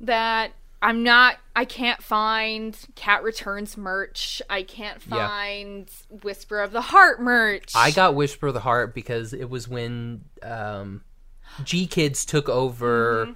That 0.00 0.52
I'm 0.84 1.02
not 1.02 1.36
I 1.56 1.64
can't 1.64 2.02
find 2.02 2.76
Cat 2.94 3.22
Returns 3.22 3.76
merch. 3.76 4.42
I 4.50 4.62
can't 4.64 4.98
Yeah. 5.10 5.26
find 5.28 5.90
Whisper 6.22 6.60
of 6.60 6.72
the 6.72 6.80
Heart 6.82 7.20
merch. 7.22 7.72
I 7.74 7.90
got 7.90 8.14
Whisper 8.14 8.48
of 8.48 8.54
the 8.54 8.60
Heart 8.60 8.94
because 8.94 9.32
it 9.32 9.48
was 9.48 9.66
when 9.68 10.24
um, 10.42 11.02
GKIDS 11.62 12.26
took 12.26 12.48
over 12.48 13.26
Mm-hmm. 13.26 13.32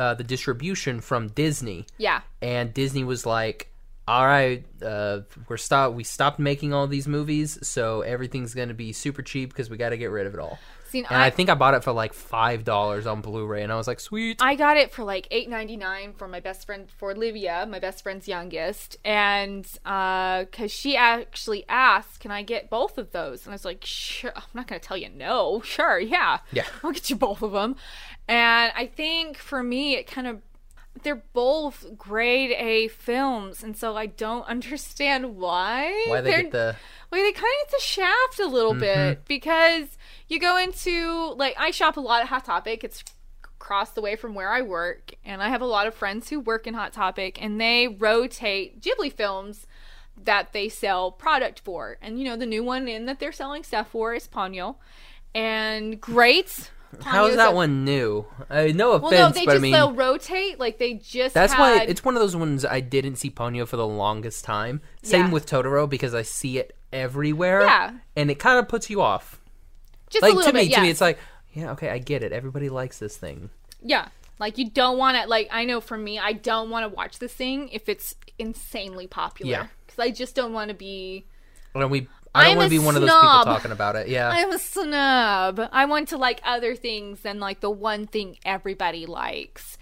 uh, 0.00 0.14
the 0.14 0.24
distribution 0.24 1.00
from 1.00 1.28
Disney. 1.28 1.86
Yeah. 1.98 2.20
and 2.40 2.72
Disney 2.72 3.02
was 3.04 3.26
like, 3.26 3.70
"All 4.08 4.24
right, 4.26 4.64
uh, 4.82 5.20
we're 5.48 5.56
stop. 5.56 5.92
We 5.94 6.04
stopped 6.04 6.38
making 6.38 6.72
all 6.72 6.86
these 6.86 7.08
movies, 7.08 7.58
so 7.66 8.02
everything's 8.02 8.54
going 8.54 8.68
to 8.68 8.74
be 8.74 8.92
super 8.92 9.22
cheap 9.22 9.50
because 9.50 9.68
we 9.68 9.76
got 9.76 9.90
to 9.90 9.96
get 9.96 10.10
rid 10.10 10.26
of 10.26 10.34
it 10.34 10.40
all." 10.40 10.58
See, 10.88 10.98
And 11.00 11.06
I, 11.08 11.26
I, 11.26 11.30
think 11.30 11.50
I 11.50 11.54
bought 11.54 11.74
it 11.74 11.82
for 11.84 11.92
like 11.92 12.12
five 12.12 12.64
dollars 12.64 13.06
on 13.06 13.20
Blu-ray, 13.20 13.62
and 13.62 13.72
I 13.72 13.76
was 13.76 13.86
like, 13.86 14.00
"Sweet." 14.00 14.38
I 14.40 14.54
got 14.54 14.76
it 14.76 14.92
for 14.92 15.04
like 15.04 15.26
eight 15.30 15.48
ninety 15.48 15.76
nine 15.76 16.12
for 16.12 16.28
my 16.28 16.40
best 16.40 16.66
friend 16.66 16.88
for 16.96 17.14
Livia, 17.14 17.66
my 17.68 17.78
best 17.78 18.02
friend's 18.02 18.28
youngest, 18.28 18.96
and 19.04 19.66
uh, 19.84 20.44
because 20.44 20.70
she 20.72 20.96
actually 20.96 21.64
asked, 21.68 22.20
"Can 22.20 22.30
I 22.30 22.42
get 22.42 22.70
both 22.70 22.98
of 22.98 23.12
those?" 23.12 23.44
And 23.44 23.52
I 23.52 23.54
was 23.54 23.64
like, 23.64 23.84
"Sure." 23.84 24.32
I'm 24.36 24.42
not 24.54 24.66
gonna 24.66 24.80
tell 24.80 24.96
you 24.96 25.08
no. 25.08 25.62
Sure, 25.76 25.98
yeah, 25.98 26.38
Yeah. 26.52 26.64
I'll 26.82 26.92
get 26.92 27.10
you 27.10 27.16
both 27.16 27.42
of 27.42 27.52
them. 27.52 27.76
And 28.28 28.72
I 28.74 28.86
think 28.86 29.36
for 29.36 29.62
me, 29.62 29.94
it 29.96 30.06
kind 30.06 30.26
of 30.26 30.40
they're 31.02 31.22
both 31.32 31.86
grade 31.98 32.52
A 32.52 32.88
films, 32.88 33.62
and 33.62 33.76
so 33.76 33.96
I 33.96 34.06
don't 34.06 34.46
understand 34.48 35.36
why. 35.36 36.04
Why 36.08 36.20
they 36.20 36.30
they're- 36.30 36.42
get 36.44 36.52
the 36.52 36.76
Well, 37.10 37.22
they 37.22 37.32
kind 37.32 37.44
of 37.64 37.70
get 37.70 37.78
the 37.78 37.84
shaft 37.84 38.40
a 38.40 38.46
little 38.46 38.72
mm-hmm. 38.72 38.80
bit 38.80 39.24
because 39.26 39.98
you 40.28 40.38
go 40.40 40.56
into 40.56 41.34
like 41.36 41.54
I 41.58 41.70
shop 41.70 41.96
a 41.96 42.00
lot 42.00 42.22
at 42.22 42.28
Hot 42.28 42.44
Topic. 42.44 42.82
It's 42.84 43.04
across 43.60 43.90
the 43.90 44.00
way 44.02 44.16
from 44.16 44.34
where 44.34 44.50
I 44.50 44.62
work, 44.62 45.12
and 45.24 45.42
I 45.42 45.48
have 45.48 45.60
a 45.62 45.66
lot 45.66 45.86
of 45.86 45.94
friends 45.94 46.28
who 46.30 46.38
work 46.40 46.66
in 46.66 46.74
Hot 46.74 46.92
Topic, 46.92 47.40
and 47.42 47.60
they 47.60 47.88
rotate 47.88 48.80
Ghibli 48.80 49.12
films 49.12 49.66
that 50.22 50.52
they 50.52 50.68
sell 50.68 51.10
product 51.10 51.60
for. 51.60 51.98
And 52.00 52.18
you 52.18 52.24
know, 52.24 52.36
the 52.36 52.46
new 52.46 52.62
one 52.64 52.88
in 52.88 53.06
that 53.06 53.18
they're 53.18 53.32
selling 53.32 53.62
stuff 53.64 53.88
for 53.90 54.14
is 54.14 54.26
Ponyo, 54.28 54.76
and 55.34 56.00
great. 56.00 56.70
How's 57.02 57.36
that 57.36 57.50
a- 57.50 57.54
one 57.54 57.84
new? 57.84 58.24
Uh, 58.48 58.68
no 58.74 58.92
offense, 58.92 59.10
Well, 59.12 59.28
no, 59.28 59.34
they 59.34 59.44
but 59.44 59.52
just 59.52 59.56
I 59.56 59.58
mean 59.58 59.72
they'll 59.72 59.92
rotate. 59.92 60.58
Like 60.60 60.78
they 60.78 60.94
just 60.94 61.34
that's 61.34 61.52
why 61.54 61.82
it's 61.82 62.04
one 62.04 62.14
of 62.14 62.20
those 62.20 62.36
ones 62.36 62.64
I 62.64 62.80
didn't 62.80 63.16
see 63.16 63.30
Ponyo 63.30 63.66
for 63.66 63.76
the 63.76 63.86
longest 63.86 64.44
time. 64.44 64.80
Same 65.02 65.26
Yeah. 65.26 65.32
with 65.32 65.46
Totoro 65.46 65.88
because 65.88 66.14
I 66.14 66.22
see 66.22 66.58
it 66.58 66.76
everywhere. 66.92 67.62
Yeah. 67.62 67.90
and 68.14 68.30
it 68.30 68.38
kind 68.38 68.58
of 68.58 68.68
puts 68.68 68.88
you 68.88 69.02
off. 69.02 69.40
Just 70.10 70.22
Like 70.22 70.32
a 70.32 70.36
little 70.36 70.52
to 70.52 70.56
me, 70.56 70.68
bit. 70.68 70.74
to 70.76 70.80
me, 70.82 70.90
it's 70.90 71.00
like, 71.00 71.18
yeah, 71.52 71.72
okay, 71.72 71.88
I 71.90 71.98
get 71.98 72.22
it. 72.22 72.32
Everybody 72.32 72.68
likes 72.68 72.98
this 72.98 73.16
thing. 73.16 73.50
Yeah. 73.82 74.08
Like 74.38 74.58
you 74.58 74.68
don't 74.68 74.98
want 74.98 75.16
to 75.16 75.26
like 75.28 75.48
I 75.50 75.64
know 75.64 75.80
for 75.80 75.96
me 75.96 76.18
I 76.18 76.32
don't 76.34 76.68
want 76.68 76.84
to 76.84 76.94
watch 76.94 77.18
this 77.18 77.32
thing 77.32 77.70
if 77.70 77.88
it's 77.88 78.14
insanely 78.38 79.06
popular 79.06 79.50
Yeah. 79.50 79.66
cuz 79.88 79.98
I 79.98 80.10
just 80.10 80.34
don't 80.34 80.52
want 80.52 80.68
to 80.68 80.74
be 80.74 81.24
I 81.74 81.80
don't, 81.80 81.90
we, 81.90 82.06
I 82.34 82.48
don't 82.48 82.56
want 82.58 82.70
to 82.70 82.78
be 82.78 82.84
one 82.84 82.96
of 82.96 83.00
those 83.02 83.10
people 83.10 83.44
talking 83.44 83.70
about 83.72 83.96
it. 83.96 84.08
Yeah, 84.08 84.28
I'm 84.30 84.50
a 84.52 84.58
snob. 84.58 85.68
I 85.72 85.84
want 85.86 86.08
to 86.08 86.16
like 86.18 86.40
other 86.44 86.74
things 86.74 87.20
than 87.20 87.40
like 87.40 87.60
the 87.60 87.70
one 87.70 88.06
thing 88.06 88.36
everybody 88.44 89.06
likes. 89.06 89.78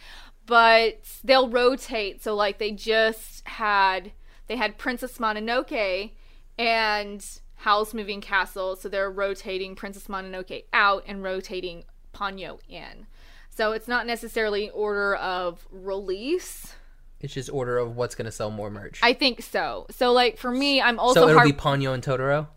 But 0.47 1.01
they'll 1.25 1.49
rotate 1.49 2.23
so 2.23 2.35
like 2.37 2.59
they 2.59 2.71
just 2.71 3.47
had 3.49 4.13
they 4.47 4.55
had 4.57 4.77
Princess 4.79 5.19
Mononoke 5.19 6.13
and 6.59 7.27
Howl's 7.65 7.95
Moving 7.95 8.21
Castle 8.21 8.77
so 8.77 8.91
they're 8.91 9.11
rotating 9.11 9.75
Princess 9.75 10.07
Mononoke 10.07 10.65
out 10.75 11.03
and 11.07 11.23
rotating 11.23 11.85
Ponyo 12.15 12.59
in. 12.69 13.07
So 13.49 13.73
it's 13.73 13.89
not 13.89 14.07
necessarily 14.07 14.69
order 14.69 15.15
of 15.17 15.67
release. 15.71 16.75
it's 17.23 17.33
just 17.33 17.49
order 17.49 17.79
of 17.79 17.97
what's 17.97 18.15
going 18.15 18.27
to 18.27 18.33
sell 18.33 18.51
more 18.51 18.71
merch. 18.71 19.01
I 19.03 19.15
think 19.15 19.41
so. 19.41 19.87
So 19.89 20.13
like 20.13 20.37
for 20.37 20.51
me, 20.51 20.83
I'm 20.83 20.99
also 20.99 21.21
so 21.21 21.29
it'll 21.29 21.39
heart- 21.41 21.47
be 21.47 21.55
Ponyo 21.55 21.95
and 21.95 22.03
Totoro. 22.03 22.49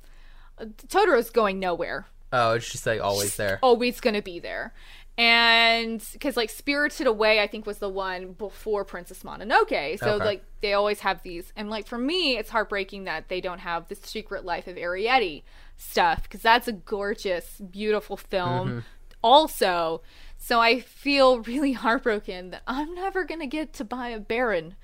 Totoro's 0.89 1.30
going 1.30 1.58
nowhere. 1.58 2.08
Oh, 2.34 2.55
it's 2.55 2.70
just 2.70 2.86
like 2.86 2.99
always 2.99 3.38
there. 3.38 3.60
Always 3.64 4.01
going 4.01 4.16
to 4.16 4.22
be 4.22 4.39
there. 4.39 4.74
And 5.18 6.03
because 6.13 6.38
like 6.38 6.49
Spirited 6.51 7.07
Away, 7.07 7.39
I 7.39 7.47
think 7.47 7.65
was 7.65 7.80
the 7.80 7.89
one 7.89 8.34
before 8.34 8.86
Princess 8.86 9.24
Mononoke. 9.24 9.97
So 9.99 10.13
Okay. 10.13 10.26
like 10.26 10.43
they 10.61 10.74
always 10.74 10.99
have 10.99 11.24
these. 11.24 11.51
And 11.55 11.70
like 11.70 11.88
for 11.88 11.97
me, 11.97 12.38
it's 12.38 12.51
heartbreaking 12.51 13.05
that 13.05 13.28
they 13.28 13.41
don't 13.41 13.59
have 13.59 13.88
the 13.88 13.95
Secret 13.95 14.45
Life 14.45 14.68
of 14.68 14.76
Arrietty 14.76 15.41
stuff 15.76 16.24
because 16.24 16.41
that's 16.41 16.68
a 16.68 16.72
gorgeous, 16.72 17.59
beautiful 17.72 18.15
film. 18.15 18.68
Mm-hmm. 18.70 18.80
Also, 19.24 20.01
so 20.38 20.59
I 20.59 20.80
feel 20.82 21.39
really 21.43 21.72
heartbroken 21.74 22.51
that 22.51 22.61
I'm 22.68 22.93
never 22.93 23.24
gonna 23.24 23.47
get 23.47 23.74
to 23.74 23.84
buy 23.84 24.09
a 24.09 24.20
Baron 24.20 24.76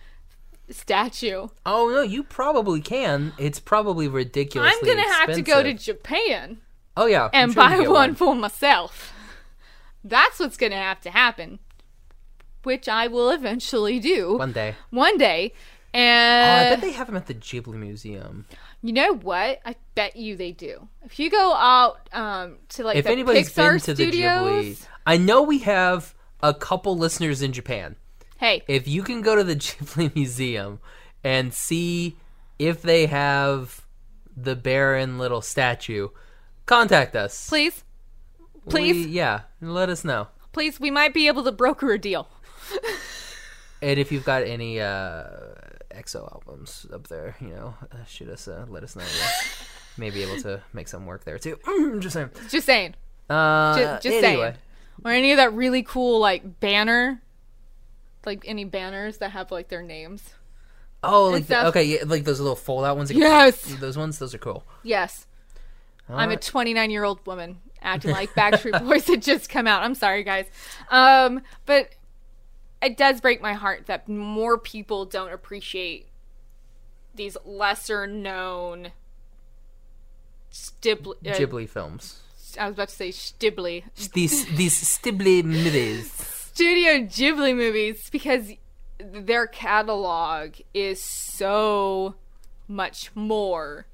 statue. 0.70 1.50
Oh 1.66 1.90
no, 1.94 2.02
you 2.02 2.24
probably 2.24 2.82
can. 2.82 3.34
It's 3.38 3.60
probably 3.60 4.08
ridiculous 4.08 4.74
I'm 4.74 4.86
gonna 4.86 5.02
have 5.14 5.34
to 5.34 5.42
go 5.42 5.62
to. 5.62 5.74
Japan. 5.74 6.58
Oh 6.98 7.06
yeah, 7.06 7.26
I'm 7.26 7.30
and 7.34 7.54
sure 7.54 7.64
buy 7.64 7.78
get 7.78 7.90
one, 7.92 8.16
for 8.16 8.36
myself. 8.36 9.14
That's 10.04 10.40
what's 10.40 10.58
going 10.58 10.72
to 10.72 10.78
have 10.78 11.00
to 11.02 11.12
happen, 11.12 11.60
which 12.64 12.88
I 12.90 13.08
will 13.08 13.30
eventually 13.30 14.00
do 14.00 14.38
one 14.38 14.52
day. 14.52 14.76
one 14.90 15.18
day. 15.18 15.54
And 15.94 16.64
Oh, 16.64 16.68
I 16.68 16.70
bet 16.72 16.82
they 16.82 16.92
have 16.94 17.08
them 17.08 17.16
at 17.18 17.28
the 17.28 17.36
Ghibli 17.36 17.76
Museum. 17.76 18.46
you 18.82 18.92
know 18.94 19.14
what? 19.16 19.60
I 19.64 19.76
bet 19.96 20.16
you 20.16 20.36
they 20.36 20.52
do. 20.52 20.88
If 21.06 21.20
you 21.20 21.30
go 21.30 21.54
out 21.54 22.10
um, 22.12 22.58
to 22.70 22.84
like 22.84 22.98
if 22.98 23.06
the 23.06 23.12
anybody's 23.12 23.50
Pixar 23.52 23.72
been 23.74 23.80
to 23.82 23.96
studios, 23.96 24.10
the 24.10 24.72
Ghibli, 24.86 24.88
I 25.06 25.18
know 25.18 25.44
we 25.44 25.60
have 25.60 26.16
a 26.42 26.54
couple 26.54 26.98
listeners 26.98 27.42
in 27.44 27.54
Japan. 27.54 27.96
hey, 28.38 28.64
If 28.68 28.88
you 28.88 29.04
can 29.04 29.22
go 29.22 29.36
to 29.36 29.44
the 29.44 29.56
Ghibli 29.56 30.14
Museum 30.16 30.80
and 31.24 31.54
see 31.54 32.18
if 32.60 32.82
they 32.82 33.06
have 33.06 33.86
the 34.36 34.56
Baron 34.56 35.20
little 35.20 35.42
statue, 35.42 36.10
contact 36.66 37.16
us. 37.16 37.48
please, 37.48 37.84
We- 38.66 38.72
please, 38.72 39.08
yeah, 39.08 39.42
let 39.62 39.90
us 39.90 40.04
know. 40.04 40.28
please, 40.52 40.80
we 40.80 40.92
might 40.92 41.14
be 41.14 41.28
able 41.28 41.44
to 41.44 41.52
broker 41.52 41.92
a 41.92 42.00
deal. 42.00 42.28
And 43.82 44.00
if 44.00 44.12
you've 44.12 44.24
got 44.24 44.44
any 44.44 44.80
uh, 44.80 45.24
EXO 45.92 46.32
albums 46.32 46.86
up 46.94 47.08
there, 47.08 47.36
you 47.42 47.50
know, 47.50 47.76
uh, 47.92 48.06
shoot 48.08 48.30
us, 48.30 48.48
uh, 48.48 48.66
let 48.70 48.84
us 48.84 48.96
know. 48.96 49.04
We'll 49.04 49.30
Maybe 49.98 50.24
able 50.24 50.42
to 50.44 50.62
make 50.72 50.88
some 50.88 51.06
work 51.06 51.24
there 51.26 51.38
too. 51.38 51.58
Just 52.00 52.14
saying. 52.14 52.30
Just 52.50 52.66
saying, 52.66 52.96
Uh, 53.30 53.78
just, 53.78 54.04
just 54.04 54.24
anyway, 54.24 54.52
saying, 54.52 54.56
or 55.06 55.12
any 55.12 55.32
of 55.32 55.38
that 55.38 55.54
really 55.54 55.84
cool 55.84 56.20
like 56.20 56.60
banner, 56.62 57.22
like 58.26 58.44
any 58.48 58.64
banners 58.64 59.18
that 59.18 59.32
have 59.32 59.52
like 59.52 59.68
their 59.68 59.82
names. 59.84 60.34
oh, 61.04 61.30
like 61.30 61.46
the, 61.48 61.68
okay, 61.68 61.84
yeah, 61.84 62.04
like 62.06 62.24
those 62.24 62.40
little 62.40 62.56
fold 62.56 62.86
out 62.86 62.96
ones. 62.98 63.12
Yes. 63.12 63.62
those 63.80 63.98
ones. 63.98 64.18
Those 64.18 64.34
are 64.34 64.40
cool. 64.40 64.64
Yes. 64.84 65.28
I'm 66.10 66.32
a 66.32 66.38
29 66.38 66.90
year 66.90 67.04
old 67.04 67.26
woman 67.28 67.58
acting 67.84 68.12
like 68.12 68.34
Backstreet 68.34 68.84
Boys 68.86 69.08
had 69.08 69.22
just 69.22 69.50
come 69.50 69.68
out. 69.68 69.84
I'm 69.84 69.96
sorry, 69.96 70.24
guys. 70.24 70.46
Um, 70.90 71.42
but 71.66 71.90
it 72.82 72.98
does 72.98 73.22
break 73.22 73.42
my 73.42 73.54
heart 73.54 73.86
that 73.88 74.08
more 74.08 74.58
people 74.58 75.06
don't 75.06 75.32
appreciate 75.32 76.08
these 77.16 77.38
lesser 77.46 78.08
known 78.08 78.92
Stibli. 80.52 81.16
Uh, 81.26 81.34
Ghibli 81.34 81.68
films. 81.68 82.20
I 82.60 82.68
was 82.68 82.76
about 82.76 82.90
to 82.90 82.96
say 82.96 83.10
Stibli. 83.10 83.84
These 84.14 84.46
these 84.56 84.84
Stibli 84.84 85.44
movies. 85.44 86.12
Studio 86.14 87.00
Ghibli 87.06 87.56
movies 87.56 88.10
because 88.12 88.52
their 89.00 89.48
catalog 89.48 90.56
is 90.74 91.02
so 91.02 92.16
much 92.68 93.12
more 93.16 93.88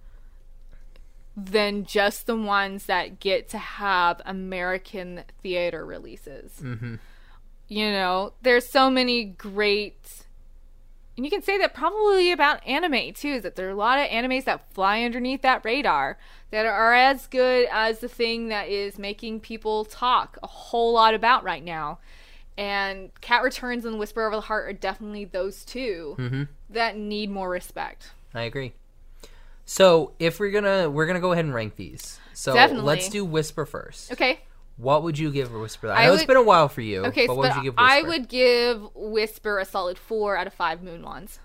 than 1.45 1.85
just 1.85 2.25
the 2.25 2.35
ones 2.35 2.85
that 2.85 3.19
get 3.19 3.49
to 3.49 3.57
have 3.57 4.21
American 4.25 5.23
theater 5.41 5.85
releases. 5.85 6.51
Mm-hmm. 6.61 6.95
You 7.67 7.91
know, 7.91 8.33
there's 8.41 8.69
so 8.69 8.89
many 8.89 9.25
great. 9.25 10.25
And 11.15 11.25
you 11.25 11.29
can 11.29 11.41
say 11.41 11.57
that 11.57 11.73
probably 11.73 12.31
about 12.31 12.65
anime 12.65 13.13
too, 13.13 13.29
is 13.29 13.43
that 13.43 13.55
there 13.55 13.67
are 13.67 13.71
a 13.71 13.75
lot 13.75 13.99
of 13.99 14.07
animes 14.07 14.45
that 14.45 14.73
fly 14.73 15.03
underneath 15.03 15.41
that 15.41 15.65
radar 15.65 16.17
that 16.51 16.65
are 16.65 16.93
as 16.93 17.27
good 17.27 17.67
as 17.71 17.99
the 17.99 18.07
thing 18.07 18.47
that 18.47 18.69
is 18.69 18.97
making 18.97 19.41
people 19.41 19.85
talk 19.85 20.39
a 20.41 20.47
whole 20.47 20.93
lot 20.93 21.13
about 21.13 21.43
right 21.43 21.63
now. 21.63 21.99
And 22.57 23.11
Cat 23.21 23.43
Returns 23.43 23.85
and 23.85 23.99
Whisper 23.99 24.25
of 24.25 24.31
the 24.31 24.41
Heart 24.41 24.69
are 24.69 24.73
definitely 24.73 25.25
those 25.25 25.63
2 25.65 26.47
that 26.69 26.97
need 26.97 27.29
more 27.29 27.49
respect. 27.49 28.11
I 28.33 28.41
agree. 28.41 28.73
So 29.69 30.13
if 30.17 30.39
we're 30.39 30.49
gonna 30.49 30.89
we're 30.89 31.05
gonna 31.05 31.19
go 31.19 31.31
ahead 31.31 31.45
and 31.45 31.53
rank 31.53 31.75
these. 31.75 32.19
So 32.33 32.55
Definitely. 32.55 32.87
let's 32.87 33.07
do 33.07 33.23
Whisper 33.23 33.67
first. 33.67 34.11
Okay. 34.11 34.39
What 34.77 35.03
would 35.03 35.19
you 35.19 35.29
give 35.29 35.53
Whisper? 35.53 35.91
I 35.91 36.03
I 36.03 36.05
know 36.07 36.13
it's 36.13 36.21
would- 36.23 36.27
been 36.27 36.37
a 36.37 36.41
while 36.41 36.69
for 36.69 36.81
you. 36.81 37.05
Okay, 37.05 37.27
but 37.27 37.37
what 37.37 37.49
would 37.49 37.57
you 37.57 37.63
give 37.69 37.73
Whisper? 37.75 37.91
I 37.91 38.01
would 38.01 38.27
give 38.27 38.81
Whisper 38.95 39.59
a 39.59 39.65
solid 39.65 39.99
four 39.99 40.35
out 40.37 40.47
of 40.47 40.55
five 40.55 40.81
moon 40.81 41.03
wands. 41.03 41.37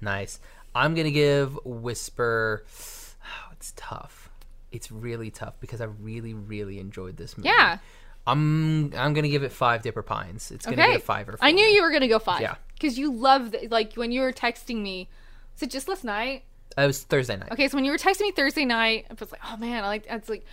Nice. 0.00 0.40
I'm 0.74 0.96
gonna 0.96 1.12
give 1.12 1.56
Whisper. 1.64 2.64
Oh, 2.66 3.48
it's 3.52 3.72
tough. 3.76 4.28
It's 4.72 4.90
really 4.90 5.30
tough 5.30 5.54
because 5.60 5.80
I 5.80 5.84
really, 5.84 6.34
really 6.34 6.80
enjoyed 6.80 7.16
this 7.16 7.38
movie. 7.38 7.48
Yeah. 7.48 7.78
I'm 8.26 8.92
I'm 8.94 9.14
gonna 9.14 9.28
give 9.28 9.44
it 9.44 9.52
five 9.52 9.82
Dipper 9.82 10.02
Pines. 10.02 10.50
It's 10.50 10.66
gonna 10.66 10.82
Okay. 10.82 10.90
be 10.94 10.96
a 10.96 10.98
five 10.98 11.28
or. 11.28 11.38
I 11.40 11.52
knew 11.52 11.64
you 11.64 11.80
were 11.82 11.92
gonna 11.92 12.08
go 12.08 12.18
five. 12.18 12.40
Yeah. 12.40 12.56
Because 12.74 12.98
you 12.98 13.12
love 13.12 13.52
the, 13.52 13.68
like 13.70 13.94
when 13.94 14.10
you 14.10 14.22
were 14.22 14.32
texting 14.32 14.82
me. 14.82 15.08
Was 15.54 15.62
it 15.62 15.70
just 15.70 15.86
last 15.86 16.02
night? 16.02 16.42
It 16.76 16.86
was 16.86 17.02
Thursday 17.02 17.36
night. 17.36 17.52
Okay, 17.52 17.68
so 17.68 17.76
when 17.76 17.84
you 17.84 17.90
were 17.90 17.98
texting 17.98 18.22
me 18.22 18.32
Thursday 18.32 18.64
night, 18.64 19.06
I 19.10 19.14
was 19.18 19.32
like, 19.32 19.40
oh 19.44 19.56
man, 19.56 19.84
I 19.84 19.86
like. 19.88 20.08
Was 20.10 20.28
like, 20.28 20.44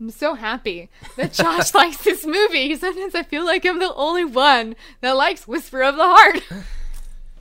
I'm 0.00 0.10
so 0.10 0.34
happy 0.34 0.90
that 1.16 1.32
Josh 1.34 1.74
likes 1.74 2.02
this 2.02 2.26
movie. 2.26 2.74
Sometimes 2.76 3.14
I 3.14 3.22
feel 3.22 3.44
like 3.44 3.64
I'm 3.64 3.78
the 3.78 3.94
only 3.94 4.24
one 4.24 4.74
that 5.00 5.12
likes 5.12 5.46
Whisper 5.46 5.82
of 5.82 5.96
the 5.96 6.04
Heart. 6.04 6.42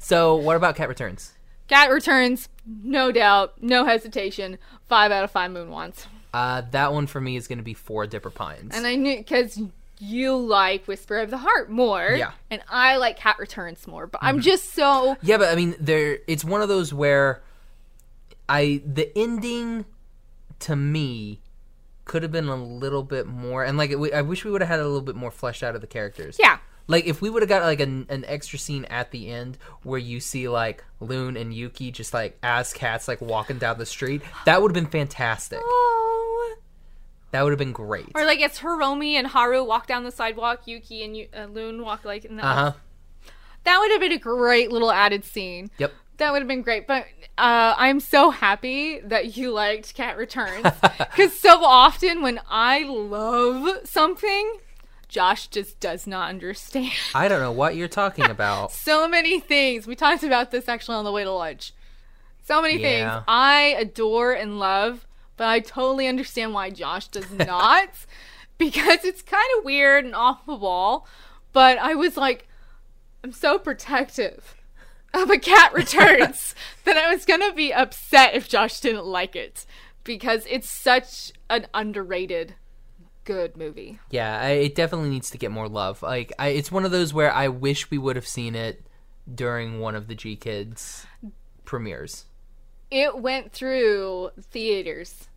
So 0.04 0.36
what 0.36 0.58
about 0.58 0.76
Cat 0.76 0.90
Returns? 0.90 1.32
Cat 1.70 1.90
returns, 1.90 2.50
no 2.66 3.14
doubt, 3.14 3.54
no 3.64 3.86
hesitation. 3.86 4.58
Five 4.90 5.14
out 5.14 5.24
of 5.24 5.32
five 5.32 5.50
moon 5.50 5.70
wands. 5.70 6.08
Uh, 6.34 6.62
that 6.72 6.92
one 6.92 7.08
for 7.08 7.22
me 7.22 7.38
is 7.38 7.48
gonna 7.48 7.64
be 7.64 7.74
four 7.74 8.06
Dipper 8.06 8.30
Pines. 8.30 8.76
And 8.76 8.86
I 8.86 8.96
knew 8.96 9.18
because 9.18 9.62
you 9.98 10.36
like 10.36 10.86
Whisper 10.90 11.20
of 11.20 11.30
the 11.30 11.38
Heart 11.38 11.70
more. 11.72 12.12
Yeah. 12.12 12.28
Mm-hmm. 12.28 12.36
And 12.52 12.62
I 12.70 12.98
like 12.98 13.18
Cat 13.18 13.38
Returns 13.40 13.88
more. 13.88 14.06
But 14.06 14.22
I'm 14.22 14.42
just 14.42 14.74
so 14.74 15.16
Yeah, 15.22 15.38
but 15.38 15.48
I 15.48 15.56
mean, 15.56 15.74
there. 15.80 16.20
It's 16.28 16.44
one 16.44 16.62
of 16.62 16.68
those 16.68 16.94
where 16.94 17.42
I 18.50 18.82
the 18.86 19.16
ending 19.18 19.86
to 20.60 20.76
me 20.76 21.42
could 22.06 22.24
have 22.24 22.32
been 22.32 22.48
a 22.50 22.56
little 22.56 23.04
bit 23.04 23.28
more, 23.28 23.64
and 23.64 23.78
like 23.78 23.92
I 24.14 24.22
wish 24.22 24.44
we 24.46 24.52
would 24.52 24.62
have 24.62 24.70
had 24.70 24.80
a 24.80 24.84
little 24.84 25.02
bit 25.02 25.16
more 25.16 25.32
fleshed 25.32 25.64
out 25.64 25.76
of 25.76 25.82
the 25.82 25.88
characters. 25.88 26.38
yeah. 26.40 26.58
Like 26.86 27.06
if 27.06 27.22
we 27.22 27.30
would 27.30 27.42
have 27.42 27.48
got 27.50 27.62
like 27.62 27.80
an, 27.80 28.06
an 28.10 28.26
extra 28.26 28.60
scene 28.60 28.84
at 28.86 29.12
the 29.12 29.30
end 29.30 29.58
where 29.84 30.00
you 30.00 30.20
see 30.20 30.50
like 30.50 30.84
Lune 31.00 31.38
and 31.38 31.54
Yuki 31.54 31.92
just 31.92 32.14
like 32.14 32.38
as 32.44 32.74
cats 32.74 33.08
like 33.08 33.22
walking 33.22 33.58
down 33.58 33.78
the 33.78 33.86
street, 33.86 34.22
that 34.46 34.62
would 34.62 34.70
have 34.70 34.84
been 34.84 34.92
fantastic. 34.92 35.60
Oh. 35.62 36.56
That 37.32 37.44
would 37.44 37.52
have 37.52 37.60
been 37.60 37.72
great. 37.72 38.10
Or 38.14 38.26
like 38.26 38.42
it's 38.42 38.60
Hiromi 38.60 39.14
and 39.14 39.26
Haru 39.28 39.64
walk 39.64 39.88
down 39.88 40.04
the 40.04 40.12
sidewalk, 40.12 40.68
Yuki 40.68 41.04
and 41.04 41.28
uh, 41.36 41.52
Lune 41.52 41.82
walk 41.84 42.04
like 42.06 42.26
in 42.26 42.36
the. 42.36 42.46
Uh 42.46 42.54
huh. 42.54 42.74
That 43.64 43.80
would 43.80 43.92
have 43.92 44.02
been 44.02 44.12
a 44.12 44.20
great 44.20 44.72
little 44.72 44.92
added 44.92 45.24
scene. 45.24 45.72
Yep. 45.78 45.94
That 46.18 46.32
would 46.32 46.42
have 46.42 46.48
been 46.48 46.62
great. 46.62 46.88
But 46.88 47.06
uh, 47.38 47.74
I'm 47.78 48.00
so 48.00 48.30
happy 48.30 49.00
that 49.00 49.36
you 49.38 49.52
liked 49.52 49.94
Cat 49.96 50.18
Returns 50.18 50.68
because 50.98 51.38
so 51.40 51.64
often 51.64 52.22
when 52.22 52.40
I 52.50 52.84
love 52.84 53.88
something, 53.88 54.58
Josh 55.08 55.48
just 55.48 55.80
does 55.80 56.06
not 56.08 56.30
understand. 56.30 56.92
I 57.16 57.28
don't 57.28 57.40
know 57.42 57.52
what 57.52 57.76
you're 57.76 57.88
talking 57.88 58.26
about. 58.30 58.72
so 58.72 59.08
many 59.08 59.40
things. 59.40 59.88
We 59.88 59.96
talked 59.96 60.24
about 60.24 60.52
this 60.52 60.68
actually 60.70 60.96
on 60.98 61.06
the 61.06 61.12
way 61.12 61.24
to 61.24 61.32
lunch. 61.32 61.74
So 62.46 62.62
many 62.62 62.80
Yeah. 62.82 63.16
things 63.20 63.24
I 63.28 63.76
adore 63.80 64.34
and 64.34 64.60
love, 64.60 65.08
but 65.38 65.48
I 65.48 65.60
totally 65.62 66.08
understand 66.08 66.54
why 66.54 66.70
Josh 66.70 67.08
does 67.08 67.32
not 67.32 67.90
because 68.58 69.04
it's 69.04 69.22
kind 69.22 69.48
of 69.58 69.66
weird 69.66 70.06
and 70.06 70.14
off 70.14 70.46
the 70.46 70.54
wall. 70.56 71.08
But 71.54 71.78
I 71.80 71.96
was 71.96 72.18
like, 72.18 72.48
I'm 73.24 73.32
so 73.32 73.58
protective 73.58 74.56
of 75.14 75.30
a 75.30 75.38
cat 75.38 75.74
returns 75.74 76.56
then 76.86 76.98
I 76.98 77.14
was 77.14 77.26
gonna 77.26 77.54
be 77.54 77.74
upset 77.74 78.34
if 78.36 78.48
Josh 78.50 78.80
didn't 78.80 79.06
like 79.06 79.36
it 79.36 79.66
because 80.04 80.46
it's 80.50 80.70
such 80.70 81.32
an 81.50 81.68
underrated 81.74 82.56
good 83.26 83.56
movie. 83.56 84.00
Yeah, 84.10 84.38
I, 84.42 84.50
it 84.50 84.76
definitely 84.76 85.10
needs 85.10 85.30
to 85.30 85.38
get 85.38 85.50
more 85.50 85.70
love. 85.70 86.02
Like, 86.02 86.34
I, 86.38 86.50
it's 86.50 86.70
one 86.74 86.84
of 86.84 86.92
those 86.92 87.14
where 87.14 87.32
I 87.32 87.48
wish 87.48 87.90
we 87.90 87.98
would 87.98 88.18
have 88.18 88.28
seen 88.28 88.54
it 88.54 88.86
during 89.34 89.80
one 89.80 89.96
of 89.96 90.08
the 90.08 90.16
GKIDS 90.16 91.06
premieres. 91.64 92.26
it 92.92 93.18
went 93.20 93.54
through 93.54 94.32
theaters. 94.52 95.30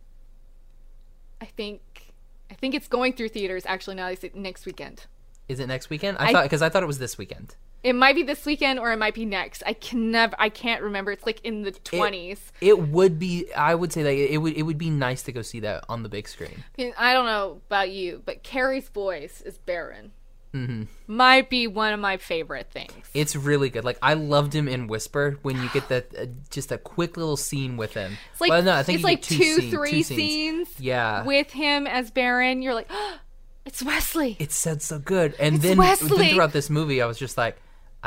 I 1.39 1.45
think 1.45 2.13
I 2.51 2.55
think 2.55 2.75
it's 2.75 2.87
going 2.89 3.13
through 3.13 3.29
theaters 3.29 3.63
actually 3.65 3.95
now 3.95 4.07
they 4.07 4.15
say 4.15 4.31
next 4.33 4.65
weekend. 4.65 5.05
Is 5.47 5.59
it 5.61 5.67
next 5.67 5.89
weekend? 5.89 6.17
I, 6.19 6.27
I- 6.27 6.31
thought 6.33 6.43
because 6.43 6.61
I 6.61 6.67
thought 6.69 6.83
it 6.83 6.87
was 6.87 6.99
this 6.99 7.17
weekend. 7.17 7.55
It 7.87 7.93
might 7.95 8.15
be 8.15 8.23
this 8.23 8.45
weekend 8.45 8.79
or 8.79 8.91
it 8.91 8.97
might 8.97 9.13
be 9.13 9.23
next. 9.23 9.63
I 9.65 9.71
can 9.73 10.11
never 10.11 10.35
I 10.37 10.49
can't 10.49 10.81
remember. 10.81 11.11
It's 11.11 11.25
like 11.25 11.39
in 11.45 11.61
the 11.61 11.71
20s. 11.71 12.39
It 12.59 12.77
would 12.89 13.17
be. 13.17 13.51
I 13.53 13.73
would 13.75 13.93
say 13.93 14.03
that 14.03 14.11
it 14.13 14.37
would. 14.39 14.53
It 14.57 14.63
would 14.63 14.77
be 14.77 14.89
nice 14.89 15.23
to 15.23 15.31
go 15.31 15.41
see 15.41 15.61
that 15.61 15.85
on 15.87 16.03
the 16.03 16.09
big 16.09 16.27
screen. 16.27 16.63
I 16.97 17.13
don't 17.13 17.25
know 17.25 17.61
about 17.67 17.89
you, 17.91 18.21
but 18.25 18.43
Cary's 18.43 18.89
voice 18.89 19.41
is 19.41 19.57
Baron. 19.57 20.11
hmm 20.53 20.83
Might 21.07 21.49
be 21.49 21.67
one 21.67 21.93
of 21.93 21.99
my 22.01 22.17
favorite 22.17 22.69
things. 22.71 22.91
It's 23.13 23.35
really 23.37 23.69
good. 23.69 23.85
Like 23.85 23.99
I 24.01 24.15
loved 24.15 24.53
him 24.53 24.67
in 24.67 24.87
Whisper 24.87 25.37
when 25.43 25.55
you 25.61 25.69
get 25.69 25.87
that 25.87 26.13
uh, 26.17 26.25
just 26.49 26.71
a 26.73 26.77
quick 26.77 27.15
little 27.15 27.37
scene 27.37 27.77
with 27.77 27.93
him. 27.93 28.17
It's 28.33 28.41
like 28.41 28.49
well, 28.49 28.63
no, 28.63 28.73
I 28.73 28.83
think 28.83 28.95
it's 28.97 29.03
like 29.05 29.21
two, 29.21 29.37
two, 29.37 29.55
scene- 29.61 29.71
three 29.71 29.91
two 29.91 30.03
scenes, 30.03 30.69
Yeah, 30.79 31.23
with 31.23 31.51
him 31.51 31.87
as 31.87 32.11
Baron. 32.11 32.61
You're 32.61 32.73
like, 32.73 32.91
it's 33.65 33.81
Wesley. 33.81 34.35
it 34.39 34.51
said 34.51 34.81
so 34.81 34.99
good. 34.99 35.35
And 35.39 35.55
It's 35.55 35.63
then, 35.63 35.77
Wesley. 35.77 36.17
then 36.17 36.33
throughout 36.33 36.51
this 36.53 36.69
movie, 36.69 37.01
I 37.01 37.05
was 37.05 37.17
just 37.17 37.37
like, 37.37 37.57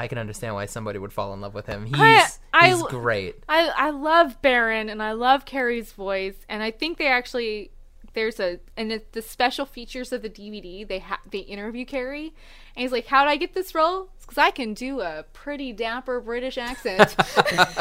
I 0.01 0.09
can 0.09 0.19
understand 0.19 0.55
why 0.55 0.67
somebody 0.67 0.99
would 0.99 1.13
fall 1.13 1.33
in 1.35 1.41
love 1.41 1.55
with 1.55 1.67
him. 1.67 1.87
He's 1.87 1.95
I- 1.99 2.27
I- 2.53 2.69
he's 2.69 2.83
great. 2.85 3.37
I 3.49 3.69
I 3.77 3.91
love 3.91 4.41
Baron 4.43 4.89
and 4.89 5.03
I 5.03 5.13
love 5.13 5.45
Cary's 5.45 5.93
voice 5.93 6.35
and 6.49 6.63
I 6.63 6.71
think 6.71 6.99
they 6.99 7.07
actually 7.09 7.71
there's 8.15 8.41
a 8.41 8.59
and 8.77 8.91
it, 8.93 9.13
the 9.13 9.23
special 9.23 9.67
features 9.67 10.13
of 10.13 10.23
the 10.23 10.31
DVD 10.31 10.87
they 10.89 10.99
ha- 11.01 11.21
they 11.31 11.39
interview 11.39 11.85
Carrie 11.85 12.33
and 12.75 12.83
he's 12.83 12.93
like 12.93 13.07
how 13.07 13.25
did 13.25 13.31
I 13.31 13.37
get 13.37 13.55
this 13.55 13.75
role? 13.75 14.11
Because 14.21 14.39
I 14.39 14.51
can 14.51 14.75
do 14.75 15.01
a 15.01 15.25
pretty 15.33 15.73
dapper 15.73 16.21
British 16.21 16.59
accent. 16.59 17.15
it's 17.29 17.77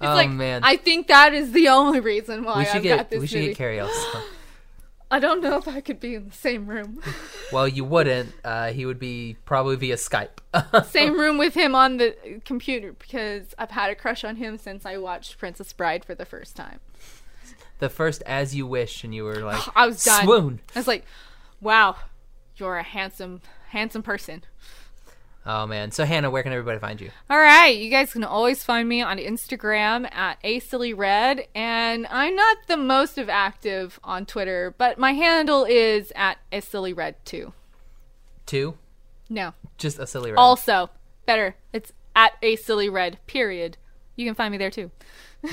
Oh, 0.00 0.14
like 0.14 0.30
man. 0.30 0.62
I 0.64 0.76
think 0.76 1.06
that 1.08 1.32
is 1.32 1.52
the 1.52 1.68
only 1.68 2.00
reason 2.00 2.44
why 2.44 2.58
we 2.58 2.64
should 2.64 2.76
I've 2.76 2.82
get 2.82 2.96
got 2.96 3.10
this 3.10 3.20
we 3.20 3.26
should 3.26 3.36
movie. 3.36 3.48
get 3.48 3.56
Cary 3.58 3.80
also. 3.80 4.20
I 5.12 5.18
don't 5.18 5.42
know 5.42 5.58
if 5.58 5.68
I 5.68 5.82
could 5.82 6.00
be 6.00 6.14
in 6.14 6.30
the 6.30 6.34
same 6.34 6.66
room, 6.66 7.02
well, 7.52 7.68
you 7.68 7.84
wouldn't. 7.84 8.32
Uh, 8.42 8.72
he 8.72 8.86
would 8.86 8.98
be 8.98 9.36
probably 9.44 9.76
via 9.76 9.96
Skype. 9.96 10.40
same 10.86 11.20
room 11.20 11.36
with 11.36 11.52
him 11.52 11.74
on 11.74 11.98
the 11.98 12.40
computer 12.46 12.94
because 12.94 13.54
I've 13.58 13.70
had 13.72 13.90
a 13.90 13.94
crush 13.94 14.24
on 14.24 14.36
him 14.36 14.56
since 14.56 14.86
I 14.86 14.96
watched 14.96 15.38
Princess 15.38 15.72
Bride 15.74 16.02
for 16.04 16.14
the 16.14 16.24
first 16.24 16.56
time. 16.56 16.80
the 17.78 17.90
first 17.90 18.22
"As 18.24 18.54
You 18.56 18.66
Wish," 18.66 19.04
and 19.04 19.14
you 19.14 19.24
were 19.24 19.36
like, 19.36 19.62
I 19.76 19.86
was 19.86 20.02
done. 20.02 20.24
swoon. 20.24 20.60
I 20.74 20.78
was 20.78 20.88
like, 20.88 21.04
wow, 21.60 21.96
you're 22.56 22.78
a 22.78 22.82
handsome, 22.82 23.42
handsome 23.68 24.02
person. 24.02 24.44
Oh 25.44 25.66
man. 25.66 25.90
So 25.90 26.04
Hannah, 26.04 26.30
where 26.30 26.42
can 26.44 26.52
everybody 26.52 26.78
find 26.78 27.00
you? 27.00 27.10
All 27.28 27.38
right, 27.38 27.76
you 27.76 27.90
guys 27.90 28.12
can 28.12 28.22
always 28.22 28.62
find 28.62 28.88
me 28.88 29.02
on 29.02 29.18
Instagram 29.18 30.10
at 30.12 30.40
asillyred, 30.42 31.46
and 31.54 32.06
I'm 32.10 32.36
not 32.36 32.58
the 32.68 32.76
most 32.76 33.18
of 33.18 33.28
active 33.28 33.98
on 34.04 34.24
Twitter, 34.24 34.74
but 34.78 34.98
my 34.98 35.12
handle 35.14 35.64
is 35.64 36.12
at 36.14 36.38
asillyred 36.52 37.16
too. 37.24 37.52
Two. 38.46 38.74
No, 39.28 39.54
Just 39.78 39.98
a 39.98 40.06
silly 40.06 40.30
red. 40.30 40.38
also 40.38 40.90
better, 41.26 41.56
it's 41.72 41.92
at 42.14 42.32
a 42.42 42.56
silly 42.56 42.88
red, 42.88 43.18
Period. 43.26 43.78
You 44.14 44.26
can 44.26 44.34
find 44.34 44.52
me 44.52 44.58
there 44.58 44.70
too. 44.70 44.90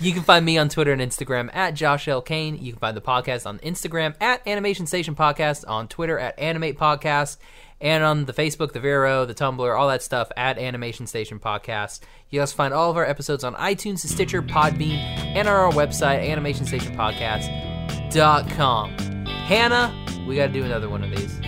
You 0.00 0.12
can 0.12 0.22
find 0.22 0.44
me 0.44 0.58
on 0.58 0.68
Twitter 0.68 0.92
and 0.92 1.00
Instagram 1.00 1.54
at 1.54 1.74
Josh 1.74 2.08
L. 2.08 2.20
Kane. 2.20 2.58
You 2.60 2.72
can 2.72 2.80
find 2.80 2.96
the 2.96 3.00
podcast 3.00 3.46
on 3.46 3.58
Instagram 3.60 4.14
at 4.20 4.46
Animation 4.46 4.86
Station 4.86 5.14
Podcast, 5.14 5.64
on 5.68 5.86
Twitter 5.88 6.18
at 6.18 6.36
Animate 6.38 6.76
Podcast, 6.78 7.36
and 7.84 8.02
on 8.02 8.24
the 8.24 8.32
Facebook, 8.32 8.72
the 8.72 8.80
Vero, 8.80 9.24
the 9.26 9.34
Tumblr, 9.34 9.78
all 9.78 9.86
that 9.88 10.02
stuff 10.02 10.32
at 10.36 10.58
Animation 10.58 11.06
Station 11.06 11.38
Podcast. 11.38 12.00
You 12.30 12.40
also 12.40 12.56
find 12.56 12.74
all 12.74 12.90
of 12.90 12.96
our 12.96 13.04
episodes 13.04 13.44
on 13.44 13.54
iTunes, 13.54 13.98
Stitcher, 14.00 14.42
Podbean, 14.42 14.96
and 14.96 15.46
on 15.46 15.54
our 15.54 15.70
website, 15.70 16.28
animationstationpodcast.com. 16.28 18.96
Hannah, 19.26 19.94
we 20.26 20.36
got 20.36 20.46
to 20.48 20.52
do 20.52 20.64
another 20.64 20.88
one 20.88 21.04
of 21.04 21.10
these. 21.10 21.38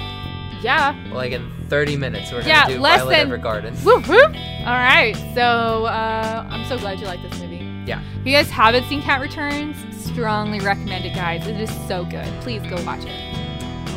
Yeah. 0.62 0.94
Like 1.12 1.32
in 1.32 1.50
30 1.68 1.96
minutes, 1.96 2.30
we're 2.32 2.42
Yeah, 2.42 2.62
going 2.62 2.68
to 2.68 2.74
do 2.76 2.80
less 2.80 3.00
Violet 3.02 3.16
than- 3.16 3.30
Evergarden. 3.40 3.84
Whoop 3.84 4.06
whoop. 4.08 4.34
All 4.66 4.74
right, 4.74 5.14
so 5.34 5.84
uh, 5.86 6.46
I'm 6.50 6.64
so 6.68 6.76
glad 6.78 6.98
you 7.00 7.06
like 7.06 7.22
this 7.22 7.38
movie. 7.40 7.56
Yeah. 7.86 8.02
If 8.20 8.26
you 8.26 8.32
guys 8.32 8.50
haven't 8.50 8.84
seen 8.88 9.00
Cat 9.00 9.20
Returns, 9.20 9.76
strongly 10.04 10.58
recommend 10.60 11.04
it, 11.04 11.14
guys. 11.14 11.46
It 11.46 11.60
is 11.60 11.70
so 11.86 12.04
good. 12.04 12.26
Please 12.42 12.62
go 12.68 12.82
watch 12.84 13.04
it. 13.04 13.45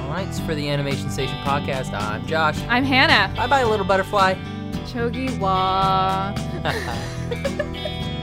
Lights 0.10 0.40
for 0.40 0.56
the 0.56 0.68
Animation 0.68 1.12
Station 1.12 1.38
podcast. 1.44 1.94
I'm 1.94 2.26
Josh. 2.26 2.60
I'm 2.68 2.84
Hannah. 2.84 3.32
Bye 3.36 3.46
bye, 3.46 3.64
little 3.64 3.86
butterfly. 3.86 4.34
Chogi 4.88 5.38
wa. 5.38 6.34